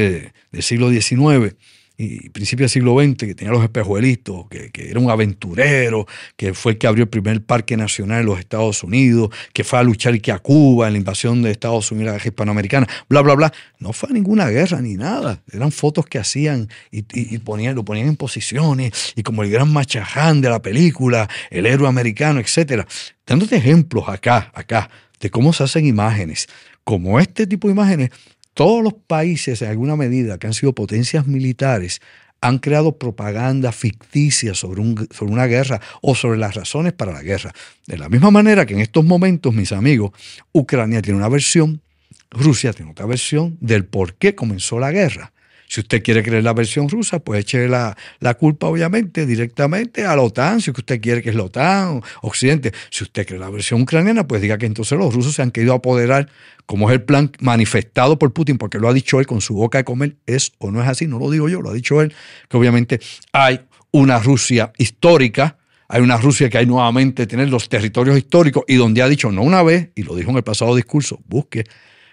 del 0.52 0.62
siglo 0.62 0.90
XIX, 0.90 1.54
y 1.98 2.28
principio 2.30 2.64
del 2.64 2.70
siglo 2.70 2.98
XX, 2.98 3.16
que 3.16 3.34
tenía 3.34 3.52
los 3.52 3.62
espejuelitos, 3.62 4.48
que, 4.48 4.70
que, 4.70 4.90
era 4.90 5.00
un 5.00 5.10
aventurero, 5.10 6.06
que 6.36 6.52
fue 6.52 6.72
el 6.72 6.78
que 6.78 6.86
abrió 6.86 7.04
el 7.04 7.08
primer 7.08 7.42
parque 7.42 7.76
nacional 7.76 8.20
en 8.20 8.26
los 8.26 8.38
Estados 8.38 8.82
Unidos, 8.82 9.30
que 9.52 9.64
fue 9.64 9.78
a 9.78 9.82
luchar 9.82 10.20
que 10.20 10.30
a 10.30 10.38
Cuba 10.38 10.88
en 10.88 10.94
la 10.94 10.98
invasión 10.98 11.42
de 11.42 11.50
Estados 11.50 11.90
Unidos, 11.90 12.06
la 12.06 12.12
guerra 12.12 12.28
hispanoamericana, 12.28 12.86
bla, 13.08 13.22
bla, 13.22 13.34
bla. 13.34 13.52
No 13.78 13.92
fue 13.92 14.10
a 14.10 14.12
ninguna 14.12 14.48
guerra 14.48 14.80
ni 14.80 14.94
nada. 14.94 15.42
Eran 15.52 15.72
fotos 15.72 16.06
que 16.06 16.18
hacían 16.18 16.68
y, 16.90 17.04
y, 17.12 17.38
ponían, 17.38 17.74
lo 17.74 17.84
ponían 17.84 18.08
en 18.08 18.16
posiciones 18.16 19.14
y 19.16 19.22
como 19.22 19.42
el 19.42 19.50
gran 19.50 19.72
machaján 19.72 20.40
de 20.40 20.50
la 20.50 20.60
película, 20.60 21.28
el 21.50 21.66
héroe 21.66 21.88
americano, 21.88 22.40
etc. 22.40 22.86
Dándote 23.26 23.56
ejemplos 23.56 24.08
acá, 24.08 24.50
acá, 24.54 24.90
de 25.20 25.30
cómo 25.30 25.52
se 25.52 25.64
hacen 25.64 25.86
imágenes. 25.86 26.46
Como 26.84 27.18
este 27.18 27.46
tipo 27.46 27.66
de 27.66 27.72
imágenes 27.72 28.10
todos 28.56 28.82
los 28.82 28.94
países, 28.94 29.60
en 29.60 29.68
alguna 29.68 29.96
medida, 29.96 30.38
que 30.38 30.46
han 30.46 30.54
sido 30.54 30.72
potencias 30.72 31.26
militares, 31.26 32.00
han 32.40 32.58
creado 32.58 32.96
propaganda 32.96 33.70
ficticia 33.70 34.54
sobre, 34.54 34.80
un, 34.80 35.06
sobre, 35.10 35.30
una 35.30 35.44
guerra 35.44 35.78
o 36.00 36.14
sobre 36.14 36.38
las 36.38 36.54
razones 36.54 36.94
para 36.94 37.12
la 37.12 37.22
guerra. 37.22 37.52
De 37.86 37.98
la 37.98 38.08
misma 38.08 38.30
manera 38.30 38.64
que 38.64 38.72
en 38.72 38.80
estos 38.80 39.04
momentos, 39.04 39.52
mis 39.52 39.72
amigos, 39.72 40.12
Ucrania 40.52 41.02
tiene 41.02 41.18
una 41.18 41.28
versión, 41.28 41.82
Rusia 42.30 42.72
tiene 42.72 42.92
otra 42.92 43.04
versión 43.04 43.58
del 43.60 43.84
por 43.84 44.14
qué 44.14 44.34
comenzó 44.34 44.78
la 44.78 44.90
guerra. 44.90 45.32
Si 45.68 45.80
usted 45.80 46.02
quiere 46.02 46.22
creer 46.22 46.44
la 46.44 46.52
versión 46.52 46.88
rusa, 46.88 47.18
pues 47.18 47.40
eche 47.40 47.68
la, 47.68 47.96
la, 48.20 48.34
culpa, 48.34 48.68
obviamente, 48.68 49.26
directamente 49.26 50.04
a 50.04 50.14
la 50.14 50.22
OTAN, 50.22 50.60
si 50.60 50.70
usted 50.70 51.00
quiere 51.00 51.22
que 51.22 51.30
es 51.30 51.34
la 51.34 51.44
OTAN, 51.44 52.02
Occidente. 52.22 52.72
Si 52.90 53.04
usted 53.04 53.26
cree 53.26 53.38
la 53.38 53.50
versión 53.50 53.82
ucraniana, 53.82 54.26
pues 54.26 54.40
diga 54.42 54.58
que 54.58 54.66
entonces 54.66 54.98
los 54.98 55.12
rusos 55.14 55.34
se 55.34 55.42
han 55.42 55.50
querido 55.50 55.74
apoderar, 55.74 56.28
como 56.66 56.88
es 56.88 56.94
el 56.94 57.02
plan 57.02 57.32
manifestado 57.40 58.18
por 58.18 58.32
Putin, 58.32 58.58
porque 58.58 58.78
lo 58.78 58.88
ha 58.88 58.92
dicho 58.92 59.18
él 59.20 59.26
con 59.26 59.40
su 59.40 59.54
boca 59.54 59.78
de 59.78 59.84
comer, 59.84 60.16
es 60.26 60.52
o 60.58 60.70
no 60.70 60.82
es 60.82 60.88
así, 60.88 61.06
no 61.06 61.18
lo 61.18 61.30
digo 61.30 61.48
yo, 61.48 61.60
lo 61.60 61.70
ha 61.70 61.74
dicho 61.74 62.00
él, 62.00 62.14
que 62.48 62.56
obviamente 62.56 63.00
hay 63.32 63.60
una 63.90 64.18
Rusia 64.18 64.72
histórica, 64.78 65.58
hay 65.88 66.02
una 66.02 66.16
Rusia 66.16 66.50
que 66.50 66.58
hay 66.58 66.66
nuevamente 66.66 67.26
tener 67.26 67.48
los 67.48 67.68
territorios 67.68 68.16
históricos 68.18 68.64
y 68.66 68.74
donde 68.74 69.02
ha 69.02 69.08
dicho 69.08 69.30
no 69.30 69.42
una 69.42 69.62
vez, 69.62 69.90
y 69.94 70.02
lo 70.02 70.14
dijo 70.14 70.30
en 70.30 70.36
el 70.36 70.44
pasado 70.44 70.74
discurso, 70.74 71.20
busque 71.26 71.64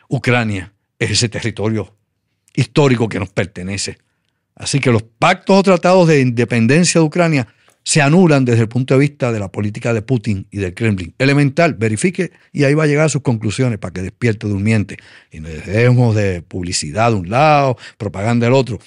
Ucrania, 0.07 0.73
es 0.99 1.11
ese 1.11 1.29
territorio 1.29 1.95
histórico 2.53 3.09
que 3.09 3.19
nos 3.19 3.29
pertenece. 3.29 3.97
Así 4.55 4.79
que 4.79 4.91
los 4.91 5.03
pactos 5.03 5.57
o 5.57 5.63
tratados 5.63 6.07
de 6.07 6.21
independencia 6.21 7.01
de 7.01 7.07
Ucrania 7.07 7.47
se 7.83 8.01
anulan 8.01 8.45
desde 8.45 8.61
el 8.61 8.69
punto 8.69 8.93
de 8.93 9.01
vista 9.01 9.31
de 9.31 9.39
la 9.39 9.51
política 9.51 9.93
de 9.93 10.01
Putin 10.01 10.47
y 10.51 10.57
del 10.57 10.73
Kremlin. 10.73 11.13
Elemental, 11.17 11.73
verifique 11.73 12.31
y 12.51 12.63
ahí 12.63 12.73
va 12.73 12.83
a 12.83 12.87
llegar 12.87 13.05
a 13.05 13.09
sus 13.09 13.21
conclusiones 13.21 13.77
para 13.77 13.93
que 13.93 14.01
despierte 14.01 14.47
durmiente. 14.47 14.97
Y 15.31 15.39
nos 15.39 15.51
dejemos 15.51 16.15
de 16.15 16.41
publicidad 16.41 17.11
de 17.11 17.17
un 17.17 17.29
lado, 17.29 17.77
propaganda 17.97 18.45
del 18.45 18.53
otro. 18.53 18.79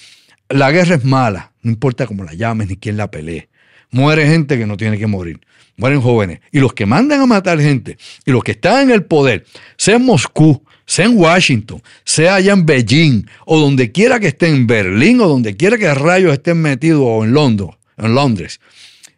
La 0.49 0.71
guerra 0.71 0.95
es 0.95 1.03
mala, 1.03 1.51
no 1.61 1.71
importa 1.71 2.07
cómo 2.07 2.23
la 2.23 2.33
llames 2.33 2.69
ni 2.69 2.77
quién 2.77 2.97
la 2.97 3.11
pelee. 3.11 3.49
Muere 3.91 4.27
gente 4.27 4.57
que 4.57 4.65
no 4.65 4.77
tiene 4.77 4.97
que 4.97 5.07
morir. 5.07 5.39
Mueren 5.77 6.01
jóvenes. 6.01 6.39
Y 6.51 6.59
los 6.59 6.73
que 6.73 6.85
mandan 6.85 7.21
a 7.21 7.25
matar 7.27 7.59
gente 7.59 7.97
y 8.25 8.31
los 8.31 8.43
que 8.43 8.53
están 8.53 8.83
en 8.83 8.91
el 8.91 9.05
poder, 9.05 9.45
sea 9.77 9.97
en 9.97 10.05
Moscú, 10.05 10.63
sea 10.87 11.05
en 11.05 11.17
Washington, 11.17 11.83
sea 12.03 12.35
allá 12.35 12.53
en 12.53 12.65
Beijing, 12.65 13.27
o 13.45 13.59
donde 13.59 13.91
quiera 13.91 14.19
que 14.19 14.29
esté 14.29 14.47
en 14.47 14.65
Berlín, 14.65 15.19
o 15.21 15.27
donde 15.27 15.55
quiera 15.55 15.77
que 15.77 15.93
rayos 15.93 16.33
estén 16.33 16.59
metidos, 16.59 17.01
o 17.03 17.23
en 17.23 17.33
Londres, 17.33 17.69
en 17.97 18.15
Londres, 18.15 18.59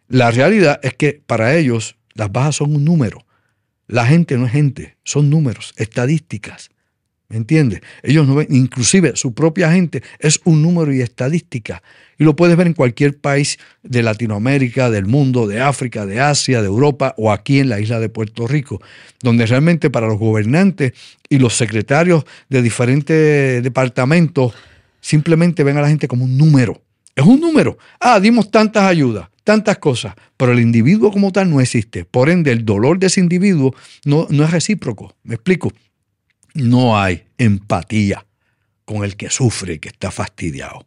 la 0.08 0.30
realidad 0.32 0.80
es 0.82 0.94
que 0.94 1.22
para 1.24 1.56
ellos 1.56 1.96
las 2.14 2.30
bajas 2.30 2.56
son 2.56 2.74
un 2.74 2.84
número. 2.84 3.24
La 3.86 4.06
gente 4.06 4.36
no 4.36 4.46
es 4.46 4.52
gente, 4.52 4.96
son 5.04 5.30
números, 5.30 5.72
estadísticas. 5.76 6.70
¿Me 7.30 7.36
entiendes? 7.36 7.80
Ellos 8.02 8.26
no 8.26 8.34
ven, 8.34 8.48
inclusive 8.50 9.12
su 9.14 9.34
propia 9.34 9.70
gente 9.70 10.02
es 10.18 10.40
un 10.44 10.62
número 10.62 10.92
y 10.92 11.00
estadística. 11.00 11.80
Y 12.18 12.24
lo 12.24 12.34
puedes 12.34 12.56
ver 12.56 12.66
en 12.66 12.74
cualquier 12.74 13.16
país 13.16 13.56
de 13.84 14.02
Latinoamérica, 14.02 14.90
del 14.90 15.06
mundo, 15.06 15.46
de 15.46 15.60
África, 15.60 16.06
de 16.06 16.20
Asia, 16.20 16.60
de 16.60 16.66
Europa 16.66 17.14
o 17.16 17.30
aquí 17.30 17.60
en 17.60 17.68
la 17.68 17.78
isla 17.78 18.00
de 18.00 18.08
Puerto 18.08 18.48
Rico, 18.48 18.82
donde 19.22 19.46
realmente 19.46 19.90
para 19.90 20.08
los 20.08 20.18
gobernantes 20.18 20.92
y 21.28 21.38
los 21.38 21.54
secretarios 21.54 22.24
de 22.48 22.62
diferentes 22.62 23.62
departamentos 23.62 24.52
simplemente 25.00 25.62
ven 25.62 25.76
a 25.76 25.82
la 25.82 25.88
gente 25.88 26.08
como 26.08 26.24
un 26.24 26.36
número. 26.36 26.82
Es 27.14 27.24
un 27.24 27.40
número. 27.40 27.78
Ah, 28.00 28.18
dimos 28.18 28.50
tantas 28.50 28.82
ayudas, 28.82 29.28
tantas 29.44 29.78
cosas, 29.78 30.14
pero 30.36 30.50
el 30.50 30.58
individuo 30.58 31.12
como 31.12 31.30
tal 31.30 31.48
no 31.48 31.60
existe. 31.60 32.04
Por 32.04 32.28
ende, 32.28 32.50
el 32.50 32.64
dolor 32.64 32.98
de 32.98 33.06
ese 33.06 33.20
individuo 33.20 33.72
no, 34.04 34.26
no 34.30 34.42
es 34.42 34.50
recíproco. 34.50 35.14
¿Me 35.22 35.36
explico? 35.36 35.70
No 36.54 36.98
hay 36.98 37.24
empatía 37.38 38.26
con 38.84 39.04
el 39.04 39.16
que 39.16 39.30
sufre 39.30 39.74
y 39.74 39.78
que 39.78 39.88
está 39.88 40.10
fastidiado. 40.10 40.86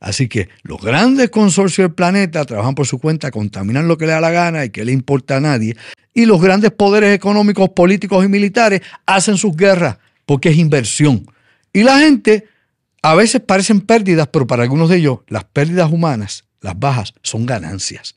Así 0.00 0.28
que 0.28 0.48
los 0.62 0.80
grandes 0.80 1.30
consorcios 1.30 1.88
del 1.88 1.94
planeta 1.94 2.44
trabajan 2.44 2.74
por 2.74 2.86
su 2.86 2.98
cuenta, 2.98 3.30
contaminan 3.30 3.88
lo 3.88 3.96
que 3.96 4.06
le 4.06 4.12
da 4.12 4.20
la 4.20 4.30
gana 4.30 4.64
y 4.64 4.70
que 4.70 4.84
le 4.84 4.92
importa 4.92 5.36
a 5.36 5.40
nadie. 5.40 5.76
Y 6.12 6.26
los 6.26 6.40
grandes 6.40 6.70
poderes 6.72 7.14
económicos, 7.14 7.70
políticos 7.70 8.24
y 8.24 8.28
militares 8.28 8.82
hacen 9.06 9.36
sus 9.36 9.56
guerras 9.56 9.98
porque 10.26 10.50
es 10.50 10.56
inversión. 10.56 11.26
Y 11.72 11.82
la 11.82 11.98
gente 11.98 12.46
a 13.02 13.14
veces 13.14 13.40
parecen 13.40 13.80
pérdidas, 13.80 14.28
pero 14.28 14.46
para 14.46 14.64
algunos 14.64 14.88
de 14.88 14.96
ellos 14.96 15.20
las 15.28 15.44
pérdidas 15.44 15.90
humanas, 15.90 16.44
las 16.60 16.78
bajas, 16.78 17.14
son 17.22 17.46
ganancias. 17.46 18.14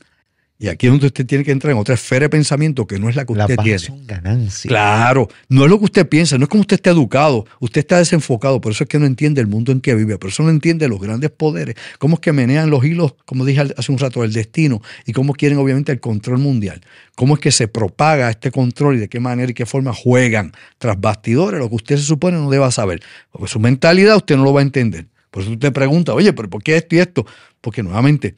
Y 0.62 0.68
aquí 0.68 0.88
es 0.88 0.92
donde 0.92 1.06
usted 1.06 1.26
tiene 1.26 1.46
que 1.46 1.52
entrar 1.52 1.72
en 1.72 1.80
otra 1.80 1.96
esfera 1.96 2.26
de 2.26 2.30
pensamiento 2.30 2.86
que 2.86 3.00
no 3.00 3.08
es 3.08 3.16
la 3.16 3.24
que 3.24 3.32
usted 3.32 3.56
tiene. 3.64 3.80
Son 3.80 4.06
ganancias. 4.06 4.70
Claro, 4.70 5.30
no 5.48 5.64
es 5.64 5.70
lo 5.70 5.80
que 5.80 5.86
usted 5.86 6.10
piensa, 6.10 6.38
no 6.38 6.44
es 6.44 6.50
como 6.50 6.60
usted 6.60 6.76
está 6.76 6.90
educado, 6.90 7.46
usted 7.62 7.80
está 7.80 7.98
desenfocado, 7.98 8.60
por 8.60 8.74
eso 8.74 8.84
es 8.84 8.90
que 8.90 9.00
no 9.00 9.06
entiende 9.06 9.40
el 9.40 9.48
mundo 9.48 9.72
en 9.72 9.80
que 9.80 9.96
vive, 9.96 10.18
por 10.18 10.32
eso 10.32 10.44
no 10.44 10.50
entiende 10.50 10.90
los 10.90 11.00
grandes 11.00 11.32
poderes, 11.32 11.76
cómo 11.98 12.16
es 12.16 12.20
que 12.20 12.34
menean 12.34 12.70
los 12.70 12.84
hilos, 12.84 13.16
como 13.26 13.46
dije 13.46 13.62
hace 13.78 13.90
un 13.90 14.00
rato, 14.00 14.22
del 14.22 14.34
destino 14.34 14.82
y 15.06 15.14
cómo 15.14 15.32
quieren 15.32 15.60
obviamente 15.60 15.94
el 15.94 16.02
control 16.02 16.40
mundial, 16.40 16.82
cómo 17.16 17.36
es 17.36 17.40
que 17.40 17.54
se 17.54 17.70
propaga 17.70 18.30
este 18.30 18.52
control 18.52 18.98
y 18.98 19.00
de 19.00 19.08
qué 19.08 19.22
manera 19.22 19.50
y 19.50 19.54
qué 19.54 19.66
forma 19.66 19.94
juegan 19.94 20.52
tras 20.78 21.00
bastidores, 21.00 21.62
lo 21.62 21.70
que 21.70 21.76
usted 21.76 21.96
se 21.96 22.04
supone 22.04 22.38
no 22.38 22.50
deba 22.50 22.70
saber, 22.70 23.02
porque 23.32 23.48
su 23.48 23.62
mentalidad 23.62 24.18
usted 24.18 24.36
no 24.36 24.44
lo 24.44 24.52
va 24.52 24.60
a 24.60 24.64
entender. 24.64 25.08
Por 25.32 25.44
eso 25.44 25.54
usted 25.54 25.72
pregunta, 25.72 26.14
oye, 26.14 26.34
pero 26.34 26.50
¿por 26.50 26.62
qué 26.62 26.76
esto 26.76 26.98
y 26.98 27.00
esto? 27.00 27.26
Porque 27.62 27.82
nuevamente 27.82 28.36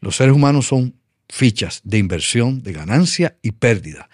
los 0.00 0.16
seres 0.16 0.34
humanos 0.34 0.66
son 0.66 0.94
fichas 1.28 1.80
de 1.84 1.98
inversión, 1.98 2.62
de 2.62 2.72
ganancia 2.72 3.36
y 3.42 3.52
pérdida. 3.52 4.08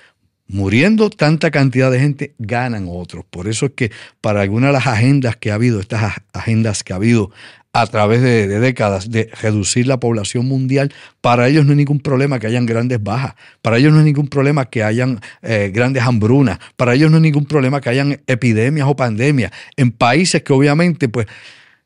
Muriendo 0.47 1.11
tanta 1.11 1.53
cantidad 1.53 1.93
de 1.93 2.01
gente, 2.01 2.35
ganan 2.39 2.87
otros. 2.91 3.25
Por 3.31 3.47
eso 3.47 3.67
es 3.67 3.73
que 3.73 3.93
para 4.21 4.41
algunas 4.41 4.71
de 4.71 4.73
las 4.73 4.87
agendas 4.89 5.37
que 5.37 5.53
ha 5.53 5.55
habido, 5.55 5.79
estas 5.79 6.15
agendas 6.33 6.83
que 6.83 6.93
ha 6.93 6.97
habido 6.97 7.31
a 7.73 7.87
través 7.87 8.21
de, 8.21 8.49
décadas 8.59 9.11
de 9.11 9.31
reducir 9.41 9.87
la 9.87 10.01
población 10.01 10.47
mundial, 10.47 10.93
para 11.21 11.47
ellos 11.49 11.65
no 11.65 11.71
hay 11.71 11.77
ningún 11.77 12.01
problema 12.01 12.41
que 12.41 12.49
hayan 12.49 12.67
grandes 12.67 13.01
bajas, 13.01 13.35
para 13.63 13.79
ellos 13.79 13.93
no 13.93 13.99
hay 13.99 14.05
ningún 14.05 14.27
problema 14.27 14.65
que 14.69 14.83
hayan 14.83 15.21
eh, 15.43 15.71
grandes 15.73 16.03
hambrunas, 16.03 16.59
para 16.77 16.95
ellos 16.95 17.11
no 17.11 17.19
hay 17.19 17.23
ningún 17.23 17.47
problema 17.47 17.81
que 17.81 17.91
hayan 17.91 18.21
epidemias 18.27 18.89
o 18.89 18.97
pandemias 18.97 19.53
en 19.77 19.93
países 19.93 20.43
que 20.43 20.53
obviamente, 20.53 21.09
pues, 21.09 21.29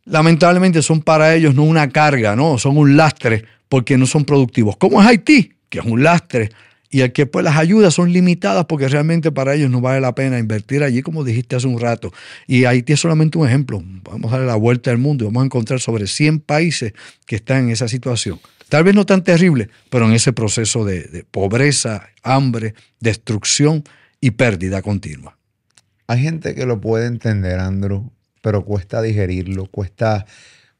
lamentablemente 0.06 0.80
son 0.80 1.02
para 1.02 1.34
ellos 1.34 1.54
no 1.54 1.64
una 1.64 1.90
carga, 1.90 2.34
no, 2.34 2.56
son 2.56 2.78
un 2.78 2.96
lastre 2.96 3.44
porque 3.68 3.98
no 3.98 4.06
son 4.06 4.24
productivos. 4.24 4.76
Como 4.76 5.00
es 5.00 5.08
Haití, 5.08 5.52
que 5.68 5.78
es 5.80 5.84
un 5.84 6.02
lastre, 6.02 6.50
y 6.90 7.08
que 7.10 7.26
pues 7.26 7.44
las 7.44 7.56
ayudas 7.56 7.92
son 7.92 8.12
limitadas 8.12 8.66
porque 8.66 8.86
realmente 8.86 9.32
para 9.32 9.54
ellos 9.54 9.68
no 9.68 9.80
vale 9.80 10.00
la 10.00 10.14
pena 10.14 10.38
invertir 10.38 10.84
allí, 10.84 11.02
como 11.02 11.24
dijiste 11.24 11.56
hace 11.56 11.66
un 11.66 11.80
rato. 11.80 12.12
Y 12.46 12.66
Haití 12.66 12.92
es 12.92 13.00
solamente 13.00 13.36
un 13.36 13.48
ejemplo. 13.48 13.82
Vamos 14.04 14.32
a 14.32 14.36
darle 14.36 14.46
la 14.46 14.54
vuelta 14.54 14.92
al 14.92 14.98
mundo 14.98 15.24
y 15.24 15.26
vamos 15.26 15.42
a 15.42 15.46
encontrar 15.46 15.80
sobre 15.80 16.06
100 16.06 16.38
países 16.38 16.92
que 17.26 17.34
están 17.34 17.64
en 17.64 17.70
esa 17.70 17.88
situación. 17.88 18.38
Tal 18.68 18.84
vez 18.84 18.94
no 18.94 19.04
tan 19.06 19.24
terrible, 19.24 19.70
pero 19.90 20.06
en 20.06 20.12
ese 20.12 20.32
proceso 20.32 20.84
de, 20.84 21.02
de 21.02 21.24
pobreza, 21.24 22.10
hambre, 22.22 22.74
destrucción 23.00 23.82
y 24.20 24.30
pérdida 24.30 24.80
continua. 24.80 25.36
Hay 26.06 26.20
gente 26.22 26.54
que 26.54 26.64
lo 26.64 26.80
puede 26.80 27.06
entender, 27.06 27.58
Andrew, 27.58 28.12
pero 28.40 28.64
cuesta 28.64 29.00
digerirlo, 29.02 29.66
cuesta, 29.66 30.26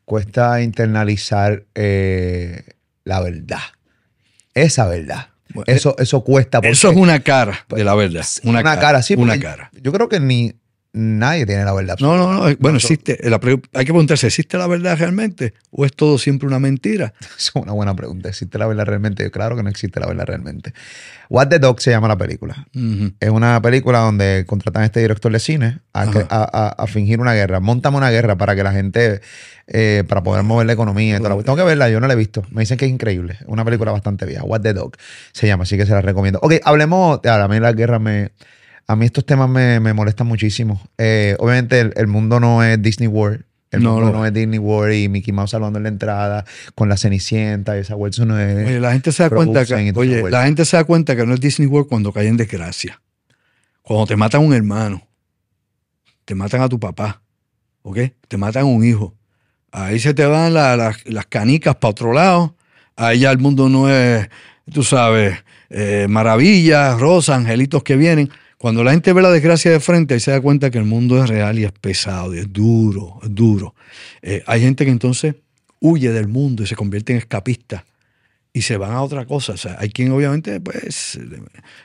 cuesta 0.05 0.63
internalizar 0.63 1.65
eh, 1.75 2.63
la 3.05 3.21
verdad. 3.21 3.61
Esa 4.55 4.87
verdad. 4.87 5.29
eso, 5.67 5.97
eso 5.99 6.25
cuesta. 6.25 6.61
Eso 6.63 6.91
es 6.91 6.97
una 6.97 7.21
cara 7.21 7.67
de 7.69 7.85
la 7.85 7.95
verdad. 7.95 8.25
Una, 8.45 8.63
cara, 8.63 9.03
sí. 9.03 9.15
Una 9.15 9.39
cara. 9.39 9.71
Yo 9.81 9.93
creo 9.93 10.09
que 10.09 10.21
ni 10.21 10.55
nadie 10.95 11.45
tiene 11.45 11.65
la 11.65 11.75
verdad. 11.75 11.97
No, 12.01 12.17
no, 12.17 12.33
no. 12.33 12.57
Bueno, 12.61 12.79
existe. 12.79 13.19
hay 13.23 13.85
que 13.85 13.93
preguntarse, 13.93 14.29
¿existe 14.29 14.57
la 14.57 14.67
verdad 14.67 14.97
realmente? 14.97 15.53
¿O 15.71 15.85
es 15.85 15.93
todo 15.93 16.19
siempre 16.19 16.47
una 16.49 16.59
mentira? 16.59 17.13
Es 17.39 17.51
una 17.55 17.73
buena 17.73 17.95
pregunta. 17.95 18.29
¿Existe 18.29 18.59
la 18.59 18.67
verdad 18.67 18.87
realmente? 18.87 19.31
Claro 19.31 19.57
que 19.57 19.63
no 19.63 19.69
existe 19.69 20.01
la 20.01 20.07
verdad 20.07 20.25
realmente. 20.25 20.73
What 21.29 21.49
the 21.49 21.59
Dog 21.59 21.81
se 21.81 21.91
llama 21.91 22.09
la 22.09 22.17
película. 22.17 22.67
Es 23.21 23.31
una 23.31 23.61
película 23.61 23.99
donde 23.99 24.45
contratan 24.47 24.85
a 24.85 24.87
este 24.87 25.01
director 25.01 25.33
de 25.33 25.41
cine 25.41 25.81
a, 25.93 26.87
fingir 26.87 27.21
una 27.21 27.35
guerra. 27.35 27.61
Montame 27.61 27.97
una 27.97 28.11
guerra 28.11 28.37
para 28.37 28.55
que 28.55 28.63
la 28.63 28.73
gente, 28.73 29.21
eh, 29.67 30.05
para 30.09 30.23
poder 30.23 30.45
mover 30.45 30.67
la 30.67 30.75
economía. 30.75 31.19
Tengo 31.19 31.57
que 31.57 31.63
verla, 31.63 31.89
yo 31.91 31.99
no 32.01 32.07
la 32.07 32.13
he 32.13 32.17
visto. 32.17 32.45
Me 32.51 32.61
dicen 32.61 32.79
que 32.79 32.85
es 32.85 32.91
increíble. 32.91 33.39
Es 33.41 33.47
una 33.47 33.65
película 33.65 33.91
bastante 33.91 34.27
vieja. 34.27 34.45
What 34.45 34.61
the 34.61 34.75
Dog 34.75 34.97
se 35.33 35.47
llama, 35.47 35.65
así 35.65 35.77
que 35.77 35.87
se 35.87 35.93
la 35.93 36.03
recomiendo. 36.03 36.39
Ok, 36.43 36.55
hablemos. 36.63 37.21
Ahora, 37.25 37.45
a 37.45 37.49
mí 37.49 37.59
la 37.59 37.73
guerra 37.73 37.99
me. 37.99 38.31
A 38.87 38.97
mí 38.97 39.07
estos 39.07 39.25
temas 39.25 39.49
me, 39.49 39.81
molestan 39.93 40.27
muchísimo. 40.27 40.81
Eh, 40.99 41.37
obviamente, 41.39 41.81
el, 41.81 42.07
mundo 42.07 42.41
no 42.41 42.63
es 42.63 42.81
Disney 42.81 43.09
World. 43.09 43.45
El 43.71 43.83
no, 43.83 43.95
mundo 43.95 44.13
no, 44.13 44.27
es 44.27 44.33
Disney 44.33 44.59
World 44.59 44.95
y 44.95 45.09
Mickey 45.09 45.33
Mouse 45.33 45.51
salvando 45.51 45.79
en 45.79 45.85
la 45.85 45.89
entrada 45.89 46.45
con 46.75 46.89
la 46.89 46.97
Cenicienta 46.97 47.77
y 47.77 47.81
esa 47.81 47.95
vuelta 47.95 48.25
no 48.25 48.39
es. 48.39 48.69
Oye, 48.69 48.81
la 48.81 48.93
gente 48.93 49.11
se 49.11 49.25
da 49.25 49.31
cuenta 49.31 49.65
que, 49.65 49.93
oye, 49.97 50.31
la 50.31 50.45
gente 50.45 50.65
se 50.65 50.77
da 50.77 50.85
cuenta 50.85 51.17
que 51.17 51.27
no 51.27 51.35
es 51.35 51.41
Disney 51.41 51.67
World 51.67 51.89
cuando 51.89 52.13
cae 52.13 52.29
en 52.29 52.37
desgracia. 52.37 53.01
Cuando 53.83 54.07
te 54.07 54.17
matan 54.17 54.43
un 54.43 54.55
hermano, 54.55 55.07
te 56.25 56.35
matan 56.35 56.63
a 56.63 56.69
tu 56.69 56.79
papá, 56.79 57.23
¿ok? 57.83 57.99
Te 58.29 58.37
matan 58.37 58.63
a 58.63 58.67
un 58.67 58.85
hijo. 58.85 59.15
Ahí 59.73 59.99
se 59.99 60.15
te 60.15 60.25
van 60.25 60.55
las 60.55 61.27
canicas 61.29 61.75
para 61.77 61.91
otro 61.91 62.13
lado. 62.13 62.55
Ahí 62.97 63.21
ya 63.21 63.33
el 63.33 63.39
mundo 63.39 63.69
no 63.69 63.91
es, 63.91 64.29
tú 64.73 64.85
sabes, 64.85 65.43
eh, 65.69 66.07
maravillas, 66.09 67.01
rosas, 67.01 67.39
angelitos 67.39 67.83
que 67.83 67.97
vienen. 67.97 68.31
Cuando 68.65 68.83
la 68.83 68.93
gente 68.93 69.13
ve 69.13 69.21
la 69.21 69.31
desgracia 69.31 69.71
de 69.71 69.79
frente, 69.79 70.17
y 70.17 70.21
se 70.21 70.31
da 70.31 70.41
cuenta 70.41 70.71
que 70.71 70.79
el 70.79 70.87
mundo 70.87 71.23
es 71.23 71.29
real 71.29 71.59
y 71.59 71.65
es 71.65 71.73
pesado, 71.73 72.35
y 72.35 72.39
es 72.39 72.51
duro, 72.51 73.19
es 73.23 73.35
duro. 73.35 73.75
Eh, 74.23 74.43
hay 74.47 74.63
gente 74.63 74.87
que 74.87 74.91
entonces 74.91 75.35
huye 75.81 76.11
del 76.13 76.29
mundo 76.29 76.63
y 76.63 76.67
se 76.67 76.75
convierte 76.75 77.13
en 77.13 77.19
escapista 77.19 77.85
y 78.55 78.63
se 78.63 78.79
van 78.79 78.93
a 78.93 79.03
otra 79.03 79.27
cosa. 79.27 79.53
O 79.53 79.57
sea, 79.59 79.77
hay 79.79 79.91
quien 79.91 80.13
obviamente, 80.13 80.61
pues... 80.61 81.21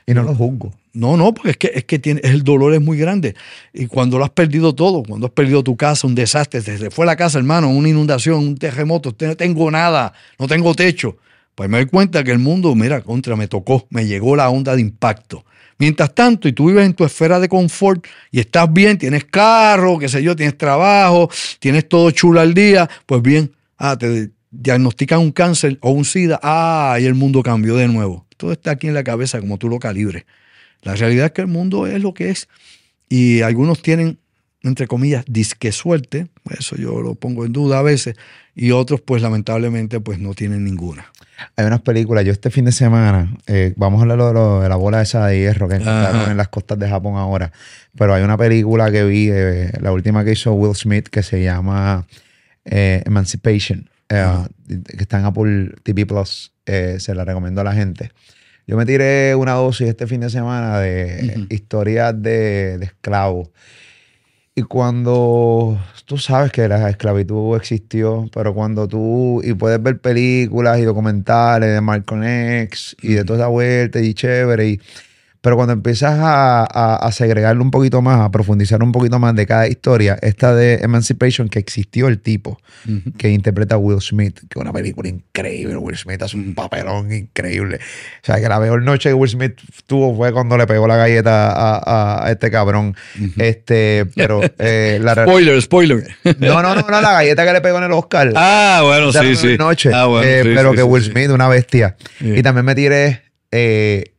Y 0.05 0.13
no 0.13 0.23
lo 0.23 0.33
juzgo. 0.33 0.73
No, 0.93 1.17
no, 1.17 1.33
porque 1.33 1.49
es 1.49 1.57
que, 1.57 1.71
es 1.75 1.83
que 1.83 1.99
tiene, 1.99 2.21
el 2.23 2.45
dolor 2.45 2.73
es 2.73 2.79
muy 2.79 2.97
grande. 2.97 3.35
Y 3.73 3.87
cuando 3.87 4.17
lo 4.17 4.23
has 4.23 4.31
perdido 4.31 4.73
todo, 4.73 5.03
cuando 5.03 5.27
has 5.27 5.33
perdido 5.33 5.61
tu 5.61 5.75
casa, 5.75 6.07
un 6.07 6.15
desastre, 6.15 6.61
se 6.61 6.89
fue 6.91 7.05
la 7.05 7.17
casa, 7.17 7.39
hermano, 7.39 7.69
una 7.71 7.89
inundación, 7.89 8.37
un 8.37 8.57
terremoto, 8.57 9.13
no 9.19 9.35
tengo 9.35 9.69
nada, 9.69 10.13
no 10.39 10.47
tengo 10.47 10.73
techo. 10.73 11.17
Pues 11.55 11.69
me 11.69 11.79
doy 11.79 11.87
cuenta 11.87 12.23
que 12.23 12.31
el 12.31 12.39
mundo, 12.39 12.73
mira, 12.73 13.01
contra, 13.01 13.35
me 13.35 13.49
tocó, 13.49 13.85
me 13.89 14.05
llegó 14.05 14.37
la 14.37 14.49
onda 14.49 14.77
de 14.77 14.81
impacto. 14.81 15.43
Mientras 15.79 16.13
tanto, 16.13 16.49
y 16.49 16.53
tú 16.53 16.67
vives 16.67 16.85
en 16.85 16.93
tu 16.93 17.05
esfera 17.05 17.39
de 17.39 17.47
confort 17.47 18.05
y 18.31 18.41
estás 18.41 18.71
bien, 18.71 18.97
tienes 18.97 19.23
carro, 19.23 19.97
qué 19.97 20.09
sé 20.09 20.21
yo, 20.21 20.35
tienes 20.35 20.57
trabajo, 20.57 21.29
tienes 21.59 21.87
todo 21.87 22.11
chulo 22.11 22.41
al 22.41 22.53
día, 22.53 22.89
pues 23.05 23.21
bien, 23.21 23.53
ah, 23.77 23.97
te 23.97 24.31
diagnostican 24.51 25.19
un 25.19 25.31
cáncer 25.31 25.77
o 25.81 25.91
un 25.91 26.03
SIDA, 26.03 26.37
ah, 26.43 26.97
y 26.99 27.05
el 27.05 27.15
mundo 27.15 27.41
cambió 27.41 27.77
de 27.77 27.87
nuevo. 27.87 28.25
Todo 28.35 28.51
está 28.51 28.71
aquí 28.71 28.87
en 28.87 28.93
la 28.93 29.05
cabeza 29.05 29.39
como 29.39 29.57
tú 29.57 29.69
lo 29.69 29.79
calibres. 29.79 30.25
La 30.81 30.95
realidad 30.95 31.27
es 31.27 31.31
que 31.31 31.41
el 31.41 31.47
mundo 31.47 31.87
es 31.87 32.01
lo 32.01 32.13
que 32.13 32.29
es 32.29 32.49
y 33.07 33.41
algunos 33.41 33.81
tienen, 33.81 34.19
entre 34.63 34.85
comillas, 34.85 35.23
disque 35.27 35.71
suerte, 35.71 36.27
eso 36.57 36.75
yo 36.75 37.01
lo 37.01 37.15
pongo 37.15 37.45
en 37.45 37.53
duda 37.53 37.79
a 37.79 37.83
veces, 37.83 38.15
y 38.53 38.71
otros 38.71 38.99
pues 38.99 39.21
lamentablemente 39.21 40.01
pues 40.01 40.19
no 40.19 40.33
tienen 40.33 40.65
ninguna. 40.65 41.09
Hay 41.55 41.65
unas 41.65 41.81
películas, 41.81 42.25
yo 42.25 42.31
este 42.31 42.49
fin 42.49 42.65
de 42.65 42.71
semana, 42.71 43.35
eh, 43.47 43.73
vamos 43.75 43.99
a 43.99 44.01
hablar 44.03 44.17
de, 44.17 44.69
la 44.69 44.75
bola 44.75 45.01
esa 45.01 45.27
de 45.27 45.39
hierro 45.39 45.67
que 45.67 45.75
encontraron 45.75 46.31
en 46.31 46.37
las 46.37 46.49
costas 46.49 46.79
de 46.79 46.89
Japón 46.89 47.15
ahora, 47.17 47.51
pero 47.97 48.13
hay 48.13 48.23
una 48.23 48.37
película 48.37 48.91
que 48.91 49.03
vi, 49.03 49.29
eh, 49.31 49.71
la 49.81 49.91
última 49.91 50.23
que 50.23 50.33
hizo 50.33 50.53
Will 50.53 50.75
Smith, 50.75 51.07
que 51.07 51.23
se 51.23 51.43
llama 51.43 52.05
eh, 52.65 53.03
Emancipation, 53.05 53.89
que 54.07 54.47
está 54.97 55.19
en 55.19 55.25
Apple 55.25 55.71
TV 55.83 56.05
Plus, 56.05 56.53
se 56.65 57.15
la 57.15 57.25
recomiendo 57.25 57.61
a 57.61 57.63
la 57.63 57.73
gente. 57.73 58.11
Yo 58.67 58.77
me 58.77 58.85
tiré 58.85 59.33
una 59.33 59.53
dosis 59.53 59.87
este 59.87 60.05
fin 60.05 60.21
de 60.21 60.29
semana 60.29 60.79
de 60.79 61.47
historias 61.49 62.13
de, 62.21 62.77
de 62.77 62.85
esclavos. 62.85 63.49
Y 64.55 64.63
cuando 64.63 65.77
tú 66.05 66.17
sabes 66.17 66.51
que 66.51 66.67
la 66.67 66.89
esclavitud 66.89 67.55
existió, 67.55 68.29
pero 68.33 68.53
cuando 68.53 68.87
tú, 68.87 69.41
y 69.43 69.53
puedes 69.53 69.81
ver 69.81 69.99
películas 69.99 70.79
y 70.79 70.83
documentales 70.83 71.73
de 71.73 71.81
Malcolm 71.81 72.23
X 72.23 72.97
y 73.01 73.13
de 73.13 73.23
toda 73.23 73.39
esa 73.39 73.47
vuelta 73.47 74.01
y 74.01 74.13
chévere, 74.13 74.67
y 74.67 74.81
pero 75.41 75.55
cuando 75.55 75.73
empiezas 75.73 76.19
a, 76.19 76.95
a, 76.95 77.11
segregarlo 77.11 77.63
un 77.63 77.71
poquito 77.71 78.01
más, 78.01 78.19
a 78.19 78.31
profundizar 78.31 78.83
un 78.83 78.91
poquito 78.91 79.19
más 79.19 79.35
de 79.35 79.45
cada 79.45 79.67
historia, 79.67 80.17
esta 80.21 80.53
de 80.53 80.75
Emancipation, 80.81 81.47
que 81.47 81.59
existió 81.59 82.07
el 82.07 82.19
tipo 82.19 82.59
que 83.17 83.29
interpreta 83.29 83.75
a 83.75 83.77
Will 83.77 84.01
Smith, 84.01 84.39
que 84.49 84.59
es 84.59 84.61
una 84.61 84.73
película 84.73 85.09
increíble. 85.09 85.77
Will 85.77 85.97
Smith 85.97 86.21
hace 86.21 86.35
un 86.35 86.55
papelón 86.55 87.11
increíble. 87.11 87.77
O 87.77 88.25
sea, 88.25 88.41
que 88.41 88.49
la 88.49 88.59
mejor 88.59 88.83
noche 88.83 89.09
que 89.09 89.13
Will 89.13 89.29
Smith 89.29 89.59
tuvo 89.87 90.15
fue 90.15 90.33
cuando 90.33 90.57
le 90.57 90.67
pegó 90.67 90.87
la 90.87 90.97
galleta 90.97 91.51
a, 91.51 92.25
a 92.25 92.31
este 92.31 92.51
cabrón. 92.51 92.95
Este, 93.37 94.05
pero. 94.15 94.41
Eh, 94.61 94.99
spoiler, 95.23 95.61
spoiler. 95.61 96.07
No, 96.39 96.61
no, 96.61 96.75
no, 96.75 96.81
no, 96.81 97.01
la 97.01 97.13
galleta 97.13 97.45
que 97.45 97.53
le 97.53 97.61
pegó 97.61 97.77
en 97.77 97.85
el 97.85 97.91
Oscar. 97.91 98.33
Ah, 98.35 98.81
bueno, 98.83 99.11
sí, 99.11 99.35
sí. 99.35 99.57
Noche. 99.57 99.91
Ah, 99.93 100.05
bueno, 100.05 100.27
eh, 100.27 100.41
pero 100.43 100.73
que 100.73 100.83
Will 100.83 101.03
Smith, 101.03 101.29
una 101.29 101.47
bestia. 101.47 101.95
Y 102.19 102.41
también 102.41 102.65
me 102.65 102.75
tiré. 102.75 103.21
Eh, 103.51 104.11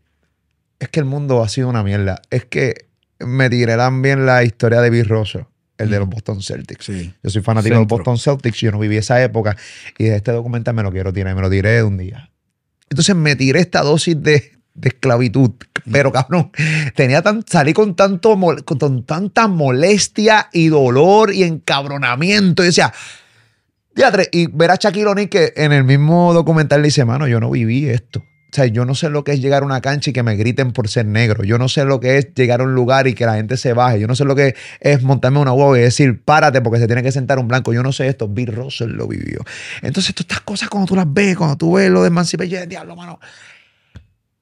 es 0.80 0.88
que 0.88 0.98
el 0.98 1.06
mundo 1.06 1.42
ha 1.44 1.48
sido 1.48 1.68
una 1.68 1.84
mierda. 1.84 2.22
Es 2.30 2.46
que 2.46 2.86
me 3.20 3.48
tiré 3.50 3.76
también 3.76 4.26
la 4.26 4.42
historia 4.42 4.80
de 4.80 4.90
Bill 4.90 5.06
Russell, 5.06 5.42
el 5.78 5.90
de 5.90 5.98
los 5.98 6.08
Boston 6.08 6.42
Celtics. 6.42 6.86
Yo 7.22 7.30
soy 7.30 7.42
fanático 7.42 7.74
de 7.74 7.80
los 7.80 7.86
Boston 7.88 8.18
Celtics, 8.18 8.58
yo 8.58 8.72
no 8.72 8.78
viví 8.78 8.96
esa 8.96 9.22
época 9.22 9.56
y 9.98 10.04
de 10.04 10.16
este 10.16 10.32
documental 10.32 10.74
me 10.74 10.82
lo 10.82 10.90
quiero 10.90 11.12
tirar, 11.12 11.34
me 11.36 11.42
lo 11.42 11.50
tiré 11.50 11.72
de 11.72 11.82
un 11.84 11.98
día. 11.98 12.30
Entonces 12.88 13.14
me 13.14 13.36
tiré 13.36 13.60
esta 13.60 13.82
dosis 13.82 14.20
de, 14.20 14.58
esclavitud, 14.82 15.50
pero 15.92 16.10
cabrón, 16.10 16.50
tenía 16.96 17.20
tan, 17.20 17.44
salí 17.46 17.74
con, 17.74 17.94
tanto, 17.94 18.38
con 18.64 19.04
tanta 19.04 19.48
molestia 19.48 20.48
y 20.50 20.68
dolor 20.68 21.32
y 21.32 21.42
encabronamiento. 21.42 22.62
Y 22.62 22.66
decía, 22.66 22.92
y 24.32 24.46
ver 24.46 24.70
a 24.70 24.76
Shaquille 24.76 25.06
O'Neal 25.06 25.28
que 25.28 25.52
en 25.56 25.72
el 25.72 25.84
mismo 25.84 26.32
documental 26.32 26.82
dice, 26.82 27.04
mano, 27.04 27.28
yo 27.28 27.38
no 27.38 27.50
viví 27.50 27.86
esto. 27.86 28.24
O 28.52 28.56
sea, 28.56 28.66
yo 28.66 28.84
no 28.84 28.96
sé 28.96 29.10
lo 29.10 29.22
que 29.22 29.30
es 29.30 29.40
llegar 29.40 29.62
a 29.62 29.66
una 29.66 29.80
cancha 29.80 30.10
y 30.10 30.12
que 30.12 30.24
me 30.24 30.34
griten 30.34 30.72
por 30.72 30.88
ser 30.88 31.06
negro. 31.06 31.44
Yo 31.44 31.56
no 31.56 31.68
sé 31.68 31.84
lo 31.84 32.00
que 32.00 32.18
es 32.18 32.34
llegar 32.34 32.60
a 32.60 32.64
un 32.64 32.74
lugar 32.74 33.06
y 33.06 33.14
que 33.14 33.24
la 33.24 33.34
gente 33.36 33.56
se 33.56 33.74
baje. 33.74 34.00
Yo 34.00 34.08
no 34.08 34.16
sé 34.16 34.24
lo 34.24 34.34
que 34.34 34.56
es 34.80 35.02
montarme 35.04 35.38
una 35.38 35.52
huevo 35.52 35.76
y 35.76 35.80
decir, 35.80 36.20
párate 36.24 36.60
porque 36.60 36.80
se 36.80 36.88
tiene 36.88 37.04
que 37.04 37.12
sentar 37.12 37.38
un 37.38 37.46
blanco. 37.46 37.72
Yo 37.72 37.84
no 37.84 37.92
sé 37.92 38.08
esto. 38.08 38.26
Bill 38.26 38.48
Russell 38.48 38.90
lo 38.90 39.06
vivió. 39.06 39.44
Entonces, 39.82 40.12
todas 40.16 40.24
estas 40.24 40.40
cosas, 40.40 40.68
cuando 40.68 40.88
tú 40.88 40.96
las 40.96 41.06
ves, 41.12 41.36
cuando 41.36 41.56
tú 41.56 41.74
ves 41.74 41.90
lo 41.90 42.02
de 42.02 42.08
Emancipation, 42.08 42.68
diablo, 42.68 42.96
mano. 42.96 43.20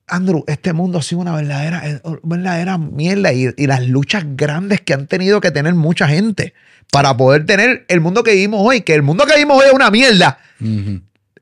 Andrew, 0.06 0.42
este 0.46 0.72
mundo 0.72 0.98
ha 0.98 1.02
sido 1.02 1.20
una 1.20 1.36
verdadera, 1.36 1.86
eh, 1.86 2.00
verdadera 2.22 2.78
mierda 2.78 3.34
y, 3.34 3.52
las 3.66 3.86
luchas 3.86 4.24
grandes 4.26 4.80
que 4.80 4.94
han 4.94 5.06
tenido 5.06 5.42
que 5.42 5.50
tener 5.50 5.74
mucha 5.74 6.08
gente 6.08 6.54
para 6.90 7.14
poder 7.14 7.44
tener 7.44 7.84
el 7.88 8.00
mundo 8.00 8.22
que 8.22 8.32
vivimos 8.32 8.60
hoy, 8.64 8.80
que 8.80 8.94
el 8.94 9.02
mundo 9.02 9.26
que 9.26 9.34
vivimos 9.34 9.58
hoy 9.58 9.66
es 9.66 9.74
una 9.74 9.90
mierda. 9.90 10.38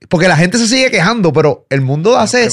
Porque 0.09 0.28
la 0.28 0.36
gente 0.36 0.59
se 0.59 0.68
sigue 0.68 0.90
quejando, 0.90 1.32
pero 1.32 1.66
el 1.70 1.80
mundo 1.80 2.12
de 2.12 2.18
hace 2.18 2.49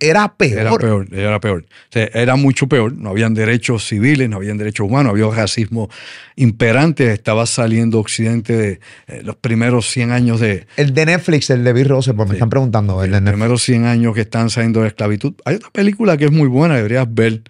era 0.00 0.34
peor. 0.34 0.58
Era 0.58 0.76
peor, 0.76 1.08
era 1.12 1.40
peor. 1.40 1.66
era 1.92 2.36
mucho 2.36 2.66
peor. 2.66 2.92
No 2.92 3.10
habían 3.10 3.34
derechos 3.34 3.86
civiles, 3.86 4.28
no 4.28 4.36
habían 4.36 4.58
derechos 4.58 4.86
humanos, 4.86 5.10
había 5.10 5.26
racismo 5.28 5.88
imperante. 6.36 7.12
Estaba 7.12 7.46
saliendo 7.46 7.98
Occidente 7.98 8.56
de 8.56 8.80
eh, 9.06 9.22
los 9.22 9.36
primeros 9.36 9.90
100 9.90 10.12
años 10.12 10.40
de. 10.40 10.66
El 10.76 10.94
de 10.94 11.06
Netflix, 11.06 11.50
el 11.50 11.64
de 11.64 11.72
Bill 11.72 11.88
Russell, 11.88 12.14
pues 12.14 12.28
me 12.28 12.34
están 12.34 12.50
preguntando. 12.50 13.02
El 13.02 13.10
los 13.10 13.20
primeros 13.20 13.62
100 13.62 13.84
años 13.84 14.14
que 14.14 14.22
están 14.22 14.50
saliendo 14.50 14.82
de 14.82 14.88
esclavitud. 14.88 15.34
Hay 15.44 15.56
otra 15.56 15.70
película 15.70 16.16
que 16.16 16.26
es 16.26 16.32
muy 16.32 16.48
buena, 16.48 16.76
deberías 16.76 17.06
ver 17.12 17.42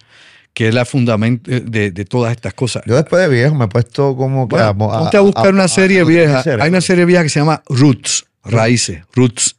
que 0.53 0.67
es 0.67 0.73
la 0.73 0.83
fundamento 0.83 1.49
de, 1.49 1.91
todas 2.09 2.31
estas 2.31 2.53
cosas. 2.53 2.83
Yo 2.85 2.95
después 2.95 3.21
de 3.21 3.29
viejo 3.29 3.55
me 3.55 3.65
he 3.65 3.67
puesto 3.67 4.17
como 4.17 4.47
que 4.49 4.57
a, 4.57 4.71
buscar 4.71 5.53
una 5.53 5.67
serie 5.67 6.03
vieja. 6.03 6.43
Hay 6.59 6.69
una 6.69 6.81
serie 6.81 7.05
vieja 7.05 7.23
que 7.23 7.29
se 7.29 7.39
llama 7.39 7.63
Roots 7.69 8.28
raíces, 8.51 9.03
roots. 9.13 9.55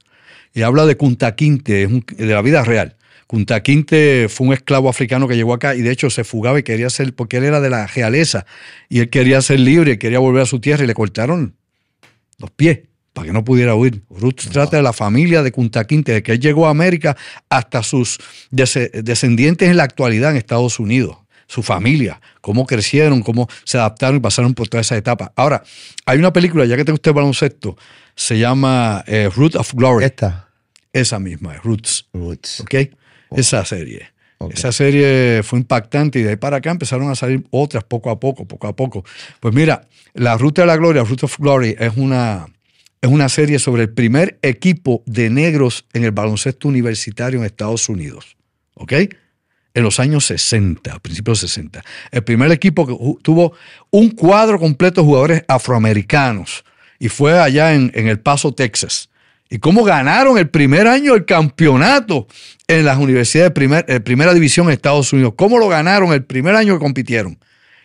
Y 0.53 0.63
habla 0.63 0.87
de 0.87 0.97
Kunta 0.97 1.35
Kinte, 1.37 1.87
de 1.87 2.35
la 2.35 2.43
vida 2.43 2.65
real. 2.65 2.97
Kunta 3.27 3.63
Kinte 3.63 4.27
fue 4.29 4.49
un 4.49 4.53
esclavo 4.53 4.89
africano 4.89 5.29
que 5.29 5.37
llegó 5.37 5.55
acá 5.55 5.77
y 5.77 5.83
de 5.83 5.93
hecho 5.93 6.11
se 6.11 6.25
fugaba 6.25 6.59
y 6.59 6.65
quería 6.65 6.91
ser, 6.91 7.15
porque 7.15 7.37
él 7.37 7.45
era 7.45 7.61
de 7.61 7.71
la 7.71 7.87
realeza 7.87 8.45
y 8.89 8.99
él 8.99 9.09
quería 9.09 9.41
ser 9.41 9.61
libre, 9.61 9.99
quería 9.99 10.19
volver 10.19 10.43
a 10.43 10.47
su 10.47 10.59
tierra 10.59 10.83
y 10.83 10.89
le 10.89 10.95
cortaron 10.95 11.55
los 12.39 12.51
pies 12.51 12.81
para 13.13 13.29
que 13.29 13.33
no 13.33 13.45
pudiera 13.45 13.77
huir. 13.77 14.03
Roots 14.11 14.49
trata 14.51 14.79
de 14.79 14.83
la 14.83 14.93
familia 14.93 15.45
de 15.45 15.53
Kunta 15.53 15.85
Kinte, 15.85 16.13
de 16.13 16.23
que 16.25 16.33
él 16.33 16.41
llegó 16.41 16.67
a 16.67 16.71
América 16.71 17.17
hasta 17.49 17.85
sus 17.85 18.19
descendientes 18.51 19.69
en 19.69 19.77
la 19.77 19.85
actualidad 19.85 20.33
en 20.33 20.37
Estados 20.37 20.81
Unidos 20.81 21.17
su 21.51 21.65
familia, 21.65 22.21
cómo 22.41 22.65
crecieron, 22.65 23.23
cómo 23.23 23.49
se 23.65 23.77
adaptaron 23.77 24.19
y 24.19 24.21
pasaron 24.21 24.55
por 24.55 24.69
toda 24.69 24.83
esa 24.83 24.97
etapa. 24.97 25.33
Ahora, 25.35 25.65
hay 26.07 26.17
una 26.17 26.33
película, 26.33 26.65
ya 26.65 26.77
que 26.77 26.85
te 26.85 26.93
gusta 26.93 27.11
el 27.11 27.15
baloncesto, 27.15 27.77
se 28.21 28.39
llama 28.39 29.03
eh, 29.07 29.31
Root 29.35 29.57
of 29.57 29.73
Glory. 29.73 30.05
Esta. 30.05 30.51
Esa 30.93 31.19
misma, 31.19 31.55
Roots. 31.55 32.07
Roots. 32.13 32.61
¿Ok? 32.61 32.75
Esa 33.31 33.65
serie. 33.65 34.13
Esa 34.51 34.73
serie 34.73 35.43
fue 35.43 35.59
impactante 35.59 36.19
y 36.19 36.23
de 36.23 36.31
ahí 36.31 36.37
para 36.37 36.59
acá 36.59 36.71
empezaron 36.71 37.11
a 37.11 37.15
salir 37.15 37.47
otras 37.51 37.83
poco 37.85 38.11
a 38.11 38.21
poco, 38.21 38.47
poco 38.47 38.67
a 38.67 38.77
poco. 38.77 39.05
Pues 39.41 39.55
mira, 39.55 39.89
La 40.13 40.37
Ruta 40.37 40.63
de 40.63 40.67
la 40.67 40.77
Gloria, 40.77 41.03
Root 41.03 41.25
of 41.25 41.39
Glory, 41.39 41.77
es 41.79 41.97
una, 41.97 42.47
es 43.01 43.11
una 43.11 43.31
serie 43.31 43.59
sobre 43.59 43.83
el 43.83 43.91
primer 43.91 44.39
equipo 44.43 45.03
de 45.07 45.31
negros 45.31 45.87
en 45.95 46.05
el 46.05 46.11
baloncesto 46.11 46.69
universitario 46.69 47.39
en 47.39 47.47
Estados 47.47 47.89
Unidos. 47.89 48.37
¿Ok? 48.75 48.93
en 49.73 49.85
los 49.85 50.01
años 50.01 50.27
60, 50.27 50.99
principios 50.99 51.39
60. 51.39 51.85
El 52.11 52.25
primer 52.25 52.51
equipo 52.51 52.87
que 52.87 53.23
tuvo 53.23 53.53
un 53.91 54.11
cuadro 54.11 54.59
completo 54.59 55.01
de 55.01 55.07
jugadores 55.07 55.45
afroamericanos 55.47 56.65
y 57.01 57.09
fue 57.09 57.41
allá 57.41 57.75
en, 57.75 57.91
El 57.95 58.21
Paso, 58.21 58.53
Texas. 58.53 59.09
Y 59.49 59.59
cómo 59.59 59.83
ganaron 59.83 60.39
el 60.39 60.49
primer 60.49 60.87
año 60.87 61.17
el 61.17 61.25
campeonato 61.25 62.29
en 62.69 62.85
las 62.85 62.99
universidades 62.99 63.53
de 63.87 64.01
primera 64.01 64.35
división 64.35 64.67
en 64.67 64.75
Estados 64.75 65.13
Unidos. 65.13 65.33
Cómo 65.35 65.59
lo 65.59 65.67
ganaron 65.67 66.13
el 66.13 66.23
primer 66.23 66.55
año 66.55 66.75
que 66.75 66.79
compitieron. 66.79 67.39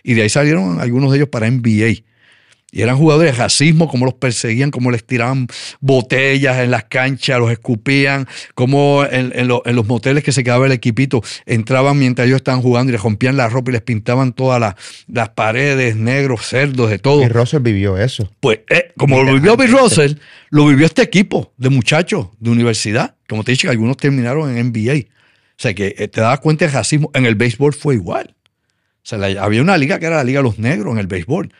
Y 0.04 0.14
de 0.14 0.24
ahí 0.24 0.30
salieron 0.30 0.80
algunos 0.80 1.12
de 1.12 1.18
ellos 1.18 1.30
para 1.30 1.50
NBA. 1.50 2.04
Y 2.76 2.82
eran 2.82 2.98
jugadores 2.98 3.32
de 3.32 3.38
racismo, 3.38 3.88
cómo 3.88 4.04
los 4.04 4.16
perseguían, 4.16 4.70
cómo 4.70 4.92
les 4.92 5.06
tiraban 5.06 5.48
botellas 5.80 6.58
en 6.58 6.72
las 6.72 6.84
canchas, 6.84 7.40
los 7.40 7.50
escupían, 7.50 8.28
cómo 8.54 9.06
en, 9.10 9.48
los 9.48 9.88
moteles 9.88 10.26
que 10.26 10.34
se 10.34 10.44
quedaba 10.44 10.66
el 10.66 10.74
equipito 10.74 11.24
entraban 11.46 11.98
mientras 11.98 12.28
ellos 12.28 12.36
estaban 12.36 12.62
jugando 12.62 12.90
y 12.90 12.92
les 12.92 13.02
rompían 13.02 13.38
la 13.38 13.48
ropa 13.48 13.72
y 13.72 13.76
les 13.76 13.82
pintaban 13.82 14.34
todas 14.34 14.76
las, 15.08 15.30
paredes, 15.30 15.96
negros, 15.96 16.48
cerdos, 16.48 16.90
de 16.90 17.00
todo. 17.00 17.22
Y 17.22 17.30
Russell 17.30 17.62
vivió 17.62 17.98
eso. 17.98 18.30
Pues 18.42 18.60
eh, 18.70 18.92
como 18.98 19.24
lo 19.24 19.36
vivió 19.36 19.56
Bill 19.56 19.72
Russell, 19.72 20.16
lo 20.50 20.68
vivió 20.68 20.86
este 20.86 21.02
equipo 21.02 21.54
de 21.56 21.70
muchachos 21.70 22.28
de 22.42 22.50
universidad. 22.50 23.16
Como 23.30 23.46
te 23.46 23.54
dije, 23.54 23.70
algunos 23.70 23.96
terminaron 23.96 24.50
en 24.50 24.74
NBA. 24.74 25.08
O 25.08 25.62
sea 25.62 25.74
que 25.74 25.96
eh, 25.98 26.10
te 26.10 26.20
das 26.20 26.42
cuenta 26.42 26.66
del 26.66 26.74
racismo. 26.74 27.10
En 27.14 27.26
el 27.26 27.36
béisbol 27.36 27.74
fue 27.74 27.96
igual. 27.96 28.36
O 28.98 29.08
sea, 29.08 29.18
había 29.42 29.62
una 29.62 29.78
liga 29.78 29.98
que 29.98 30.08
era 30.08 30.18
la 30.18 30.26
Liga 30.26 30.40
de 30.40 30.44
los 30.44 30.60
Negros 30.60 30.92
en 30.92 31.00
el 31.00 31.08
béisbol 31.08 31.54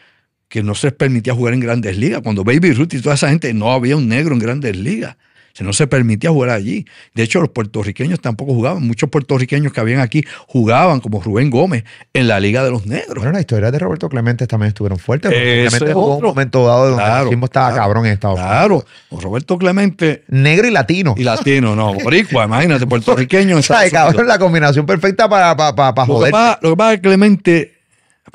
que 0.48 0.64
no 0.64 0.76
se 0.76 0.92
permitía 0.92 1.34
jugar 1.34 1.54
en 1.54 1.60
grandes 1.60 1.98
ligas. 1.98 2.22
Cuando 2.22 2.44
Baby 2.44 2.74
Ruth 2.74 2.94
y 2.94 3.02
toda 3.02 3.16
esa 3.16 3.30
gente 3.30 3.54
no 3.54 3.72
había 3.72 3.98
un 3.98 4.08
negro 4.08 4.34
en 4.34 4.40
grandes 4.40 4.76
ligas. 4.78 5.16
Se 5.54 5.64
no 5.64 5.72
se 5.72 5.88
permitía 5.88 6.32
jugar 6.32 6.50
allí. 6.50 6.86
De 7.14 7.24
hecho, 7.24 7.40
los 7.40 7.48
puertorriqueños 7.48 8.20
tampoco 8.20 8.54
jugaban. 8.54 8.86
Muchos 8.86 9.10
puertorriqueños 9.10 9.72
que 9.72 9.80
habían 9.80 10.02
aquí 10.02 10.22
jugaban, 10.48 11.00
como 11.00 11.22
Rubén 11.22 11.50
Gómez, 11.50 11.86
en 12.14 12.28
la 12.28 12.42
Liga 12.42 12.62
de 12.62 12.72
los 12.72 12.86
Negros. 12.86 13.20
Bueno, 13.20 13.32
las 13.32 13.40
historias 13.40 13.72
de 13.72 13.80
Roberto 13.80 14.10
Clemente 14.10 14.48
también 14.48 14.68
estuvieron 14.68 15.00
fuertes. 15.00 15.32
Clemente 15.32 15.94
jugó 15.94 16.08
un 16.08 16.16
otro. 16.18 16.28
momento 16.28 16.68
dado 16.68 16.88
donde 16.90 16.98
Claro, 17.04 17.16
el 17.20 17.24
racismo 17.28 17.46
estaba 17.46 17.68
claro, 17.70 17.82
cabrón 17.84 18.06
en 18.06 18.12
Estados 18.12 18.38
Unidos. 18.38 18.52
Claro, 18.58 18.86
Roberto 19.22 19.58
Clemente 19.58 20.24
Negro 20.28 20.68
y 20.68 20.72
latino. 20.72 21.16
y 21.18 21.24
latino, 21.24 21.74
no, 21.74 21.94
boricua, 22.04 22.44
imagínate, 22.44 22.86
puertorriqueño. 22.86 23.54
en 23.54 23.60
Estados 23.60 23.90
cabrón, 23.92 24.16
Unidos. 24.16 24.28
la 24.28 24.40
combinación 24.40 24.86
perfecta 24.86 25.30
para, 25.30 25.56
para, 25.56 25.74
para, 25.74 25.96
para 25.96 26.06
Lo 26.06 26.16
que, 26.16 26.18
joder. 26.20 26.32
pasa, 26.34 26.60
lo 26.64 26.70
que 26.72 26.76
pasa 26.76 26.94
es 26.96 27.00
que 27.00 27.08
Clemente, 27.08 27.75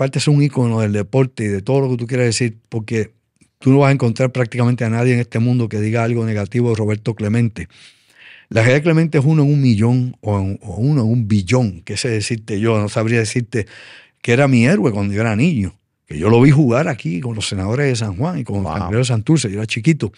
aparte 0.00 0.18
es 0.18 0.28
un 0.28 0.42
ícono 0.42 0.80
del 0.80 0.92
deporte 0.94 1.44
y 1.44 1.48
de 1.48 1.60
todo 1.60 1.80
lo 1.82 1.90
que 1.90 1.98
tú 1.98 2.06
quieras 2.06 2.24
decir, 2.24 2.56
porque 2.70 3.12
tú 3.58 3.70
no 3.70 3.80
vas 3.80 3.90
a 3.90 3.92
encontrar 3.92 4.32
prácticamente 4.32 4.82
a 4.82 4.88
nadie 4.88 5.12
en 5.12 5.20
este 5.20 5.40
mundo 5.40 5.68
que 5.68 5.78
diga 5.78 6.02
algo 6.04 6.24
negativo 6.24 6.70
de 6.70 6.76
Roberto 6.76 7.14
Clemente. 7.14 7.68
La 8.48 8.62
realidad 8.62 8.78
de 8.78 8.82
Clemente 8.82 9.18
es 9.18 9.24
uno 9.26 9.42
en 9.42 9.52
un 9.52 9.60
millón 9.60 10.16
o, 10.22 10.40
en- 10.40 10.58
o 10.62 10.76
uno 10.76 11.02
en 11.02 11.06
un 11.06 11.28
billón, 11.28 11.82
que 11.82 11.98
sé 11.98 12.08
decirte 12.08 12.58
yo, 12.58 12.80
no 12.80 12.88
sabría 12.88 13.18
decirte 13.18 13.66
que 14.22 14.32
era 14.32 14.48
mi 14.48 14.64
héroe 14.64 14.90
cuando 14.90 15.12
yo 15.12 15.20
era 15.20 15.36
niño, 15.36 15.78
que 16.06 16.16
yo 16.18 16.30
lo 16.30 16.40
vi 16.40 16.50
jugar 16.50 16.88
aquí 16.88 17.20
con 17.20 17.34
los 17.34 17.46
senadores 17.46 17.86
de 17.86 17.94
San 17.96 18.16
Juan 18.16 18.38
y 18.38 18.44
con 18.44 18.54
Wow. 18.56 18.62
los 18.62 18.72
cangrejeros 18.72 19.06
de 19.08 19.12
Santurce, 19.12 19.48
yo 19.50 19.58
era 19.58 19.66
chiquito. 19.66 20.12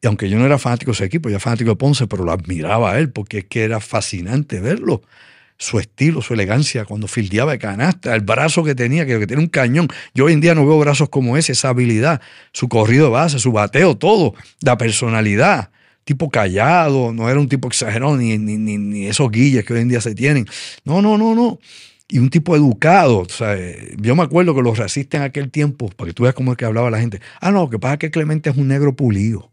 Y 0.00 0.06
aunque 0.06 0.30
yo 0.30 0.38
no 0.38 0.46
era 0.46 0.58
fanático 0.58 0.92
de 0.92 0.94
ese 0.94 1.04
equipo, 1.06 1.28
yo 1.28 1.34
era 1.34 1.40
fanático 1.40 1.70
de 1.70 1.76
Ponce, 1.76 2.06
pero 2.06 2.22
lo 2.22 2.30
admiraba 2.30 2.92
a 2.92 2.98
él 3.00 3.10
porque 3.10 3.38
es 3.38 3.44
que 3.46 3.64
era 3.64 3.80
fascinante 3.80 4.60
verlo. 4.60 5.02
Su 5.58 5.80
estilo, 5.80 6.22
su 6.22 6.34
elegancia, 6.34 6.84
cuando 6.84 7.08
fildeaba 7.08 7.52
de 7.52 7.58
canasta, 7.58 8.14
el 8.14 8.20
brazo 8.20 8.62
que 8.62 8.76
tenía, 8.76 9.04
que, 9.04 9.18
que 9.18 9.26
tiene 9.26 9.42
un 9.42 9.48
cañón. 9.48 9.88
Yo 10.14 10.26
hoy 10.26 10.32
en 10.32 10.40
día 10.40 10.54
no 10.54 10.64
veo 10.64 10.78
brazos 10.78 11.08
como 11.08 11.36
ese, 11.36 11.50
esa 11.52 11.70
habilidad, 11.70 12.20
su 12.52 12.68
corrido 12.68 13.06
de 13.06 13.10
base, 13.10 13.38
su 13.40 13.50
bateo, 13.50 13.96
todo, 13.96 14.34
la 14.60 14.78
personalidad. 14.78 15.70
Tipo 16.04 16.30
callado, 16.30 17.12
no 17.12 17.28
era 17.28 17.38
un 17.40 17.48
tipo 17.48 17.68
exagerado, 17.68 18.16
ni, 18.16 18.38
ni, 18.38 18.56
ni, 18.56 18.78
ni 18.78 19.06
esos 19.06 19.30
guilles 19.30 19.64
que 19.64 19.74
hoy 19.74 19.80
en 19.80 19.88
día 19.88 20.00
se 20.00 20.14
tienen. 20.14 20.46
No, 20.84 21.02
no, 21.02 21.18
no, 21.18 21.34
no. 21.34 21.58
Y 22.08 22.20
un 22.20 22.30
tipo 22.30 22.56
educado. 22.56 23.26
Eh, 23.40 23.96
yo 23.98 24.16
me 24.16 24.22
acuerdo 24.22 24.54
que 24.54 24.62
los 24.62 24.78
racistas 24.78 25.18
en 25.18 25.24
aquel 25.24 25.50
tiempo, 25.50 25.90
para 25.90 26.08
que 26.08 26.14
tú 26.14 26.22
veas 26.22 26.34
cómo 26.34 26.52
es 26.52 26.56
que 26.56 26.64
hablaba 26.64 26.90
la 26.90 27.00
gente. 27.00 27.20
Ah, 27.40 27.50
no, 27.50 27.62
lo 27.62 27.68
que 27.68 27.78
pasa 27.78 27.98
que 27.98 28.10
Clemente 28.10 28.48
es 28.48 28.56
un 28.56 28.68
negro 28.68 28.96
pulido. 28.96 29.50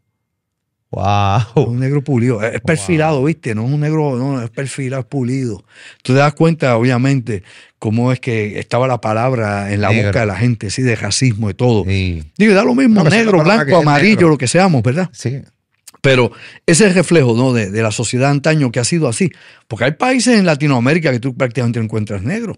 Wow. 0.91 1.65
Un 1.67 1.79
negro 1.79 2.01
pulido. 2.03 2.41
Es 2.41 2.61
perfilado, 2.61 3.23
¿viste? 3.23 3.53
No 3.53 3.65
es 3.65 3.71
un 3.73 3.79
negro, 3.81 4.15
no, 4.17 4.41
es 4.41 4.49
perfilado, 4.49 5.01
es 5.01 5.07
pulido. 5.07 5.57
Tú 6.03 6.13
te 6.13 6.19
das 6.19 6.33
cuenta, 6.33 6.77
obviamente, 6.77 7.43
cómo 7.79 8.11
es 8.11 8.19
que 8.19 8.59
estaba 8.59 8.87
la 8.87 9.01
palabra 9.01 9.73
en 9.73 9.81
la 9.81 9.89
Negro. 9.89 10.07
boca 10.09 10.19
de 10.21 10.25
la 10.27 10.37
gente, 10.37 10.69
sí, 10.69 10.83
de 10.83 10.95
racismo 10.95 11.49
y 11.49 11.53
todo. 11.53 11.83
Sí. 11.85 12.23
Digo, 12.37 12.53
da 12.53 12.63
lo 12.63 12.75
mismo, 12.75 13.03
No, 13.03 13.09
negro, 13.09 13.43
blanco, 13.43 13.77
amarillo, 13.77 14.15
negro. 14.15 14.29
lo 14.29 14.37
que 14.37 14.47
seamos, 14.47 14.81
¿verdad? 14.83 15.09
Sí. 15.11 15.41
Pero 16.01 16.31
ese 16.67 16.83
es 16.85 16.89
el 16.91 16.95
reflejo 16.95 17.35
¿no? 17.35 17.51
de, 17.51 17.71
de 17.71 17.81
la 17.81 17.91
sociedad 17.91 18.29
antaño 18.29 18.71
que 18.71 18.79
ha 18.79 18.83
sido 18.83 19.07
así. 19.07 19.31
Porque 19.67 19.85
hay 19.85 19.91
países 19.93 20.37
en 20.39 20.45
Latinoamérica 20.45 21.11
que 21.11 21.19
tú 21.19 21.35
prácticamente 21.35 21.79
no 21.79 21.85
encuentras 21.85 22.21
negros. 22.21 22.57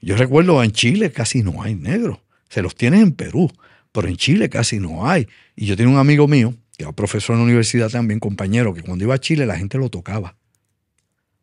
Yo 0.00 0.16
recuerdo 0.16 0.62
en 0.62 0.70
Chile 0.70 1.10
casi 1.10 1.42
no 1.42 1.62
hay 1.62 1.74
negros. 1.74 2.18
Se 2.50 2.60
los 2.62 2.74
tienes 2.76 3.00
en 3.00 3.12
Perú, 3.12 3.50
pero 3.90 4.06
en 4.06 4.16
Chile 4.16 4.50
casi 4.50 4.78
no 4.78 5.08
hay. 5.08 5.26
Y 5.56 5.64
yo 5.64 5.76
tenía 5.78 5.92
un 5.92 5.98
amigo 5.98 6.28
mío, 6.28 6.54
que 6.76 6.84
era 6.84 6.92
profesor 6.92 7.34
en 7.34 7.40
la 7.40 7.44
universidad 7.44 7.90
también, 7.90 8.20
compañero, 8.20 8.74
que 8.74 8.82
cuando 8.82 9.04
iba 9.04 9.14
a 9.14 9.18
Chile 9.18 9.46
la 9.46 9.56
gente 9.56 9.78
lo 9.78 9.88
tocaba. 9.88 10.36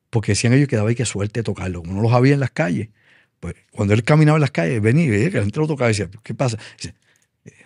Porque 0.09 0.33
decían 0.33 0.53
ellos 0.53 0.67
que 0.67 0.75
daba 0.75 0.91
y 0.91 0.95
que 0.95 1.05
suerte 1.05 1.41
tocarlo. 1.41 1.81
Como 1.81 1.93
no 1.93 2.01
los 2.01 2.11
había 2.11 2.33
en 2.33 2.41
las 2.41 2.51
calles. 2.51 2.89
Pues 3.39 3.55
cuando 3.71 3.93
él 3.93 4.03
caminaba 4.03 4.37
en 4.37 4.41
las 4.41 4.51
calles, 4.51 4.81
venía 4.81 5.05
y 5.05 5.09
veía 5.09 5.29
que 5.29 5.37
la 5.37 5.43
gente 5.43 5.59
lo 5.59 5.67
tocaba 5.67 5.89
y 5.89 5.93
decía, 5.93 6.09
¿qué 6.21 6.33
pasa? 6.33 6.57
Dice, 6.77 6.93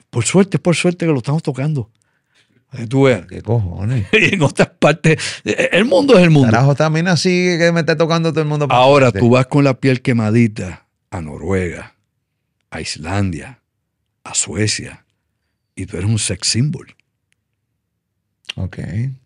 por 0.09 0.24
suerte, 0.26 0.59
por 0.59 0.76
suerte 0.76 1.05
que 1.05 1.11
lo 1.11 1.18
estamos 1.18 1.43
tocando. 1.43 1.89
Tú 2.89 3.03
veas. 3.03 3.26
¿Qué 3.28 3.41
cojones? 3.41 4.07
y 4.13 4.36
en 4.36 4.41
otras 4.41 4.70
partes. 4.70 5.18
El 5.43 5.86
mundo 5.86 6.18
es 6.18 6.24
el 6.24 6.30
mundo. 6.30 6.51
Carajo, 6.51 6.76
también 6.76 7.07
así 7.07 7.55
que 7.57 7.72
me 7.72 7.82
esté 7.82 7.95
tocando 7.95 8.32
todo 8.32 8.41
el 8.41 8.47
mundo. 8.47 8.68
Ahora 8.70 9.11
tú 9.11 9.30
vas 9.30 9.47
con 9.47 9.63
la 9.63 9.80
piel 9.80 10.01
quemadita 10.01 10.88
a 11.09 11.22
Noruega, 11.22 11.95
a 12.70 12.82
Islandia, 12.82 13.61
a 14.24 14.34
Suecia, 14.36 15.05
y 15.76 15.86
tú 15.86 15.97
eres 15.97 16.09
un 16.09 16.20
sex 16.20 16.47
symbol. 16.47 16.94
Ok. 18.57 18.77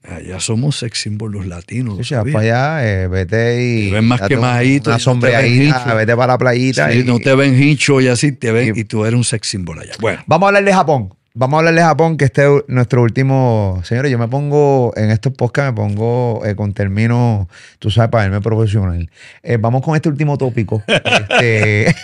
Allá 0.09 0.39
somos 0.39 0.77
sex 0.79 1.01
symbol 1.01 1.31
los 1.31 1.45
latinos. 1.45 1.93
Sí, 1.93 1.99
¿lo 1.99 2.03
sí, 2.03 2.13
vas 2.15 2.19
sabías? 2.21 2.33
para 2.33 2.77
allá, 2.79 3.03
eh, 3.03 3.07
vete 3.07 3.63
y. 3.63 3.87
Te 3.89 3.93
ven 3.93 4.05
más 4.05 4.21
un- 4.21 4.27
quemadito, 4.27 4.89
Una 4.89 4.95
no 4.97 4.99
sombreadita, 4.99 5.93
vete 5.93 6.15
para 6.15 6.33
la 6.33 6.37
playita. 6.39 6.91
Sí, 6.91 6.99
y- 6.99 7.03
no 7.03 7.19
te 7.19 7.35
ven 7.35 7.61
hincho 7.61 8.01
y 8.01 8.07
así 8.07 8.31
te 8.31 8.51
ven, 8.51 8.73
y- 8.75 8.79
y 8.79 8.83
tú 8.85 9.05
eres 9.05 9.15
un 9.17 9.23
sex 9.23 9.47
symbol 9.47 9.79
allá. 9.79 9.93
Bueno, 9.99 10.23
Vamos 10.25 10.45
a 10.45 10.49
hablar 10.49 10.63
de 10.63 10.73
Japón. 10.73 11.13
Vamos 11.35 11.57
a 11.57 11.59
hablar 11.59 11.75
de 11.75 11.81
Japón, 11.81 12.17
que 12.17 12.25
este 12.25 12.43
es 12.43 12.63
nuestro 12.67 13.03
último. 13.03 13.79
Señores, 13.85 14.11
yo 14.11 14.17
me 14.17 14.27
pongo 14.27 14.93
en 14.97 15.11
estos 15.11 15.31
podcasts, 15.33 15.71
me 15.71 15.75
pongo 15.75 16.43
eh, 16.43 16.55
con 16.55 16.73
términos, 16.73 17.47
tú 17.77 17.91
sabes, 17.91 18.09
para 18.09 18.23
verme 18.23 18.41
profesional. 18.41 19.09
Eh, 19.43 19.57
vamos 19.57 19.83
con 19.83 19.95
este 19.95 20.09
último 20.09 20.37
tópico. 20.39 20.81
este, 20.87 21.95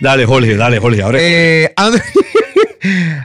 dale, 0.00 0.26
Jorge, 0.26 0.54
dale, 0.54 0.78
Jorge. 0.78 1.02
Ahora 1.02 1.18
eh, 1.20 1.72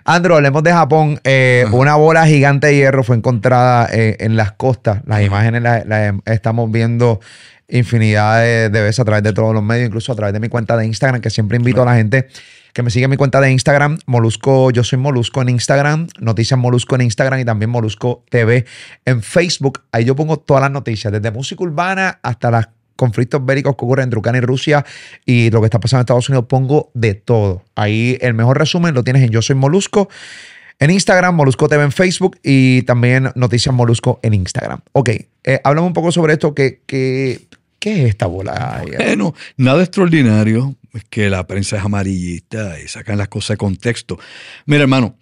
Andro, 0.05 0.35
hablemos 0.35 0.63
de 0.63 0.71
Japón. 0.71 1.19
Eh, 1.23 1.65
una 1.71 1.95
bola 1.95 2.25
gigante 2.25 2.67
de 2.67 2.75
hierro 2.75 3.03
fue 3.03 3.15
encontrada 3.15 3.87
eh, 3.91 4.17
en 4.19 4.35
las 4.35 4.53
costas. 4.53 5.01
Las 5.05 5.23
imágenes 5.23 5.61
las, 5.61 5.85
las 5.85 6.15
estamos 6.25 6.71
viendo 6.71 7.19
infinidad 7.67 8.41
de, 8.41 8.69
de 8.69 8.81
veces 8.81 8.99
a 8.99 9.05
través 9.05 9.23
de 9.23 9.33
todos 9.33 9.53
los 9.53 9.63
medios, 9.63 9.87
incluso 9.87 10.11
a 10.11 10.15
través 10.15 10.33
de 10.33 10.39
mi 10.39 10.49
cuenta 10.49 10.77
de 10.77 10.85
Instagram, 10.85 11.21
que 11.21 11.29
siempre 11.29 11.57
invito 11.57 11.81
a 11.81 11.85
la 11.85 11.95
gente 11.95 12.27
que 12.73 12.81
me 12.81 12.89
siga 12.89 13.05
en 13.05 13.11
mi 13.11 13.17
cuenta 13.17 13.39
de 13.39 13.51
Instagram, 13.51 13.99
Molusco, 14.07 14.71
yo 14.71 14.83
soy 14.83 14.97
Molusco 14.97 15.41
en 15.43 15.49
Instagram, 15.49 16.07
Noticias 16.19 16.59
Molusco 16.59 16.95
en 16.95 17.01
Instagram 17.01 17.39
y 17.39 17.45
también 17.45 17.69
Molusco 17.69 18.23
TV 18.29 18.65
en 19.05 19.21
Facebook. 19.21 19.83
Ahí 19.91 20.05
yo 20.05 20.15
pongo 20.15 20.37
todas 20.37 20.61
las 20.61 20.71
noticias, 20.71 21.13
desde 21.13 21.29
música 21.29 21.63
urbana 21.63 22.19
hasta 22.23 22.49
los 22.49 22.65
conflictos 23.03 23.45
bélicos 23.45 23.75
que 23.75 23.85
ocurren 23.85 24.05
entre 24.05 24.19
Ucrania 24.19 24.39
y 24.39 24.45
Rusia 24.45 24.85
y 25.25 25.51
lo 25.51 25.59
que 25.59 25.65
está 25.65 25.79
pasando 25.79 25.99
en 25.99 26.03
Estados 26.03 26.29
Unidos, 26.29 26.45
pongo 26.47 26.89
de 26.93 27.13
todo. 27.13 27.63
Ahí 27.75 28.17
el 28.21 28.33
mejor 28.33 28.57
resumen 28.57 28.93
lo 28.93 29.03
tienes 29.03 29.23
en 29.23 29.29
Yo 29.29 29.41
Soy 29.41 29.55
Molusco 29.55 30.07
en 30.79 30.89
Instagram, 30.89 31.35
Molusco 31.35 31.67
TV 31.67 31.83
en 31.83 31.91
Facebook 31.91 32.39
y 32.43 32.81
también 32.83 33.31
Noticias 33.35 33.73
Molusco 33.73 34.19
en 34.23 34.33
Instagram. 34.33 34.81
Ok, 34.91 35.09
eh, 35.43 35.59
háblame 35.63 35.87
un 35.87 35.93
poco 35.93 36.11
sobre 36.11 36.33
esto. 36.33 36.53
¿Qué, 36.53 36.81
qué, 36.85 37.47
qué 37.79 38.03
es 38.03 38.09
esta 38.09 38.25
bola? 38.25 38.83
Bueno, 38.97 39.33
nada 39.57 39.83
extraordinario, 39.83 40.75
es 40.93 41.03
que 41.05 41.29
la 41.29 41.45
prensa 41.47 41.77
es 41.77 41.83
amarillista 41.83 42.79
y 42.79 42.87
sacan 42.87 43.17
las 43.17 43.27
cosas 43.27 43.55
de 43.55 43.57
contexto. 43.57 44.19
Mira, 44.65 44.83
hermano, 44.83 45.17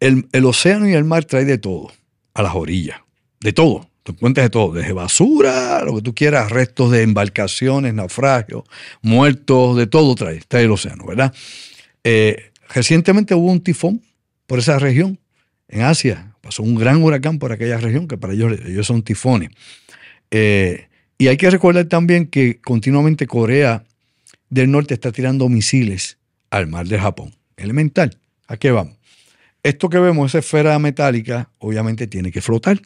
el, 0.00 0.28
el 0.32 0.44
océano 0.44 0.88
y 0.88 0.94
el 0.94 1.04
mar 1.04 1.24
trae 1.24 1.44
de 1.44 1.58
todo 1.58 1.92
a 2.34 2.42
las 2.42 2.54
orillas, 2.54 3.00
de 3.40 3.52
todo. 3.52 3.87
Tú 4.08 4.12
encuentras 4.12 4.46
de 4.46 4.48
todo, 4.48 4.72
desde 4.72 4.94
basura, 4.94 5.84
lo 5.84 5.96
que 5.96 6.00
tú 6.00 6.14
quieras, 6.14 6.50
restos 6.50 6.90
de 6.90 7.02
embarcaciones, 7.02 7.92
naufragios, 7.92 8.64
muertos, 9.02 9.76
de 9.76 9.86
todo 9.86 10.14
trae, 10.14 10.40
trae 10.48 10.64
el 10.64 10.70
océano, 10.70 11.04
¿verdad? 11.04 11.34
Eh, 12.04 12.52
recientemente 12.70 13.34
hubo 13.34 13.52
un 13.52 13.60
tifón 13.60 14.00
por 14.46 14.60
esa 14.60 14.78
región, 14.78 15.18
en 15.68 15.82
Asia. 15.82 16.32
Pasó 16.40 16.62
un 16.62 16.74
gran 16.74 17.02
huracán 17.02 17.38
por 17.38 17.52
aquella 17.52 17.76
región, 17.76 18.08
que 18.08 18.16
para 18.16 18.32
ellos, 18.32 18.58
ellos 18.64 18.86
son 18.86 19.02
tifones. 19.02 19.50
Eh, 20.30 20.88
y 21.18 21.28
hay 21.28 21.36
que 21.36 21.50
recordar 21.50 21.84
también 21.84 22.28
que 22.28 22.62
continuamente 22.62 23.26
Corea 23.26 23.84
del 24.48 24.70
Norte 24.70 24.94
está 24.94 25.12
tirando 25.12 25.50
misiles 25.50 26.16
al 26.48 26.66
mar 26.66 26.88
de 26.88 26.98
Japón. 26.98 27.34
Elemental. 27.58 28.16
¿A 28.46 28.56
qué 28.56 28.70
vamos? 28.70 28.96
Esto 29.62 29.90
que 29.90 29.98
vemos, 29.98 30.30
esa 30.30 30.38
esfera 30.38 30.78
metálica, 30.78 31.50
obviamente 31.58 32.06
tiene 32.06 32.32
que 32.32 32.40
flotar. 32.40 32.80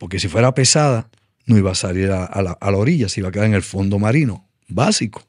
Porque 0.00 0.18
si 0.18 0.28
fuera 0.28 0.54
pesada, 0.54 1.10
no 1.44 1.58
iba 1.58 1.72
a 1.72 1.74
salir 1.74 2.10
a, 2.10 2.42
la 2.42 2.76
orilla, 2.78 3.10
se 3.10 3.20
iba 3.20 3.28
a 3.28 3.32
quedar 3.32 3.44
en 3.44 3.52
el 3.52 3.62
fondo 3.62 3.98
marino. 3.98 4.48
Básico. 4.66 5.26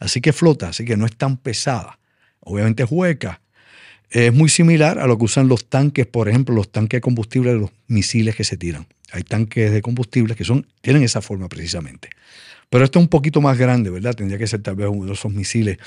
Así 0.00 0.20
que 0.20 0.32
flota, 0.32 0.70
así 0.70 0.84
que 0.84 0.96
no 0.96 1.06
es 1.06 1.14
tan 1.16 1.36
pesada. 1.36 2.00
Obviamente 2.40 2.82
es 2.82 2.90
hueca. 2.90 3.40
Es 4.10 4.34
muy 4.34 4.48
similar 4.48 4.98
a 4.98 5.06
lo 5.06 5.18
que 5.18 5.26
usan 5.26 5.46
los 5.46 5.68
tanques, 5.68 6.04
por 6.04 6.28
ejemplo, 6.28 6.52
los 6.52 6.72
tanques 6.72 6.98
de 6.98 7.00
combustible 7.00 7.52
de 7.52 7.60
los 7.60 7.70
misiles 7.86 8.34
que 8.34 8.42
se 8.42 8.56
tiran. 8.56 8.88
Hay 9.12 9.22
tanques 9.22 9.70
de 9.70 9.82
combustible 9.82 10.34
que 10.34 10.42
son, 10.42 10.66
tienen 10.80 11.04
esa 11.04 11.22
forma 11.22 11.48
precisamente. 11.48 12.10
Pero 12.70 12.84
esto 12.84 12.98
es 12.98 13.04
un 13.04 13.08
poquito 13.08 13.40
más 13.40 13.56
grande, 13.56 13.88
¿verdad? 13.88 14.14
Tendría 14.14 14.38
que 14.38 14.48
ser 14.48 14.62
tal 14.62 14.74
vez 14.74 14.88
uno 14.90 15.06
de 15.06 15.12
esos 15.12 15.32
misiles 15.32 15.78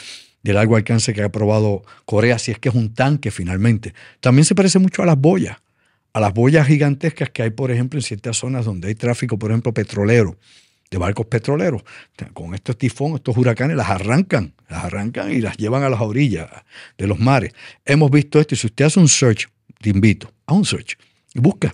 de 0.41 0.53
largo 0.53 0.77
alcance 0.77 1.13
que 1.13 1.21
ha 1.21 1.29
probado 1.29 1.83
Corea, 2.05 2.39
si 2.39 2.51
es 2.51 2.59
que 2.59 2.69
es 2.69 2.75
un 2.75 2.93
tanque 2.93 3.29
finalmente. 3.29 3.93
También 4.21 4.45
se 4.45 4.55
parece 4.55 4.79
mucho 4.79 5.03
a 5.03 5.05
las 5.05 5.17
boyas, 5.17 5.57
a 6.13 6.19
las 6.19 6.33
boyas 6.33 6.67
gigantescas 6.67 7.29
que 7.29 7.43
hay, 7.43 7.51
por 7.51 7.71
ejemplo, 7.71 7.97
en 7.99 8.03
ciertas 8.03 8.37
zonas 8.37 8.65
donde 8.65 8.89
hay 8.89 8.95
tráfico, 8.95 9.37
por 9.39 9.51
ejemplo, 9.51 9.73
petrolero, 9.73 10.37
de 10.89 10.97
barcos 10.97 11.25
petroleros. 11.25 11.83
Con 12.33 12.53
estos 12.53 12.77
tifones, 12.77 13.15
estos 13.15 13.37
huracanes, 13.37 13.77
las 13.77 13.89
arrancan, 13.89 14.53
las 14.67 14.83
arrancan 14.83 15.31
y 15.31 15.39
las 15.39 15.57
llevan 15.57 15.83
a 15.83 15.89
las 15.89 16.01
orillas 16.01 16.49
de 16.97 17.07
los 17.07 17.19
mares. 17.19 17.53
Hemos 17.85 18.11
visto 18.11 18.39
esto 18.39 18.55
y 18.55 18.57
si 18.57 18.67
usted 18.67 18.85
hace 18.85 18.99
un 18.99 19.07
search, 19.07 19.47
te 19.79 19.89
invito 19.89 20.31
a 20.45 20.53
un 20.53 20.65
search 20.65 20.97
y 21.33 21.39
busca 21.39 21.73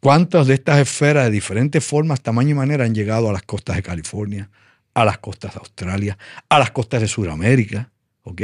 cuántas 0.00 0.46
de 0.46 0.54
estas 0.54 0.78
esferas 0.78 1.24
de 1.24 1.30
diferentes 1.30 1.82
formas, 1.84 2.20
tamaño 2.20 2.50
y 2.50 2.54
manera 2.54 2.84
han 2.84 2.94
llegado 2.94 3.30
a 3.30 3.32
las 3.32 3.42
costas 3.42 3.76
de 3.76 3.82
California, 3.82 4.50
a 4.94 5.04
las 5.04 5.18
costas 5.18 5.54
de 5.54 5.58
Australia, 5.60 6.18
a 6.48 6.58
las 6.58 6.70
costas 6.70 7.00
de 7.00 7.08
Sudamérica, 7.08 7.90
¿ok? 8.22 8.42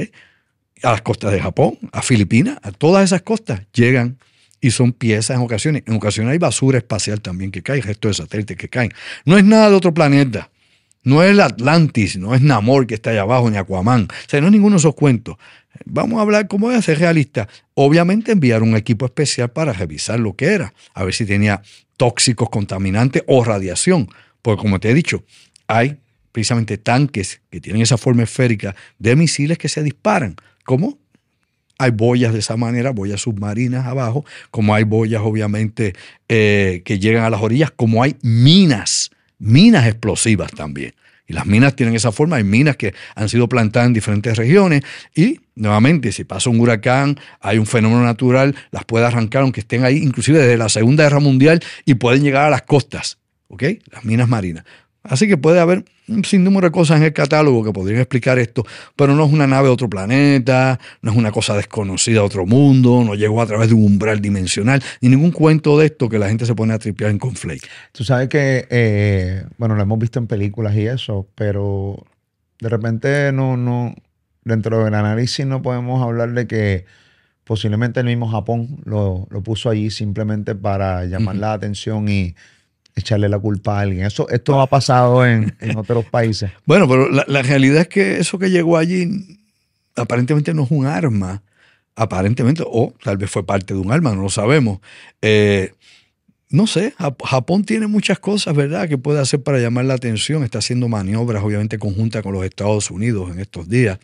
A 0.83 0.91
las 0.93 1.03
costas 1.03 1.33
de 1.33 1.41
Japón, 1.41 1.79
a 1.93 2.03
Filipinas, 2.03 2.59
a 2.63 2.73
todas 2.73 3.05
esas 3.05 3.23
costas 3.23 3.63
llegan 3.73 4.19
y 4.63 4.71
son 4.71 4.93
piezas 4.93 5.37
en 5.37 5.43
ocasiones. 5.43 5.83
En 5.87 5.95
ocasiones 5.97 6.33
hay 6.33 6.39
basura 6.39 6.79
espacial 6.79 7.21
también 7.21 7.51
que 7.51 7.63
cae, 7.63 7.83
gestos 7.83 8.17
de 8.17 8.23
satélites 8.23 8.57
que 8.57 8.69
caen. 8.69 8.93
No 9.27 9.37
es 9.37 9.45
nada 9.45 9.69
de 9.69 9.77
otro 9.77 9.93
planeta. 9.93 10.51
No 11.03 11.21
es 11.25 11.33
el 11.33 11.41
Atlantis, 11.41 12.17
no 12.17 12.33
es 12.33 12.41
Namor 12.41 12.87
que 12.87 12.95
está 12.95 13.11
allá 13.11 13.23
abajo, 13.23 13.51
ni 13.51 13.57
Aquaman. 13.57 14.05
O 14.05 14.29
sea, 14.29 14.41
no 14.41 14.47
es 14.47 14.53
ninguno 14.53 14.77
de 14.77 14.79
esos 14.79 14.95
cuentos. 14.95 15.37
Vamos 15.85 16.21
a 16.21 16.23
hablar 16.23 16.47
cómo 16.47 16.71
es 16.71 16.87
realista. 16.87 17.49
Obviamente 17.75 18.31
enviar 18.31 18.63
un 18.63 18.77
equipo 18.77 19.05
especial 19.05 19.51
para 19.51 19.73
revisar 19.73 20.21
lo 20.21 20.37
que 20.37 20.47
era, 20.47 20.73
a 20.95 21.03
ver 21.03 21.13
si 21.13 21.27
tenía 21.27 21.61
tóxicos, 21.97 22.49
contaminantes 22.51 23.25
o 23.27 23.43
radiación. 23.43 24.09
Porque 24.43 24.63
como 24.63 24.79
te 24.79 24.91
he 24.91 24.95
dicho, 24.95 25.25
hay 25.67 25.99
precisamente 26.31 26.79
tanques 26.79 27.41
que 27.51 27.61
tienen 27.61 27.83
esa 27.83 27.99
forma 27.99 28.23
esférica 28.23 28.77
de 29.01 29.17
misiles 29.17 29.59
que 29.59 29.69
se 29.69 29.83
disparan. 29.83 30.37
¿Cómo? 30.65 31.02
Hay 31.79 31.91
boyas 31.91 32.33
de 32.33 32.39
esa 32.39 32.57
manera, 32.57 32.91
boyas 32.91 33.23
submarinas 33.23 33.87
abajo, 33.87 34.25
como 34.51 34.75
hay 34.75 34.85
boyas 34.85 35.23
obviamente 35.25 35.95
eh, 36.29 36.83
que 36.85 36.99
llegan 36.99 37.25
a 37.25 37.31
las 37.31 37.43
orillas, 37.43 37.71
como 37.71 38.03
hay 38.03 38.17
minas, 38.23 39.11
minas 39.39 39.87
explosivas 39.87 40.53
también. 40.53 40.95
Y 41.27 41.35
las 41.35 41.47
minas 41.47 41.77
tienen 41.77 41.95
esa 41.95 42.11
forma, 42.11 42.37
hay 42.37 42.45
minas 42.45 42.77
que 42.77 42.95
han 43.15 43.29
sido 43.29 43.49
plantadas 43.49 43.87
en 43.87 43.93
diferentes 43.93 44.37
regiones 44.37 44.83
y 45.15 45.41
nuevamente 45.55 46.11
si 46.13 46.25
pasa 46.25 46.51
un 46.51 46.59
huracán, 46.61 47.19
hay 47.41 47.59
un 47.59 47.67
fenómeno 47.67 48.03
natural, 48.03 48.55
las 48.71 48.85
puede 48.85 49.07
arrancar 49.07 49.43
aunque 49.43 49.61
estén 49.61 49.85
ahí, 49.85 49.99
inclusive 49.99 50.39
desde 50.39 50.57
la 50.57 50.69
Segunda 50.69 51.05
Guerra 51.05 51.21
Mundial 51.21 51.61
y 51.85 51.95
pueden 51.95 52.23
llegar 52.23 52.45
a 52.45 52.51
las 52.51 52.63
costas, 52.63 53.19
¿ok? 53.49 53.65
Las 53.93 54.05
minas 54.05 54.29
marinas. 54.29 54.65
Así 55.03 55.27
que 55.27 55.37
puede 55.37 55.59
haber 55.59 55.85
un 56.09 56.25
sinnúmero 56.25 56.69
de 56.69 56.73
cosas 56.73 56.99
en 56.99 57.05
el 57.05 57.13
catálogo 57.13 57.65
que 57.65 57.73
podrían 57.73 58.01
explicar 58.01 58.39
esto, 58.39 58.65
pero 58.97 59.15
no 59.15 59.25
es 59.25 59.33
una 59.33 59.47
nave 59.47 59.69
de 59.69 59.75
otro 59.75 59.89
planeta, 59.89 60.79
no 61.01 61.11
es 61.11 61.17
una 61.17 61.33
cosa 61.33 61.57
desconocida 61.57 62.21
de 62.21 62.27
otro 62.27 62.47
mundo, 62.47 63.03
no 63.05 63.15
llegó 63.15 63.43
a 63.43 63.47
través 63.47 63.69
de 63.69 63.75
un 63.75 63.85
umbral 63.85 64.21
dimensional, 64.21 64.83
ni 65.01 65.09
ningún 65.09 65.33
cuento 65.33 65.79
de 65.79 65.87
esto 65.87 66.09
que 66.09 66.19
la 66.19 66.29
gente 66.29 66.47
se 66.47 66.55
pone 66.55 66.75
a 66.75 66.79
tripear 66.79 67.11
en 67.11 67.19
conflict. 67.19 67.65
Tú 67.93 68.05
sabes 68.05 68.29
que, 68.29 68.67
eh, 68.71 69.45
bueno, 69.59 69.75
lo 69.75 69.83
hemos 69.83 69.99
visto 69.99 70.19
en 70.19 70.27
películas 70.27 70.77
y 70.77 70.87
eso, 70.87 71.27
pero 71.35 72.05
de 72.61 72.69
repente 72.69 73.33
no, 73.33 73.57
no, 73.57 73.95
dentro 74.45 74.85
del 74.85 74.95
análisis 74.95 75.47
no 75.47 75.63
podemos 75.63 76.03
hablar 76.03 76.33
de 76.33 76.47
que 76.47 76.85
posiblemente 77.45 78.01
el 78.01 78.07
mismo 78.07 78.29
Japón 78.29 78.81
lo, 78.85 79.27
puso 79.45 79.69
allí 79.69 79.91
simplemente 79.91 80.55
para 80.55 81.05
llamar 81.07 81.37
la 81.37 81.53
atención 81.55 82.09
y 82.09 82.35
echarle 82.95 83.29
la 83.29 83.39
culpa 83.39 83.79
a 83.79 83.81
alguien. 83.81 84.07
Eso, 84.07 84.29
esto 84.29 84.61
ha 84.61 84.67
pasado 84.67 85.25
en, 85.27 85.55
otros 85.77 86.05
países. 86.07 86.51
Bueno, 86.67 86.89
pero 86.89 87.09
la, 87.11 87.43
realidad 87.43 87.83
es 87.83 87.89
que 87.89 88.19
eso 88.19 88.39
que 88.39 88.51
llegó 88.51 88.77
allí 88.77 89.39
aparentemente 89.97 90.55
no 90.55 90.65
es 90.65 90.71
un 90.71 90.87
arma, 90.87 91.43
aparentemente, 91.95 92.63
o 92.67 92.95
tal 93.03 93.17
vez 93.17 93.31
fue 93.31 93.45
parte 93.45 93.75
de 93.75 93.81
un 93.81 93.93
arma, 93.93 94.15
no 94.15 94.23
lo 94.23 94.31
sabemos. 94.31 94.81
Eh, 95.21 95.73
no 96.51 96.67
sé, 96.67 96.95
Japón 97.25 97.65
tiene 97.65 97.87
muchas 97.87 98.19
cosas, 98.19 98.55
¿verdad?, 98.55 98.87
que 98.87 98.99
puede 98.99 99.21
hacer 99.21 99.43
para 99.43 99.59
llamar 99.59 99.87
la 99.87 99.95
atención. 99.95 100.45
Está 100.45 100.59
haciendo 100.59 100.87
maniobras, 100.87 101.43
obviamente, 101.43 101.79
conjuntas 101.79 102.23
con 102.23 102.35
los 102.35 102.45
Estados 102.45 102.91
Unidos 102.91 103.31
en 103.31 103.41
estos 103.41 103.71
días 103.71 103.99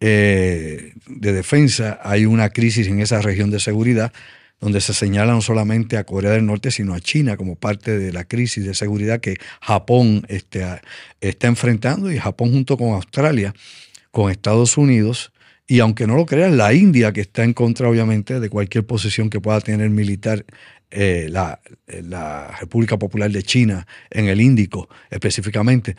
eh, 0.00 0.94
de 1.06 1.32
defensa. 1.32 2.00
Hay 2.02 2.24
una 2.24 2.48
crisis 2.48 2.88
en 2.88 3.00
esa 3.00 3.20
región 3.20 3.50
de 3.50 3.60
seguridad 3.60 4.12
donde 4.64 4.80
se 4.80 4.94
señala 4.94 5.34
no 5.34 5.42
solamente 5.42 5.98
a 5.98 6.04
Corea 6.04 6.30
del 6.30 6.46
Norte, 6.46 6.70
sino 6.70 6.94
a 6.94 7.00
China 7.00 7.36
como 7.36 7.54
parte 7.54 7.98
de 7.98 8.14
la 8.14 8.24
crisis 8.24 8.64
de 8.64 8.72
seguridad 8.72 9.20
que 9.20 9.36
Japón 9.60 10.24
este, 10.28 10.64
está 11.20 11.48
enfrentando 11.48 12.10
y 12.10 12.16
Japón 12.16 12.50
junto 12.50 12.78
con 12.78 12.94
Australia, 12.94 13.54
con 14.10 14.30
Estados 14.30 14.78
Unidos 14.78 15.32
y 15.66 15.80
aunque 15.80 16.06
no 16.06 16.16
lo 16.16 16.24
crean, 16.24 16.56
la 16.56 16.72
India 16.72 17.12
que 17.12 17.20
está 17.20 17.44
en 17.44 17.52
contra 17.52 17.90
obviamente 17.90 18.40
de 18.40 18.48
cualquier 18.48 18.86
posición 18.86 19.28
que 19.28 19.38
pueda 19.38 19.60
tener 19.60 19.90
militar 19.90 20.46
eh, 20.90 21.26
la, 21.28 21.60
la 21.86 22.56
República 22.58 22.98
Popular 22.98 23.30
de 23.30 23.42
China 23.42 23.86
en 24.10 24.28
el 24.28 24.40
Índico 24.40 24.88
específicamente. 25.10 25.94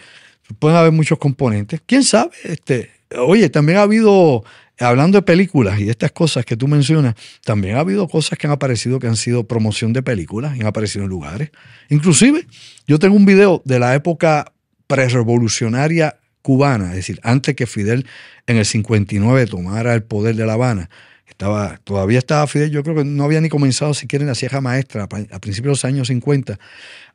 Pueden 0.58 0.78
haber 0.78 0.92
muchos 0.92 1.20
componentes. 1.20 1.84
¿Quién 1.86 2.04
sabe? 2.04 2.32
Este, 2.44 2.90
oye, 3.16 3.48
también 3.52 3.78
ha 3.78 3.84
habido 3.84 4.44
hablando 4.80 5.18
de 5.18 5.22
películas 5.22 5.80
y 5.80 5.86
de 5.86 5.92
estas 5.92 6.12
cosas 6.12 6.46
que 6.46 6.58
tú 6.58 6.68
mencionas, 6.68 7.16
también 7.44 7.78
ha 7.78 7.80
habido 7.80 8.08
cosas 8.08 8.38
que 8.38 8.48
han 8.48 8.54
aparecido 8.54 9.00
que 9.00 9.08
han 9.08 9.16
sido 9.16 9.46
promoción 9.46 9.94
de 9.94 10.04
películas 10.04 10.58
y 10.58 10.62
han 10.62 10.68
aparecido 10.68 11.06
en 11.06 11.10
lugares. 11.10 11.52
Inclusive, 11.90 12.46
yo 12.88 13.00
tengo 13.00 13.16
un 13.16 13.26
video 13.26 13.62
de 13.66 13.80
la 13.80 13.96
época 13.96 14.52
prerevolucionaria 14.88 16.18
cubana, 16.42 16.90
es 16.90 16.98
decir, 16.98 17.20
antes 17.24 17.56
que 17.56 17.66
Fidel 17.66 18.06
en 18.46 18.58
el 18.58 18.66
59 18.66 19.48
tomara 19.48 19.94
el 19.96 20.04
poder 20.04 20.36
de 20.36 20.46
La 20.46 20.54
Habana. 20.54 20.90
Estaba, 21.28 21.80
todavía 21.84 22.20
estaba 22.20 22.46
Fidel, 22.46 22.70
yo 22.70 22.84
creo 22.84 22.96
que 22.96 23.04
no 23.04 23.24
había 23.24 23.42
ni 23.42 23.50
comenzado 23.50 23.94
siquiera 23.94 24.24
en 24.24 24.28
la 24.28 24.36
Sierra 24.36 24.62
Maestra, 24.62 25.04
a 25.04 25.40
principios 25.40 25.64
de 25.64 25.70
los 25.70 25.86
años 25.86 26.08
50. 26.08 26.60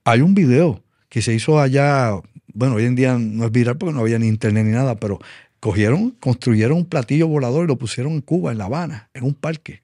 Hay 0.05 0.21
un 0.21 0.35
video 0.35 0.83
que 1.09 1.23
se 1.23 1.33
hizo 1.33 1.61
allá, 1.61 2.13
bueno, 2.53 2.75
hoy 2.75 2.87
en 2.87 2.97
día 2.97 3.17
no 3.19 3.45
es 3.45 3.53
viral 3.53 3.77
porque 3.79 3.95
no 3.95 4.01
había 4.01 4.19
ni 4.19 4.27
internet 4.27 4.65
ni 4.67 4.73
nada, 4.73 4.97
pero 4.97 5.21
Cogieron, 5.61 6.13
construyeron 6.21 6.79
un 6.79 6.87
platillo 6.87 7.29
volador 7.29 7.65
y 7.65 7.69
lo 7.69 7.77
pusieron 7.77 8.15
en 8.15 8.23
Cuba, 8.23 8.51
en 8.51 8.59
La 8.59 8.65
Habana, 8.65 9.11
en 9.13 9.25
un 9.25 9.35
parque, 9.35 9.83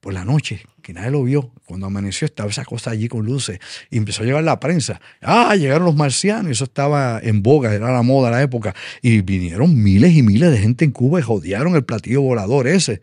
por 0.00 0.12
la 0.12 0.24
noche, 0.24 0.62
que 0.82 0.92
nadie 0.92 1.12
lo 1.12 1.22
vio. 1.22 1.52
Cuando 1.66 1.86
amaneció 1.86 2.26
estaba 2.26 2.50
esa 2.50 2.64
cosa 2.64 2.90
allí 2.90 3.08
con 3.08 3.24
luces 3.24 3.60
y 3.90 3.98
empezó 3.98 4.22
a 4.22 4.26
llegar 4.26 4.42
la 4.42 4.58
prensa. 4.58 5.00
Ah, 5.22 5.54
llegaron 5.54 5.84
los 5.84 5.94
marcianos, 5.94 6.50
eso 6.50 6.64
estaba 6.64 7.20
en 7.22 7.42
boga, 7.42 7.72
era 7.72 7.92
la 7.92 8.02
moda 8.02 8.30
de 8.30 8.36
la 8.36 8.42
época. 8.42 8.74
Y 9.00 9.20
vinieron 9.20 9.80
miles 9.80 10.16
y 10.16 10.22
miles 10.22 10.50
de 10.50 10.58
gente 10.58 10.84
en 10.84 10.90
Cuba 10.90 11.20
y 11.20 11.22
jodearon 11.22 11.76
el 11.76 11.84
platillo 11.84 12.22
volador 12.22 12.66
ese. 12.66 13.00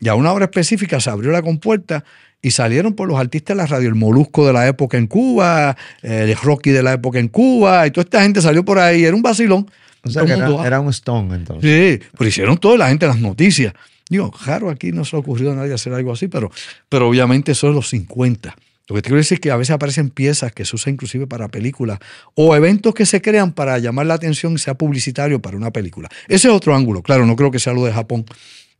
Y 0.00 0.08
a 0.08 0.14
una 0.16 0.32
hora 0.32 0.46
específica 0.46 0.98
se 0.98 1.10
abrió 1.10 1.30
la 1.30 1.42
compuerta 1.42 2.04
y 2.42 2.50
salieron 2.52 2.94
por 2.94 3.06
los 3.06 3.20
artistas 3.20 3.56
de 3.56 3.62
la 3.62 3.66
radio, 3.66 3.88
el 3.88 3.94
Molusco 3.94 4.46
de 4.46 4.52
la 4.52 4.66
época 4.66 4.96
en 4.96 5.06
Cuba, 5.06 5.76
el 6.02 6.34
Rocky 6.36 6.70
de 6.70 6.82
la 6.82 6.94
época 6.94 7.18
en 7.18 7.28
Cuba, 7.28 7.86
y 7.86 7.90
toda 7.90 8.04
esta 8.04 8.22
gente 8.22 8.40
salió 8.40 8.64
por 8.64 8.78
ahí, 8.78 9.04
era 9.04 9.14
un 9.14 9.22
vacilón. 9.22 9.70
O 10.02 10.10
sea, 10.10 10.24
que 10.24 10.32
era, 10.32 10.80
un 10.80 10.90
Stone 10.90 11.34
entonces. 11.34 12.00
Sí, 12.00 12.08
pero 12.16 12.28
hicieron 12.28 12.58
toda 12.58 12.78
la 12.78 12.88
gente 12.88 13.06
las 13.06 13.20
noticias. 13.20 13.74
Digo, 14.08 14.30
claro, 14.30 14.70
aquí 14.70 14.92
no 14.92 15.04
se 15.04 15.12
le 15.12 15.18
ha 15.18 15.20
ocurrido 15.20 15.52
a 15.52 15.54
nadie 15.54 15.72
hacer 15.72 15.92
algo 15.92 16.12
así, 16.12 16.26
pero, 16.28 16.50
pero 16.88 17.08
obviamente 17.08 17.52
eso 17.52 17.68
es 17.68 17.74
los 17.74 17.88
50. 17.90 18.56
Lo 18.88 18.96
que 18.96 19.02
te 19.02 19.06
quiero 19.06 19.18
decir 19.18 19.36
es 19.36 19.40
que 19.40 19.52
a 19.52 19.56
veces 19.56 19.72
aparecen 19.72 20.10
piezas 20.10 20.50
que 20.50 20.64
se 20.64 20.74
usan 20.74 20.94
inclusive 20.94 21.28
para 21.28 21.46
películas 21.46 22.00
o 22.34 22.56
eventos 22.56 22.92
que 22.92 23.06
se 23.06 23.22
crean 23.22 23.52
para 23.52 23.78
llamar 23.78 24.06
la 24.06 24.14
atención, 24.14 24.58
sea 24.58 24.74
publicitario 24.74 25.40
para 25.40 25.56
una 25.56 25.70
película. 25.70 26.08
Ese 26.26 26.48
es 26.48 26.54
otro 26.54 26.74
ángulo. 26.74 27.00
Claro, 27.00 27.24
no 27.24 27.36
creo 27.36 27.52
que 27.52 27.60
sea 27.60 27.72
lo 27.72 27.84
de 27.84 27.92
Japón, 27.92 28.26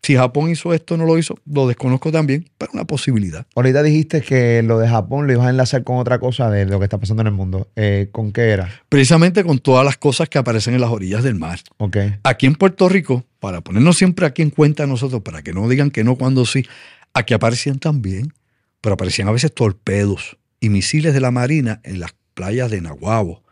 si 0.03 0.17
Japón 0.17 0.51
hizo 0.51 0.73
esto 0.73 0.97
no 0.97 1.05
lo 1.05 1.19
hizo, 1.19 1.39
lo 1.45 1.69
desconozco 1.69 2.11
también, 2.11 2.49
pero 2.57 2.73
una 2.73 2.85
posibilidad. 2.85 3.47
Ahorita 3.55 3.83
dijiste 3.83 4.23
que 4.23 4.63
lo 4.63 4.79
de 4.79 4.89
Japón 4.89 5.27
lo 5.27 5.33
ibas 5.33 5.47
a 5.47 5.51
enlazar 5.51 5.85
con 5.85 5.99
otra 5.99 6.19
cosa 6.19 6.51
de 6.51 6.65
lo 6.65 6.79
que 6.79 6.85
está 6.85 6.99
pasando 6.99 7.21
en 7.21 7.27
el 7.27 7.35
mundo. 7.35 7.69
Eh, 7.77 8.09
¿Con 8.11 8.33
qué 8.33 8.51
era? 8.51 8.71
Precisamente 8.89 9.45
con 9.45 9.59
todas 9.59 9.85
las 9.85 9.99
cosas 9.99 10.29
que 10.29 10.39
aparecen 10.39 10.75
en 10.75 10.81
las 10.81 10.91
orillas 10.91 11.23
del 11.23 11.35
mar. 11.35 11.61
Okay. 11.77 12.15
Aquí 12.23 12.47
en 12.47 12.55
Puerto 12.55 12.89
Rico, 12.89 13.25
para 13.41 13.61
ponernos 13.61 13.99
siempre 13.99 14.25
aquí 14.25 14.41
en 14.41 14.51
cuenta 14.51 14.87
nosotros, 14.87 15.21
para 15.23 15.43
que 15.43 15.53
no 15.53 15.69
digan 15.69 15.91
que 15.91 16.03
no 16.03 16.17
cuando 16.17 16.47
sí, 16.47 16.67
aquí 17.13 17.35
aparecían 17.35 17.79
también, 17.79 18.33
pero 18.81 18.95
aparecían 18.95 19.29
a 19.29 19.33
veces 19.33 19.53
torpedos 19.53 20.39
y 20.61 20.71
misiles 20.71 21.13
de 21.13 21.21
la 21.21 21.31
Marina 21.31 21.81
en 21.85 22.01
las 22.01 22.15
playas 22.33 22.71
de 22.71 22.81
Nahuabo, 22.81 23.43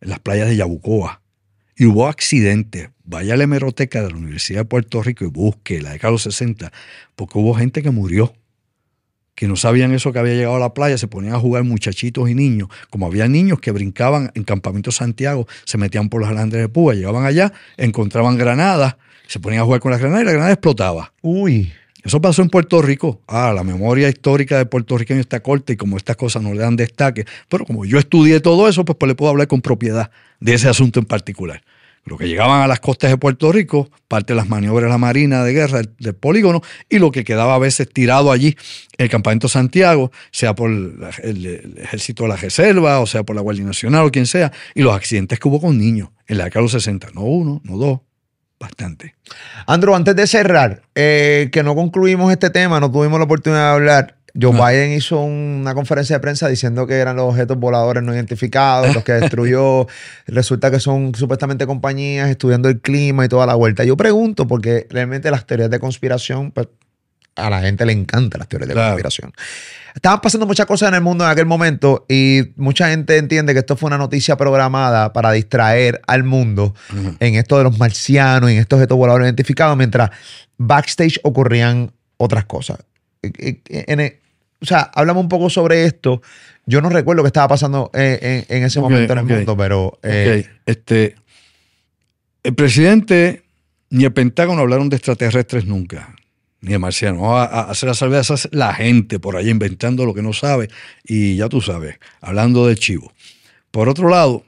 en 0.00 0.10
las 0.10 0.18
playas 0.18 0.48
de 0.48 0.56
Yabucoa 0.56 1.20
y 1.80 1.86
hubo 1.86 2.08
accidentes. 2.08 2.90
Vaya 3.04 3.32
a 3.32 3.36
la 3.38 3.44
hemeroteca 3.44 4.02
de 4.02 4.10
la 4.10 4.16
Universidad 4.18 4.60
de 4.60 4.64
Puerto 4.66 5.02
Rico 5.02 5.24
y 5.24 5.28
busque 5.28 5.80
la 5.80 5.92
década 5.92 6.10
de 6.10 6.12
los 6.12 6.22
60, 6.24 6.70
porque 7.16 7.38
hubo 7.38 7.54
gente 7.54 7.82
que 7.82 7.90
murió, 7.90 8.34
que 9.34 9.48
no 9.48 9.56
sabían 9.56 9.94
eso 9.94 10.12
que 10.12 10.18
había 10.18 10.34
llegado 10.34 10.56
a 10.56 10.58
la 10.58 10.74
playa, 10.74 10.98
se 10.98 11.08
ponían 11.08 11.32
a 11.34 11.38
jugar 11.38 11.64
muchachitos 11.64 12.28
y 12.28 12.34
niños. 12.34 12.68
Como 12.90 13.06
había 13.06 13.28
niños 13.28 13.60
que 13.60 13.70
brincaban 13.70 14.30
en 14.34 14.44
Campamento 14.44 14.92
Santiago, 14.92 15.48
se 15.64 15.78
metían 15.78 16.10
por 16.10 16.20
los 16.20 16.28
alandres 16.28 16.60
de 16.60 16.68
púa, 16.68 16.92
llegaban 16.92 17.24
allá, 17.24 17.50
encontraban 17.78 18.36
granadas, 18.36 18.96
se 19.26 19.40
ponían 19.40 19.62
a 19.62 19.64
jugar 19.64 19.80
con 19.80 19.90
las 19.90 20.00
granadas 20.00 20.24
y 20.24 20.26
la 20.26 20.32
granada 20.32 20.52
explotaba. 20.52 21.14
Uy. 21.22 21.72
Eso 22.04 22.20
pasó 22.20 22.42
en 22.42 22.48
Puerto 22.48 22.80
Rico. 22.80 23.20
Ah, 23.26 23.52
la 23.54 23.62
memoria 23.62 24.08
histórica 24.08 24.56
de 24.56 24.66
puertorriqueño 24.66 25.20
está 25.20 25.42
corta 25.42 25.72
y 25.72 25.76
como 25.76 25.96
estas 25.96 26.16
cosas 26.16 26.42
no 26.42 26.52
le 26.54 26.60
dan 26.60 26.76
destaque. 26.76 27.26
Pero 27.48 27.64
como 27.64 27.84
yo 27.84 27.98
estudié 27.98 28.40
todo 28.40 28.68
eso, 28.68 28.84
pues, 28.84 28.96
pues 28.98 29.08
le 29.08 29.14
puedo 29.14 29.30
hablar 29.30 29.48
con 29.48 29.60
propiedad 29.60 30.10
de 30.40 30.54
ese 30.54 30.68
asunto 30.68 30.98
en 30.98 31.06
particular. 31.06 31.62
Lo 32.04 32.16
que 32.16 32.26
llegaban 32.26 32.62
a 32.62 32.66
las 32.66 32.80
costas 32.80 33.10
de 33.10 33.18
Puerto 33.18 33.52
Rico, 33.52 33.90
parte 34.08 34.32
de 34.32 34.36
las 34.36 34.48
maniobras 34.48 34.86
de 34.86 34.90
la 34.90 34.98
Marina 34.98 35.44
de 35.44 35.52
guerra 35.52 35.82
del, 35.98 36.14
polígono, 36.14 36.62
y 36.88 36.98
lo 36.98 37.12
que 37.12 37.24
quedaba 37.24 37.54
a 37.54 37.58
veces 37.58 37.88
tirado 37.92 38.32
allí, 38.32 38.56
el 38.96 39.08
campamento 39.10 39.48
Santiago, 39.48 40.10
sea 40.32 40.54
por 40.54 40.70
el, 40.70 41.74
ejército 41.78 42.24
de 42.24 42.30
la 42.30 42.36
reserva, 42.36 43.00
o 43.00 43.06
sea 43.06 43.22
por 43.22 43.36
la 43.36 43.42
Guardia 43.42 43.64
Nacional 43.64 44.06
o 44.06 44.10
quien 44.10 44.26
sea, 44.26 44.50
y 44.74 44.82
los 44.82 44.94
accidentes 44.94 45.38
que 45.38 45.48
hubo 45.48 45.60
con 45.60 45.78
niños 45.78 46.08
en 46.26 46.38
la 46.38 46.44
década 46.44 46.60
de 46.60 46.64
los 46.64 46.72
60. 46.72 47.08
No 47.14 47.22
uno, 47.22 47.60
no 47.64 47.76
dos, 47.76 48.00
bastante. 48.58 49.14
Andrew, 49.66 49.94
antes 49.94 50.16
de 50.16 50.26
cerrar, 50.26 50.82
eh, 50.94 51.48
que 51.52 51.62
no 51.62 51.74
concluimos 51.74 52.32
este 52.32 52.50
tema, 52.50 52.80
no 52.80 52.90
tuvimos 52.90 53.18
la 53.18 53.24
oportunidad 53.24 53.70
de 53.70 53.74
hablar. 53.74 54.16
Joe 54.40 54.52
Biden 54.52 54.92
hizo 54.92 55.20
una 55.20 55.74
conferencia 55.74 56.16
de 56.16 56.20
prensa 56.20 56.48
diciendo 56.48 56.86
que 56.86 56.94
eran 56.94 57.16
los 57.16 57.26
objetos 57.26 57.58
voladores 57.58 58.02
no 58.02 58.14
identificados, 58.14 58.94
los 58.94 59.04
que 59.04 59.12
destruyó. 59.20 59.86
Resulta 60.26 60.70
que 60.70 60.80
son 60.80 61.14
supuestamente 61.14 61.66
compañías 61.66 62.28
estudiando 62.28 62.68
el 62.68 62.80
clima 62.80 63.24
y 63.24 63.28
toda 63.28 63.46
la 63.46 63.54
vuelta. 63.54 63.84
Yo 63.84 63.96
pregunto, 63.96 64.46
porque 64.46 64.86
realmente 64.90 65.30
las 65.30 65.46
teorías 65.46 65.70
de 65.70 65.78
conspiración, 65.78 66.52
pues, 66.52 66.68
a 67.36 67.48
la 67.48 67.60
gente 67.60 67.86
le 67.86 67.92
encantan 67.92 68.38
las 68.38 68.48
teorías 68.48 68.68
de 68.68 68.74
conspiración. 68.74 69.32
Estaban 69.94 70.20
pasando 70.20 70.46
muchas 70.46 70.66
cosas 70.66 70.90
en 70.90 70.94
el 70.94 71.00
mundo 71.00 71.24
en 71.24 71.30
aquel 71.30 71.46
momento 71.46 72.04
y 72.08 72.52
mucha 72.56 72.90
gente 72.90 73.16
entiende 73.16 73.52
que 73.52 73.60
esto 73.60 73.76
fue 73.76 73.88
una 73.88 73.98
noticia 73.98 74.36
programada 74.36 75.12
para 75.12 75.32
distraer 75.32 76.00
al 76.06 76.22
mundo 76.22 76.74
en 77.18 77.34
esto 77.34 77.58
de 77.58 77.64
los 77.64 77.78
marcianos 77.78 78.50
y 78.50 78.54
en 78.54 78.60
estos 78.60 78.76
objetos 78.76 78.96
voladores 78.96 79.26
identificados, 79.26 79.76
mientras 79.76 80.10
backstage 80.58 81.18
ocurrían 81.24 81.92
otras 82.18 82.44
cosas. 82.44 82.78
O 83.22 84.66
sea, 84.66 84.90
hablamos 84.94 85.22
un 85.22 85.28
poco 85.28 85.50
sobre 85.50 85.84
esto. 85.84 86.22
Yo 86.66 86.80
no 86.80 86.88
recuerdo 86.88 87.22
qué 87.22 87.28
estaba 87.28 87.48
pasando 87.48 87.90
en, 87.94 88.44
ese 88.48 88.80
momento 88.80 89.12
en 89.12 89.18
el 89.18 89.24
mundo, 89.24 89.56
pero... 89.56 89.98
Eh, 90.02 90.46
este, 90.66 91.16
el 92.42 92.54
presidente 92.54 93.42
ni 93.90 94.04
el 94.04 94.12
Pentágono 94.12 94.62
hablaron 94.62 94.88
de 94.88 94.96
extraterrestres 94.96 95.66
nunca 95.66 96.14
ni 96.60 96.72
de 96.72 96.78
marcianos. 96.78 97.22
Vamos 97.22 97.40
a, 97.40 97.62
hacer 97.62 97.88
la 97.88 97.94
salvedad, 97.94 98.20
esa 98.20 98.34
es 98.34 98.48
la 98.52 98.74
gente 98.74 99.18
por 99.18 99.36
ahí 99.36 99.48
inventando 99.48 100.04
lo 100.04 100.14
que 100.14 100.22
no 100.22 100.32
sabe 100.32 100.68
y 101.04 101.36
ya 101.36 101.48
tú 101.48 101.60
sabes, 101.60 101.98
hablando 102.20 102.66
de 102.66 102.76
chivo. 102.76 103.12
Por 103.70 103.88
otro 103.88 104.08
lado, 104.08 104.44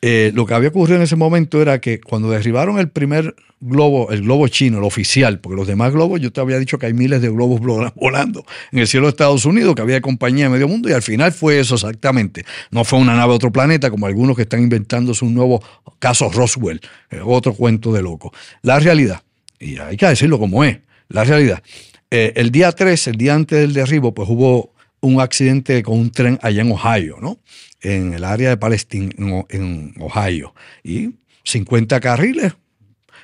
eh, 0.00 0.30
lo 0.34 0.46
que 0.46 0.54
había 0.54 0.68
ocurrido 0.68 0.96
en 0.96 1.02
ese 1.02 1.16
momento 1.16 1.60
era 1.60 1.80
que 1.80 2.00
cuando 2.00 2.30
derribaron 2.30 2.78
el 2.78 2.88
primer 2.88 3.34
globo, 3.60 4.10
el 4.12 4.22
globo 4.22 4.46
chino, 4.46 4.78
el 4.78 4.84
oficial, 4.84 5.40
porque 5.40 5.56
los 5.56 5.66
demás 5.66 5.92
globos, 5.92 6.20
yo 6.20 6.32
te 6.32 6.40
había 6.40 6.58
dicho 6.58 6.78
que 6.78 6.86
hay 6.86 6.94
miles 6.94 7.20
de 7.20 7.28
globos 7.28 7.60
volando 7.96 8.44
en 8.72 8.78
el 8.78 8.86
cielo 8.86 9.06
de 9.06 9.10
Estados 9.10 9.44
Unidos, 9.44 9.74
que 9.74 9.82
había 9.82 10.00
compañía 10.00 10.44
de 10.44 10.50
medio 10.50 10.68
mundo, 10.68 10.88
y 10.88 10.92
al 10.92 11.02
final 11.02 11.32
fue 11.32 11.58
eso 11.58 11.74
exactamente. 11.74 12.44
No 12.70 12.84
fue 12.84 12.98
una 12.98 13.14
nave 13.14 13.30
de 13.30 13.36
otro 13.36 13.52
planeta, 13.52 13.90
como 13.90 14.06
algunos 14.06 14.36
que 14.36 14.42
están 14.42 14.62
inventando 14.62 15.12
un 15.20 15.34
nuevo 15.34 15.62
caso 15.98 16.30
Roswell, 16.30 16.80
eh, 17.10 17.20
otro 17.24 17.54
cuento 17.54 17.92
de 17.92 18.02
loco. 18.02 18.32
La 18.62 18.78
realidad, 18.78 19.22
y 19.58 19.78
hay 19.78 19.96
que 19.96 20.06
decirlo 20.06 20.38
como 20.38 20.62
es, 20.64 20.78
la 21.08 21.24
realidad. 21.24 21.62
Eh, 22.10 22.32
el 22.36 22.50
día 22.50 22.70
3, 22.72 23.08
el 23.08 23.16
día 23.16 23.34
antes 23.34 23.58
del 23.58 23.72
derribo, 23.72 24.14
pues 24.14 24.28
hubo 24.28 24.72
un 25.00 25.20
accidente 25.20 25.82
con 25.82 25.98
un 25.98 26.10
tren 26.10 26.38
allá 26.42 26.62
en 26.62 26.72
Ohio, 26.72 27.18
¿no? 27.20 27.38
En 27.80 28.12
el 28.12 28.24
área 28.24 28.50
de 28.50 28.56
Palestina, 28.56 29.10
en 29.48 29.94
Ohio. 30.00 30.54
Y 30.82 31.14
50 31.44 32.00
carriles, 32.00 32.54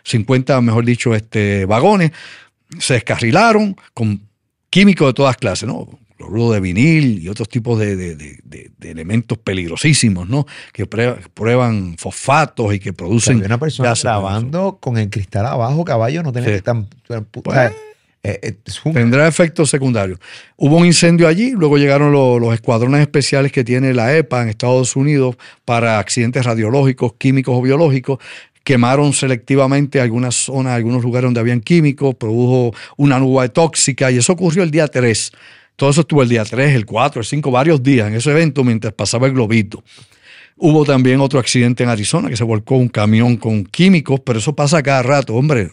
50, 0.05 0.61
mejor 0.61 0.85
dicho, 0.85 1.15
este, 1.15 1.65
vagones, 1.65 2.13
se 2.79 2.95
descarrilaron 2.95 3.77
con 3.93 4.21
químicos 4.71 5.09
de 5.09 5.15
todas 5.15 5.37
clases, 5.37 5.69
¿no? 5.69 5.99
Cloruro 6.17 6.53
de 6.53 6.61
vinil 6.61 7.23
y 7.23 7.29
otros 7.29 7.49
tipos 7.49 7.79
de, 7.79 8.39
elementos 8.83 9.39
peligrosísimos, 9.39 10.29
¿no? 10.29 10.47
Que 10.73 10.87
prueban 10.87 11.97
fosfatos 11.99 12.75
y 12.75 12.79
que 12.79 12.93
producen. 12.93 13.45
una 13.45 13.59
persona 13.59 13.95
grabando 14.01 14.79
con 14.81 14.97
el 14.97 15.11
cristal 15.11 15.47
abajo, 15.47 15.85
caballo, 15.85 16.23
no 16.23 16.33
tiene 16.33 16.49
que 16.49 16.63
tan. 16.63 16.87
Pues, 17.07 17.73
eh, 18.27 18.55
tendrá 18.95 19.29
efectos 19.29 19.69
secundarios. 19.69 20.19
Hubo 20.57 20.79
un 20.79 20.87
incendio 20.87 21.29
allí, 21.29 21.51
luego 21.51 21.77
llegaron 21.77 22.11
los, 22.11 22.55
escuadrones 22.55 23.03
especiales 23.03 23.53
que 23.53 23.65
tiene 23.65 23.93
la 23.93 24.17
EPA 24.17 24.43
en 24.43 24.49
Estados 24.49 24.97
Unidos 24.97 25.37
para 25.67 25.99
accidentes 25.99 26.43
radiológicos, 26.45 27.13
químicos 27.19 27.55
o 27.55 27.61
biológicos. 27.61 28.19
Quemaron 28.63 29.13
selectivamente 29.13 30.01
algunas 30.01 30.35
zonas, 30.35 30.73
algunos 30.73 31.03
lugares 31.03 31.27
donde 31.27 31.41
habían 31.41 31.61
químicos, 31.61 32.15
produjo 32.15 32.75
una 32.97 33.19
nube 33.19 33.51
tóxica 33.51 34.11
y 34.11 34.17
eso 34.17 34.33
ocurrió 34.33 34.63
el 34.63 34.71
día 34.71 34.89
3. 34.89 35.31
Todo 35.77 35.91
eso 35.91 36.01
estuvo 36.01 36.23
el 36.23 36.31
día 36.31 36.47
3, 36.47 36.75
el 36.75 36.87
4, 36.87 37.21
el 37.21 37.27
5, 37.27 37.51
varios 37.51 37.83
días 37.83 38.09
en 38.09 38.15
ese 38.15 38.31
evento 38.31 38.65
mientras 38.65 38.95
pasaba 38.95 39.27
el 39.27 39.35
globito. 39.35 39.85
Hubo 40.57 40.87
también 40.87 41.21
otro 41.21 41.39
accidente 41.41 41.83
en 41.83 41.91
Arizona 41.91 42.31
que 42.31 42.39
se 42.39 42.45
volcó 42.45 42.77
un 42.77 42.89
camión 42.89 43.37
con 43.37 43.65
químicos, 43.65 44.21
pero 44.25 44.39
eso 44.39 44.55
pasa 44.55 44.83
cada 44.83 45.03
rato, 45.03 45.35
hombre. 45.35 45.71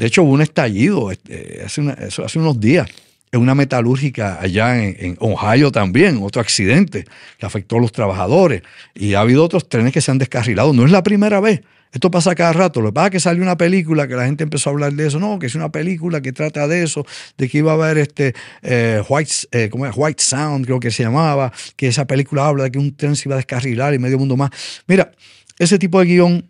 De 0.00 0.06
hecho, 0.06 0.22
hubo 0.22 0.32
un 0.32 0.40
estallido 0.40 1.10
este, 1.10 1.62
hace, 1.62 2.38
unos 2.38 2.58
días 2.58 2.88
en 3.30 3.38
una 3.38 3.54
metalúrgica 3.54 4.38
allá 4.40 4.82
en, 4.82 5.14
Ohio 5.20 5.70
también, 5.70 6.20
otro 6.22 6.40
accidente 6.40 7.04
que 7.36 7.44
afectó 7.44 7.76
a 7.76 7.80
los 7.82 7.92
trabajadores. 7.92 8.62
Y 8.94 9.12
ha 9.12 9.20
habido 9.20 9.44
otros 9.44 9.68
trenes 9.68 9.92
que 9.92 10.00
se 10.00 10.10
han 10.10 10.16
descarrilado. 10.16 10.72
No 10.72 10.86
es 10.86 10.90
la 10.90 11.02
primera 11.02 11.38
vez. 11.40 11.60
Esto 11.92 12.10
pasa 12.10 12.34
cada 12.34 12.54
rato. 12.54 12.80
Lo 12.80 12.88
que 12.88 12.92
pasa 12.94 13.06
es 13.08 13.10
que 13.10 13.20
salió 13.20 13.42
una 13.42 13.58
película 13.58 14.08
que 14.08 14.14
la 14.14 14.24
gente 14.24 14.42
empezó 14.42 14.70
a 14.70 14.72
hablar 14.72 14.94
de 14.94 15.06
eso. 15.06 15.20
No, 15.20 15.38
que 15.38 15.48
es 15.48 15.54
una 15.54 15.70
película 15.70 16.22
que 16.22 16.32
trata 16.32 16.66
de 16.66 16.82
eso, 16.82 17.04
de 17.36 17.50
que 17.50 17.58
iba 17.58 17.72
a 17.72 17.74
haber 17.74 17.98
este 17.98 18.32
eh, 18.62 19.02
White, 19.06 19.32
eh, 19.52 19.68
¿cómo 19.68 19.84
es? 19.84 19.92
White 19.94 20.22
Sound, 20.22 20.64
creo 20.64 20.80
que 20.80 20.90
se 20.90 21.02
llamaba, 21.02 21.52
que 21.76 21.88
esa 21.88 22.06
película 22.06 22.46
habla 22.46 22.64
de 22.64 22.70
que 22.70 22.78
un 22.78 22.96
tren 22.96 23.16
se 23.16 23.28
iba 23.28 23.34
a 23.34 23.36
descarrilar 23.36 23.92
y 23.92 23.98
medio 23.98 24.18
mundo 24.18 24.38
más. 24.38 24.48
Mira, 24.86 25.12
ese 25.58 25.78
tipo 25.78 26.00
de 26.00 26.06
guion 26.06 26.49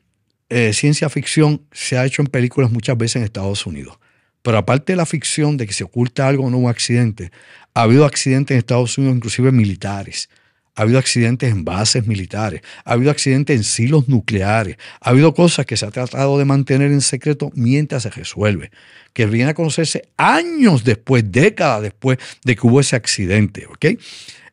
eh, 0.50 0.72
ciencia 0.72 1.08
ficción 1.08 1.62
se 1.72 1.96
ha 1.96 2.04
hecho 2.04 2.22
en 2.22 2.28
películas 2.28 2.70
muchas 2.70 2.98
veces 2.98 3.16
en 3.16 3.22
Estados 3.22 3.66
Unidos. 3.66 3.98
Pero 4.42 4.58
aparte 4.58 4.92
de 4.92 4.96
la 4.96 5.06
ficción 5.06 5.56
de 5.56 5.66
que 5.66 5.72
se 5.72 5.84
oculta 5.84 6.26
algo 6.26 6.44
o 6.44 6.50
no 6.50 6.58
un 6.58 6.70
accidente, 6.70 7.30
ha 7.74 7.82
habido 7.82 8.04
accidentes 8.04 8.54
en 8.54 8.58
Estados 8.58 8.96
Unidos, 8.98 9.16
inclusive 9.16 9.52
militares. 9.52 10.28
Ha 10.74 10.82
habido 10.82 10.98
accidentes 10.98 11.50
en 11.50 11.64
bases 11.64 12.06
militares, 12.06 12.62
ha 12.84 12.92
habido 12.92 13.10
accidentes 13.10 13.56
en 13.56 13.64
silos 13.64 14.08
nucleares, 14.08 14.76
ha 15.00 15.10
habido 15.10 15.34
cosas 15.34 15.66
que 15.66 15.76
se 15.76 15.84
ha 15.84 15.90
tratado 15.90 16.38
de 16.38 16.44
mantener 16.44 16.90
en 16.90 17.00
secreto 17.00 17.50
mientras 17.54 18.04
se 18.04 18.10
resuelve, 18.10 18.70
que 19.12 19.26
viene 19.26 19.50
a 19.50 19.54
conocerse 19.54 20.08
años 20.16 20.84
después, 20.84 21.30
décadas 21.30 21.82
después 21.82 22.18
de 22.44 22.56
que 22.56 22.66
hubo 22.66 22.80
ese 22.80 22.96
accidente. 22.96 23.66
¿ok? 23.66 24.00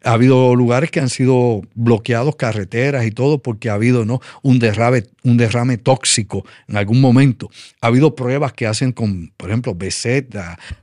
Ha 0.07 0.13
habido 0.13 0.55
lugares 0.55 0.89
que 0.89 1.01
han 1.01 1.09
sido 1.09 1.63
bloqueados, 1.75 2.37
carreteras 2.37 3.05
y 3.05 3.11
todo, 3.11 3.39
porque 3.39 3.69
ha 3.69 3.73
habido 3.73 4.05
¿no? 4.05 4.21
un, 4.41 4.57
derrame, 4.57 5.03
un 5.23 5.35
derrame 5.35 5.77
tóxico 5.77 6.45
en 6.69 6.77
algún 6.77 7.01
momento. 7.01 7.49
Ha 7.81 7.87
habido 7.87 8.15
pruebas 8.15 8.53
que 8.53 8.67
hacen 8.67 8.93
con, 8.93 9.33
por 9.35 9.49
ejemplo, 9.49 9.75
BZ, 9.75 10.29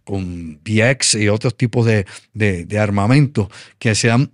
con 0.05 0.61
PX 0.63 1.15
y 1.15 1.31
otros 1.31 1.57
tipos 1.57 1.87
de, 1.87 2.05
de, 2.35 2.79
armamentos 2.79 3.49
que 3.79 3.95
se 3.95 4.11
han 4.11 4.31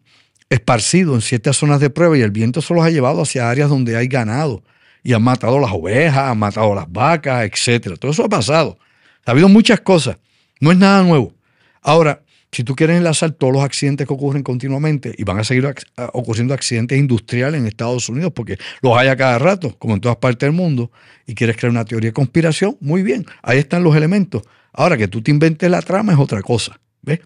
esparcido 0.49 1.15
en 1.15 1.21
ciertas 1.21 1.57
zonas 1.57 1.79
de 1.79 1.91
prueba 1.91 2.19
y 2.19 2.23
el 2.23 2.33
viento 2.33 2.61
se 2.61 2.75
los 2.75 2.85
ha 2.85 2.91
llevado 2.91 3.23
hacia 3.23 3.49
áreas 3.49 3.69
donde 3.69 3.97
hay 3.97 4.09
ganado 4.09 4.65
y 5.05 5.13
han 5.13 5.23
matado 5.23 5.61
las 5.61 5.71
ovejas, 5.71 6.31
han 6.31 6.39
matado 6.39 6.75
las 6.75 6.91
vacas, 6.91 7.45
etc. 7.45 7.97
Todo 7.97 8.11
eso 8.11 8.25
ha 8.25 8.29
pasado. 8.29 8.77
Ha 9.25 9.31
habido 9.31 9.49
muchas 9.49 9.81
cosas. 9.83 10.17
No 10.59 10.73
es 10.73 10.79
nada 10.79 11.05
nuevo. 11.05 11.33
Ahora, 11.81 12.23
si 12.53 12.65
tú 12.65 12.75
quieres 12.75 12.97
enlazar 12.97 13.31
todos 13.31 13.53
los 13.53 13.63
accidentes 13.63 14.07
que 14.07 14.13
ocurren 14.13 14.43
continuamente 14.43 15.15
y 15.17 15.23
van 15.23 15.39
a 15.39 15.45
seguir 15.45 15.73
ocurriendo 16.13 16.53
accidentes 16.53 16.99
industriales 16.99 17.61
en 17.61 17.67
Estados 17.67 18.09
Unidos, 18.09 18.33
porque 18.35 18.59
los 18.83 18.97
hay 18.97 19.09
a 19.09 19.17
cada 19.17 19.39
rato, 19.39 19.77
como 19.79 19.95
en 19.95 20.01
todas 20.01 20.17
partes 20.17 20.47
del 20.49 20.53
mundo, 20.53 20.91
y 21.27 21.35
quieres 21.35 21.57
crear 21.57 21.71
una 21.71 21.85
teoría 21.85 22.09
de 22.09 22.15
conspiración, 22.15 22.77
muy 22.81 23.03
bien, 23.03 23.25
ahí 23.43 23.59
están 23.59 23.85
los 23.85 23.95
elementos. 23.95 24.43
Ahora 24.73 24.97
que 24.97 25.07
tú 25.07 25.23
te 25.23 25.31
inventes 25.31 25.71
la 25.71 25.83
trama 25.83 26.13
es 26.13 26.19
otra 26.19 26.43
cosa. 26.43 26.81
¿Ves? 27.03 27.21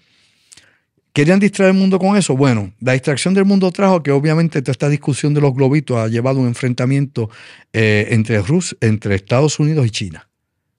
¿Querían 1.12 1.39
distraer 1.39 1.70
el 1.70 1.79
mundo 1.79 1.99
con 1.99 2.16
eso? 2.16 2.37
Bueno, 2.37 2.72
la 2.81 2.93
distracción 2.93 3.35
del 3.35 3.45
mundo 3.45 3.70
trajo 3.70 4.03
que 4.03 4.11
obviamente 4.11 4.61
toda 4.61 4.72
esta 4.72 4.89
discusión 4.89 5.33
de 5.33 5.41
los 5.41 5.55
globitos 5.55 5.97
ha 5.97 6.09
llevado 6.09 6.39
a 6.39 6.43
un 6.43 6.49
enfrentamiento 6.49 7.31
eh, 7.72 8.09
entre, 8.11 8.43
Rus 8.43 8.77
entre 8.81 9.14
Estados 9.14 9.59
Unidos 9.61 9.87
y 9.87 9.91
China, 9.91 10.29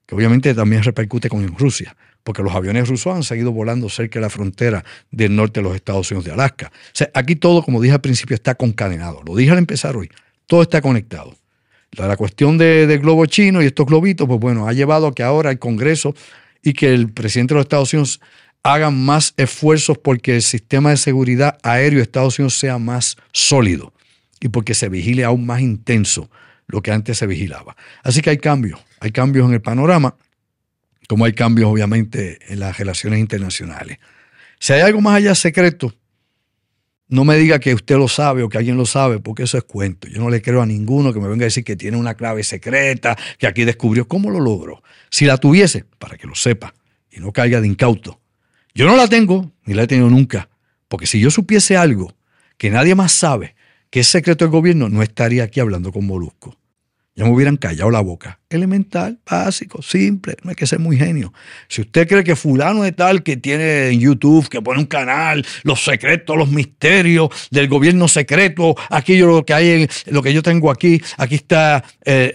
que 0.05 0.13
obviamente 0.13 0.53
también 0.53 0.83
repercute 0.83 1.29
con 1.29 1.47
Rusia 1.57 1.95
porque 2.25 2.41
los 2.41 2.55
aviones 2.55 2.89
rusos 2.89 3.15
han 3.15 3.21
seguido 3.21 3.51
volando 3.51 3.87
cerca 3.87 4.17
de 4.17 4.21
la 4.21 4.31
frontera 4.31 4.83
del 5.11 5.35
norte 5.35 5.59
de 5.59 5.63
los 5.63 5.75
Estados 5.75 6.09
Unidos 6.09 6.25
de 6.25 6.31
Alaska. 6.31 6.71
O 6.73 6.89
sea, 6.91 7.11
aquí 7.13 7.35
todo, 7.35 7.61
como 7.61 7.79
dije 7.79 7.93
al 7.93 8.01
principio, 8.01 8.33
está 8.33 8.55
concadenado. 8.55 9.21
Lo 9.23 9.35
dije 9.35 9.51
al 9.51 9.59
empezar 9.59 9.95
hoy, 9.95 10.09
todo 10.47 10.63
está 10.63 10.81
conectado. 10.81 11.35
La, 11.91 12.17
cuestión 12.17 12.57
del 12.57 12.97
globo 12.97 13.27
chino 13.27 13.61
y 13.61 13.67
estos 13.67 13.85
globitos, 13.85 14.27
pues 14.27 14.39
bueno, 14.39 14.67
ha 14.67 14.73
llevado 14.73 15.05
a 15.05 15.13
que 15.13 15.21
ahora 15.21 15.51
el 15.51 15.59
Congreso 15.59 16.15
y 16.63 16.73
que 16.73 16.95
el 16.95 17.11
presidente 17.13 17.53
de 17.53 17.59
los 17.59 17.65
Estados 17.65 17.93
Unidos 17.93 18.19
hagan 18.63 18.97
más 19.05 19.35
esfuerzos 19.37 19.99
porque 19.99 20.37
el 20.37 20.41
sistema 20.41 20.89
de 20.89 20.97
seguridad 20.97 21.59
aéreo 21.61 21.97
de 21.97 22.03
Estados 22.03 22.39
Unidos 22.39 22.57
sea 22.57 22.79
más 22.79 23.17
sólido 23.33 23.93
y 24.41 24.49
porque 24.49 24.73
se 24.73 24.89
vigile 24.89 25.23
aún 25.23 25.45
más 25.45 25.61
intenso 25.61 26.31
lo 26.65 26.81
que 26.81 26.91
antes 26.91 27.19
se 27.19 27.27
vigilaba. 27.27 27.77
Así 28.03 28.23
que 28.23 28.31
hay 28.31 28.39
cambios, 28.39 28.83
hay 28.99 29.11
cambios 29.11 29.47
en 29.47 29.53
el 29.53 29.61
panorama 29.61 30.15
como 31.07 31.25
hay 31.25 31.33
cambios 31.33 31.69
obviamente 31.69 32.39
en 32.51 32.59
las 32.59 32.77
relaciones 32.77 33.19
internacionales. 33.19 33.99
Si 34.59 34.73
hay 34.73 34.81
algo 34.81 35.01
más 35.01 35.15
allá 35.15 35.35
secreto, 35.35 35.93
no 37.07 37.23
me 37.23 37.37
diga 37.37 37.59
que 37.59 37.73
usted 37.73 37.97
lo 37.97 38.07
sabe 38.07 38.41
o 38.41 38.49
que 38.49 38.57
alguien 38.57 38.77
lo 38.77 38.85
sabe, 38.85 39.19
porque 39.19 39.43
eso 39.43 39.57
es 39.57 39.63
cuento. 39.63 40.07
Yo 40.07 40.19
no 40.19 40.29
le 40.29 40.41
creo 40.41 40.61
a 40.61 40.65
ninguno 40.65 41.13
que 41.13 41.19
me 41.19 41.27
venga 41.27 41.43
a 41.43 41.45
decir 41.45 41.63
que 41.63 41.75
tiene 41.75 41.97
una 41.97 42.15
clave 42.15 42.43
secreta, 42.43 43.15
que 43.37 43.47
aquí 43.47 43.63
descubrió. 43.63 44.07
¿Cómo 44.07 44.31
lo 44.31 44.39
logró? 44.39 44.81
Si 45.11 45.25
la 45.25 45.37
tuviese, 45.37 45.85
para 45.99 46.17
que 46.17 46.25
lo 46.25 46.35
sepa 46.35 46.73
y 47.11 47.19
no 47.19 47.31
caiga 47.31 47.61
de 47.61 47.67
incauto. 47.67 48.19
Yo 48.73 48.87
no 48.87 48.95
la 48.95 49.07
tengo, 49.07 49.51
ni 49.65 49.73
la 49.73 49.83
he 49.83 49.87
tenido 49.87 50.09
nunca, 50.09 50.49
porque 50.87 51.05
si 51.05 51.19
yo 51.19 51.29
supiese 51.29 51.77
algo 51.77 52.15
que 52.57 52.69
nadie 52.69 52.95
más 52.95 53.11
sabe, 53.11 53.55
que 53.89 54.01
es 54.01 54.07
secreto 54.07 54.45
del 54.45 54.51
gobierno, 54.51 54.89
no 54.89 55.03
estaría 55.03 55.43
aquí 55.43 55.59
hablando 55.59 55.91
con 55.91 56.05
Molusco. 56.05 56.57
Ya 57.15 57.23
me 57.23 57.31
hubieran 57.31 57.55
callado 57.55 57.89
la 57.91 58.01
boca. 58.01 58.39
Elemental, 58.49 59.19
básico, 59.29 59.81
simple, 59.81 60.35
no 60.43 60.49
hay 60.49 60.55
que 60.55 60.67
ser 60.67 60.79
muy 60.79 60.97
genio. 60.97 61.33
Si 61.69 61.81
usted 61.81 62.07
cree 62.07 62.25
que 62.25 62.35
fulano 62.35 62.83
de 62.83 62.91
tal 62.91 63.23
que 63.23 63.37
tiene 63.37 63.87
en 63.87 64.01
YouTube, 64.01 64.49
que 64.49 64.61
pone 64.61 64.81
un 64.81 64.85
canal, 64.85 65.45
los 65.63 65.81
secretos, 65.83 66.35
los 66.37 66.49
misterios 66.49 67.29
del 67.51 67.69
gobierno 67.69 68.09
secreto, 68.09 68.75
aquí 68.89 69.17
yo 69.17 69.27
lo 69.27 69.45
que 69.45 69.53
hay, 69.53 69.87
lo 70.07 70.21
que 70.21 70.33
yo 70.33 70.43
tengo 70.43 70.69
aquí, 70.69 71.01
aquí 71.17 71.35
está 71.35 71.85
eh, 72.03 72.31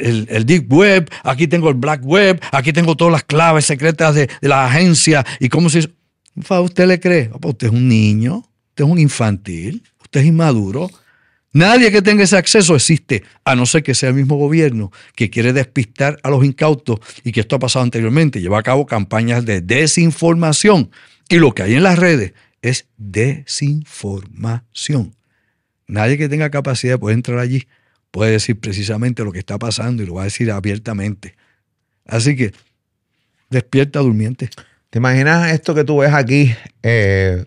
el, 0.00 0.28
el, 0.30 0.46
Deep 0.46 0.72
Web, 0.72 1.10
aquí 1.24 1.48
tengo 1.48 1.68
el 1.68 1.74
Black 1.74 2.04
Web, 2.04 2.40
aquí 2.52 2.72
tengo 2.72 2.96
todas 2.96 3.12
las 3.12 3.24
claves 3.24 3.64
secretas 3.64 4.14
de, 4.14 4.28
de 4.40 4.48
la 4.48 4.66
agencia 4.66 5.26
y 5.40 5.48
cómo 5.48 5.68
se... 5.68 5.90
¿Usted 6.36 6.86
le 6.86 7.00
cree? 7.00 7.30
Usted 7.42 7.68
es 7.68 7.72
un 7.72 7.88
niño, 7.88 8.44
usted 8.70 8.84
es 8.84 8.90
un 8.90 8.98
infantil, 8.98 9.82
usted 10.00 10.20
es 10.20 10.26
inmaduro. 10.26 10.88
Nadie 11.54 11.90
que 11.92 12.02
tenga 12.02 12.24
ese 12.24 12.36
acceso 12.36 12.74
existe, 12.74 13.22
a 13.44 13.54
no 13.54 13.64
ser 13.64 13.84
que 13.84 13.94
sea 13.94 14.08
el 14.08 14.16
mismo 14.16 14.36
gobierno 14.36 14.90
que 15.14 15.30
quiere 15.30 15.52
despistar 15.52 16.18
a 16.24 16.30
los 16.30 16.44
incautos 16.44 16.98
y 17.22 17.30
que 17.30 17.38
esto 17.40 17.54
ha 17.54 17.60
pasado 17.60 17.84
anteriormente, 17.84 18.40
lleva 18.40 18.58
a 18.58 18.64
cabo 18.64 18.86
campañas 18.86 19.44
de 19.44 19.60
desinformación. 19.60 20.90
Y 21.28 21.36
lo 21.36 21.54
que 21.54 21.62
hay 21.62 21.74
en 21.74 21.84
las 21.84 21.96
redes 21.96 22.32
es 22.60 22.88
desinformación. 22.96 25.14
Nadie 25.86 26.18
que 26.18 26.28
tenga 26.28 26.50
capacidad 26.50 26.98
de 26.98 27.12
entrar 27.12 27.38
allí 27.38 27.68
puede 28.10 28.32
decir 28.32 28.58
precisamente 28.58 29.22
lo 29.22 29.30
que 29.30 29.38
está 29.38 29.56
pasando 29.56 30.02
y 30.02 30.06
lo 30.06 30.14
va 30.14 30.22
a 30.22 30.24
decir 30.24 30.50
abiertamente. 30.50 31.36
Así 32.04 32.34
que 32.34 32.52
despierta 33.48 34.00
durmiente. 34.00 34.50
¿Te 34.90 34.98
imaginas 34.98 35.52
esto 35.52 35.72
que 35.72 35.84
tú 35.84 35.98
ves 35.98 36.12
aquí 36.12 36.52
eh, 36.82 37.44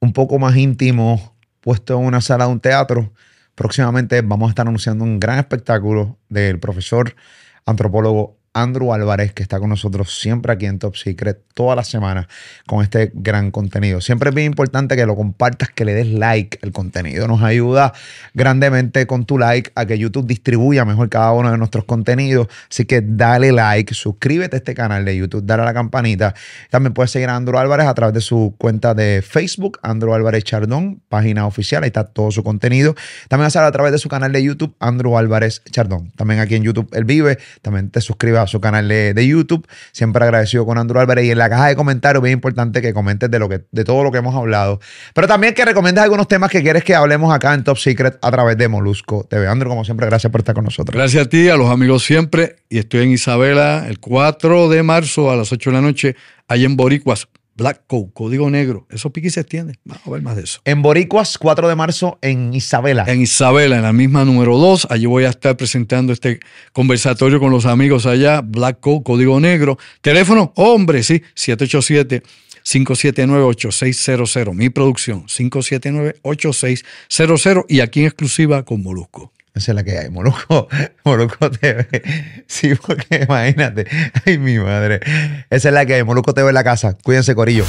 un 0.00 0.12
poco 0.12 0.40
más 0.40 0.56
íntimo, 0.56 1.33
puesto 1.64 1.98
en 1.98 2.04
una 2.04 2.20
sala 2.20 2.44
de 2.44 2.52
un 2.52 2.60
teatro. 2.60 3.14
Próximamente 3.54 4.20
vamos 4.20 4.48
a 4.48 4.50
estar 4.50 4.66
anunciando 4.66 5.02
un 5.02 5.18
gran 5.18 5.38
espectáculo 5.38 6.18
del 6.28 6.60
profesor 6.60 7.16
antropólogo 7.64 8.36
Andrew 8.54 8.92
Álvarez, 8.92 9.32
que 9.32 9.42
está 9.42 9.58
con 9.58 9.68
nosotros 9.68 10.18
siempre 10.18 10.52
aquí 10.52 10.66
en 10.66 10.78
Top 10.78 10.96
Secret, 10.96 11.42
toda 11.54 11.74
la 11.76 11.84
semana, 11.84 12.28
con 12.66 12.82
este 12.82 13.10
gran 13.12 13.50
contenido. 13.50 14.00
Siempre 14.00 14.30
es 14.30 14.34
bien 14.34 14.46
importante 14.46 14.96
que 14.96 15.04
lo 15.04 15.16
compartas, 15.16 15.70
que 15.70 15.84
le 15.84 15.92
des 15.92 16.06
like 16.06 16.58
al 16.62 16.72
contenido. 16.72 17.26
Nos 17.26 17.42
ayuda 17.42 17.92
grandemente 18.32 19.06
con 19.06 19.24
tu 19.26 19.38
like 19.38 19.72
a 19.74 19.86
que 19.86 19.98
YouTube 19.98 20.26
distribuya 20.26 20.84
mejor 20.84 21.08
cada 21.08 21.32
uno 21.32 21.50
de 21.50 21.58
nuestros 21.58 21.84
contenidos. 21.84 22.48
Así 22.70 22.84
que 22.84 23.02
dale 23.02 23.52
like, 23.52 23.92
suscríbete 23.92 24.56
a 24.56 24.58
este 24.58 24.74
canal 24.74 25.04
de 25.04 25.16
YouTube, 25.16 25.44
dale 25.44 25.62
a 25.62 25.66
la 25.66 25.74
campanita. 25.74 26.34
También 26.70 26.94
puedes 26.94 27.10
seguir 27.10 27.28
a 27.28 27.36
Andrew 27.36 27.58
Álvarez 27.58 27.86
a 27.86 27.94
través 27.94 28.14
de 28.14 28.20
su 28.20 28.54
cuenta 28.56 28.94
de 28.94 29.22
Facebook, 29.22 29.78
Andrew 29.82 30.14
Álvarez 30.14 30.44
Chardón, 30.44 31.02
página 31.08 31.46
oficial. 31.46 31.82
Ahí 31.82 31.88
está 31.88 32.04
todo 32.04 32.30
su 32.30 32.44
contenido. 32.44 32.94
También 33.28 33.50
a 33.52 33.64
a 33.64 33.72
través 33.72 33.92
de 33.92 33.98
su 33.98 34.08
canal 34.08 34.30
de 34.32 34.42
YouTube, 34.42 34.76
Andrew 34.78 35.16
Álvarez 35.16 35.62
Chardón. 35.70 36.12
También 36.16 36.40
aquí 36.40 36.54
en 36.54 36.62
YouTube 36.62 36.88
él 36.92 37.04
vive. 37.04 37.38
También 37.62 37.90
te 37.90 38.00
su 38.46 38.60
canal 38.60 38.88
de, 38.88 39.26
YouTube. 39.26 39.66
Siempre 39.92 40.24
agradecido 40.24 40.66
con 40.66 40.78
Andrew 40.78 41.00
Álvarez. 41.00 41.24
Y 41.26 41.30
en 41.30 41.38
la 41.38 41.48
caja 41.48 41.68
de 41.68 41.76
comentarios, 41.76 42.22
bien 42.22 42.34
importante 42.34 42.82
que 42.82 42.92
comentes 42.92 43.30
de, 43.30 43.38
lo 43.38 43.48
que, 43.48 43.62
de 43.70 43.84
todo 43.84 44.02
lo 44.02 44.12
que 44.12 44.18
hemos 44.18 44.34
hablado. 44.34 44.80
Pero 45.14 45.26
también 45.26 45.54
que 45.54 45.64
recomiendes 45.64 46.04
algunos 46.04 46.28
temas 46.28 46.50
que 46.50 46.62
quieres 46.62 46.84
que 46.84 46.94
hablemos 46.94 47.34
acá 47.34 47.54
en 47.54 47.64
Top 47.64 47.78
Secret 47.78 48.18
a 48.20 48.30
través 48.30 48.56
de 48.56 48.68
Molusco 48.68 49.26
TV. 49.28 49.46
Andrew, 49.46 49.70
como 49.70 49.84
siempre, 49.84 50.06
gracias 50.06 50.30
por 50.30 50.40
estar 50.40 50.54
con 50.54 50.64
nosotros. 50.64 50.94
Gracias 50.96 51.26
a 51.26 51.28
ti, 51.28 51.48
a 51.48 51.56
los 51.56 51.70
amigos 51.70 52.04
siempre. 52.04 52.56
Y 52.68 52.78
estoy 52.78 53.02
en 53.02 53.12
Isabela 53.12 53.86
el 53.88 54.00
4 54.00 54.68
de 54.68 54.82
marzo 54.82 55.30
a 55.30 55.36
las 55.36 55.52
8 55.52 55.70
de 55.70 55.74
la 55.74 55.82
noche, 55.82 56.16
allá 56.48 56.66
en 56.66 56.76
Boricuas. 56.76 57.28
Black 57.56 57.82
Code, 57.86 58.10
código 58.12 58.50
negro. 58.50 58.86
Eso 58.90 59.10
pique 59.10 59.30
se 59.30 59.40
extiende. 59.40 59.78
Vamos 59.84 60.06
a 60.06 60.10
ver 60.10 60.22
más 60.22 60.36
de 60.36 60.42
eso. 60.42 60.60
En 60.64 60.82
Boricuas, 60.82 61.38
4 61.38 61.68
de 61.68 61.76
marzo, 61.76 62.18
en 62.22 62.54
Isabela. 62.54 63.04
En 63.06 63.20
Isabela, 63.20 63.76
en 63.76 63.82
la 63.82 63.92
misma 63.92 64.24
número 64.24 64.58
2. 64.58 64.88
Allí 64.90 65.06
voy 65.06 65.24
a 65.24 65.30
estar 65.30 65.56
presentando 65.56 66.12
este 66.12 66.40
conversatorio 66.72 67.38
con 67.38 67.50
los 67.50 67.66
amigos 67.66 68.06
allá. 68.06 68.40
Black 68.40 68.80
Code, 68.80 69.02
código 69.04 69.38
negro. 69.38 69.78
Teléfono, 70.00 70.52
hombre, 70.56 71.02
sí, 71.02 71.22
787. 71.34 72.22
579-8600, 72.64 74.54
mi 74.54 74.70
producción, 74.70 75.26
579-8600 75.26 77.66
y 77.68 77.80
aquí 77.80 78.00
en 78.00 78.06
exclusiva 78.06 78.64
con 78.64 78.82
Molusco. 78.82 79.33
Esa 79.54 79.70
es 79.70 79.76
la 79.76 79.84
que 79.84 79.96
hay, 79.96 80.10
Molusco, 80.10 80.68
Molusco 81.04 81.48
TV. 81.50 81.86
Sí, 82.48 82.74
porque 82.74 83.24
imagínate, 83.28 83.86
ay 84.26 84.36
mi 84.38 84.58
madre. 84.58 85.00
Esa 85.48 85.68
es 85.68 85.74
la 85.74 85.86
que 85.86 85.94
hay, 85.94 86.02
Molusco 86.02 86.34
TV 86.34 86.48
en 86.48 86.54
la 86.54 86.64
casa. 86.64 86.98
Cuídense, 87.02 87.36
Corillo. 87.36 87.64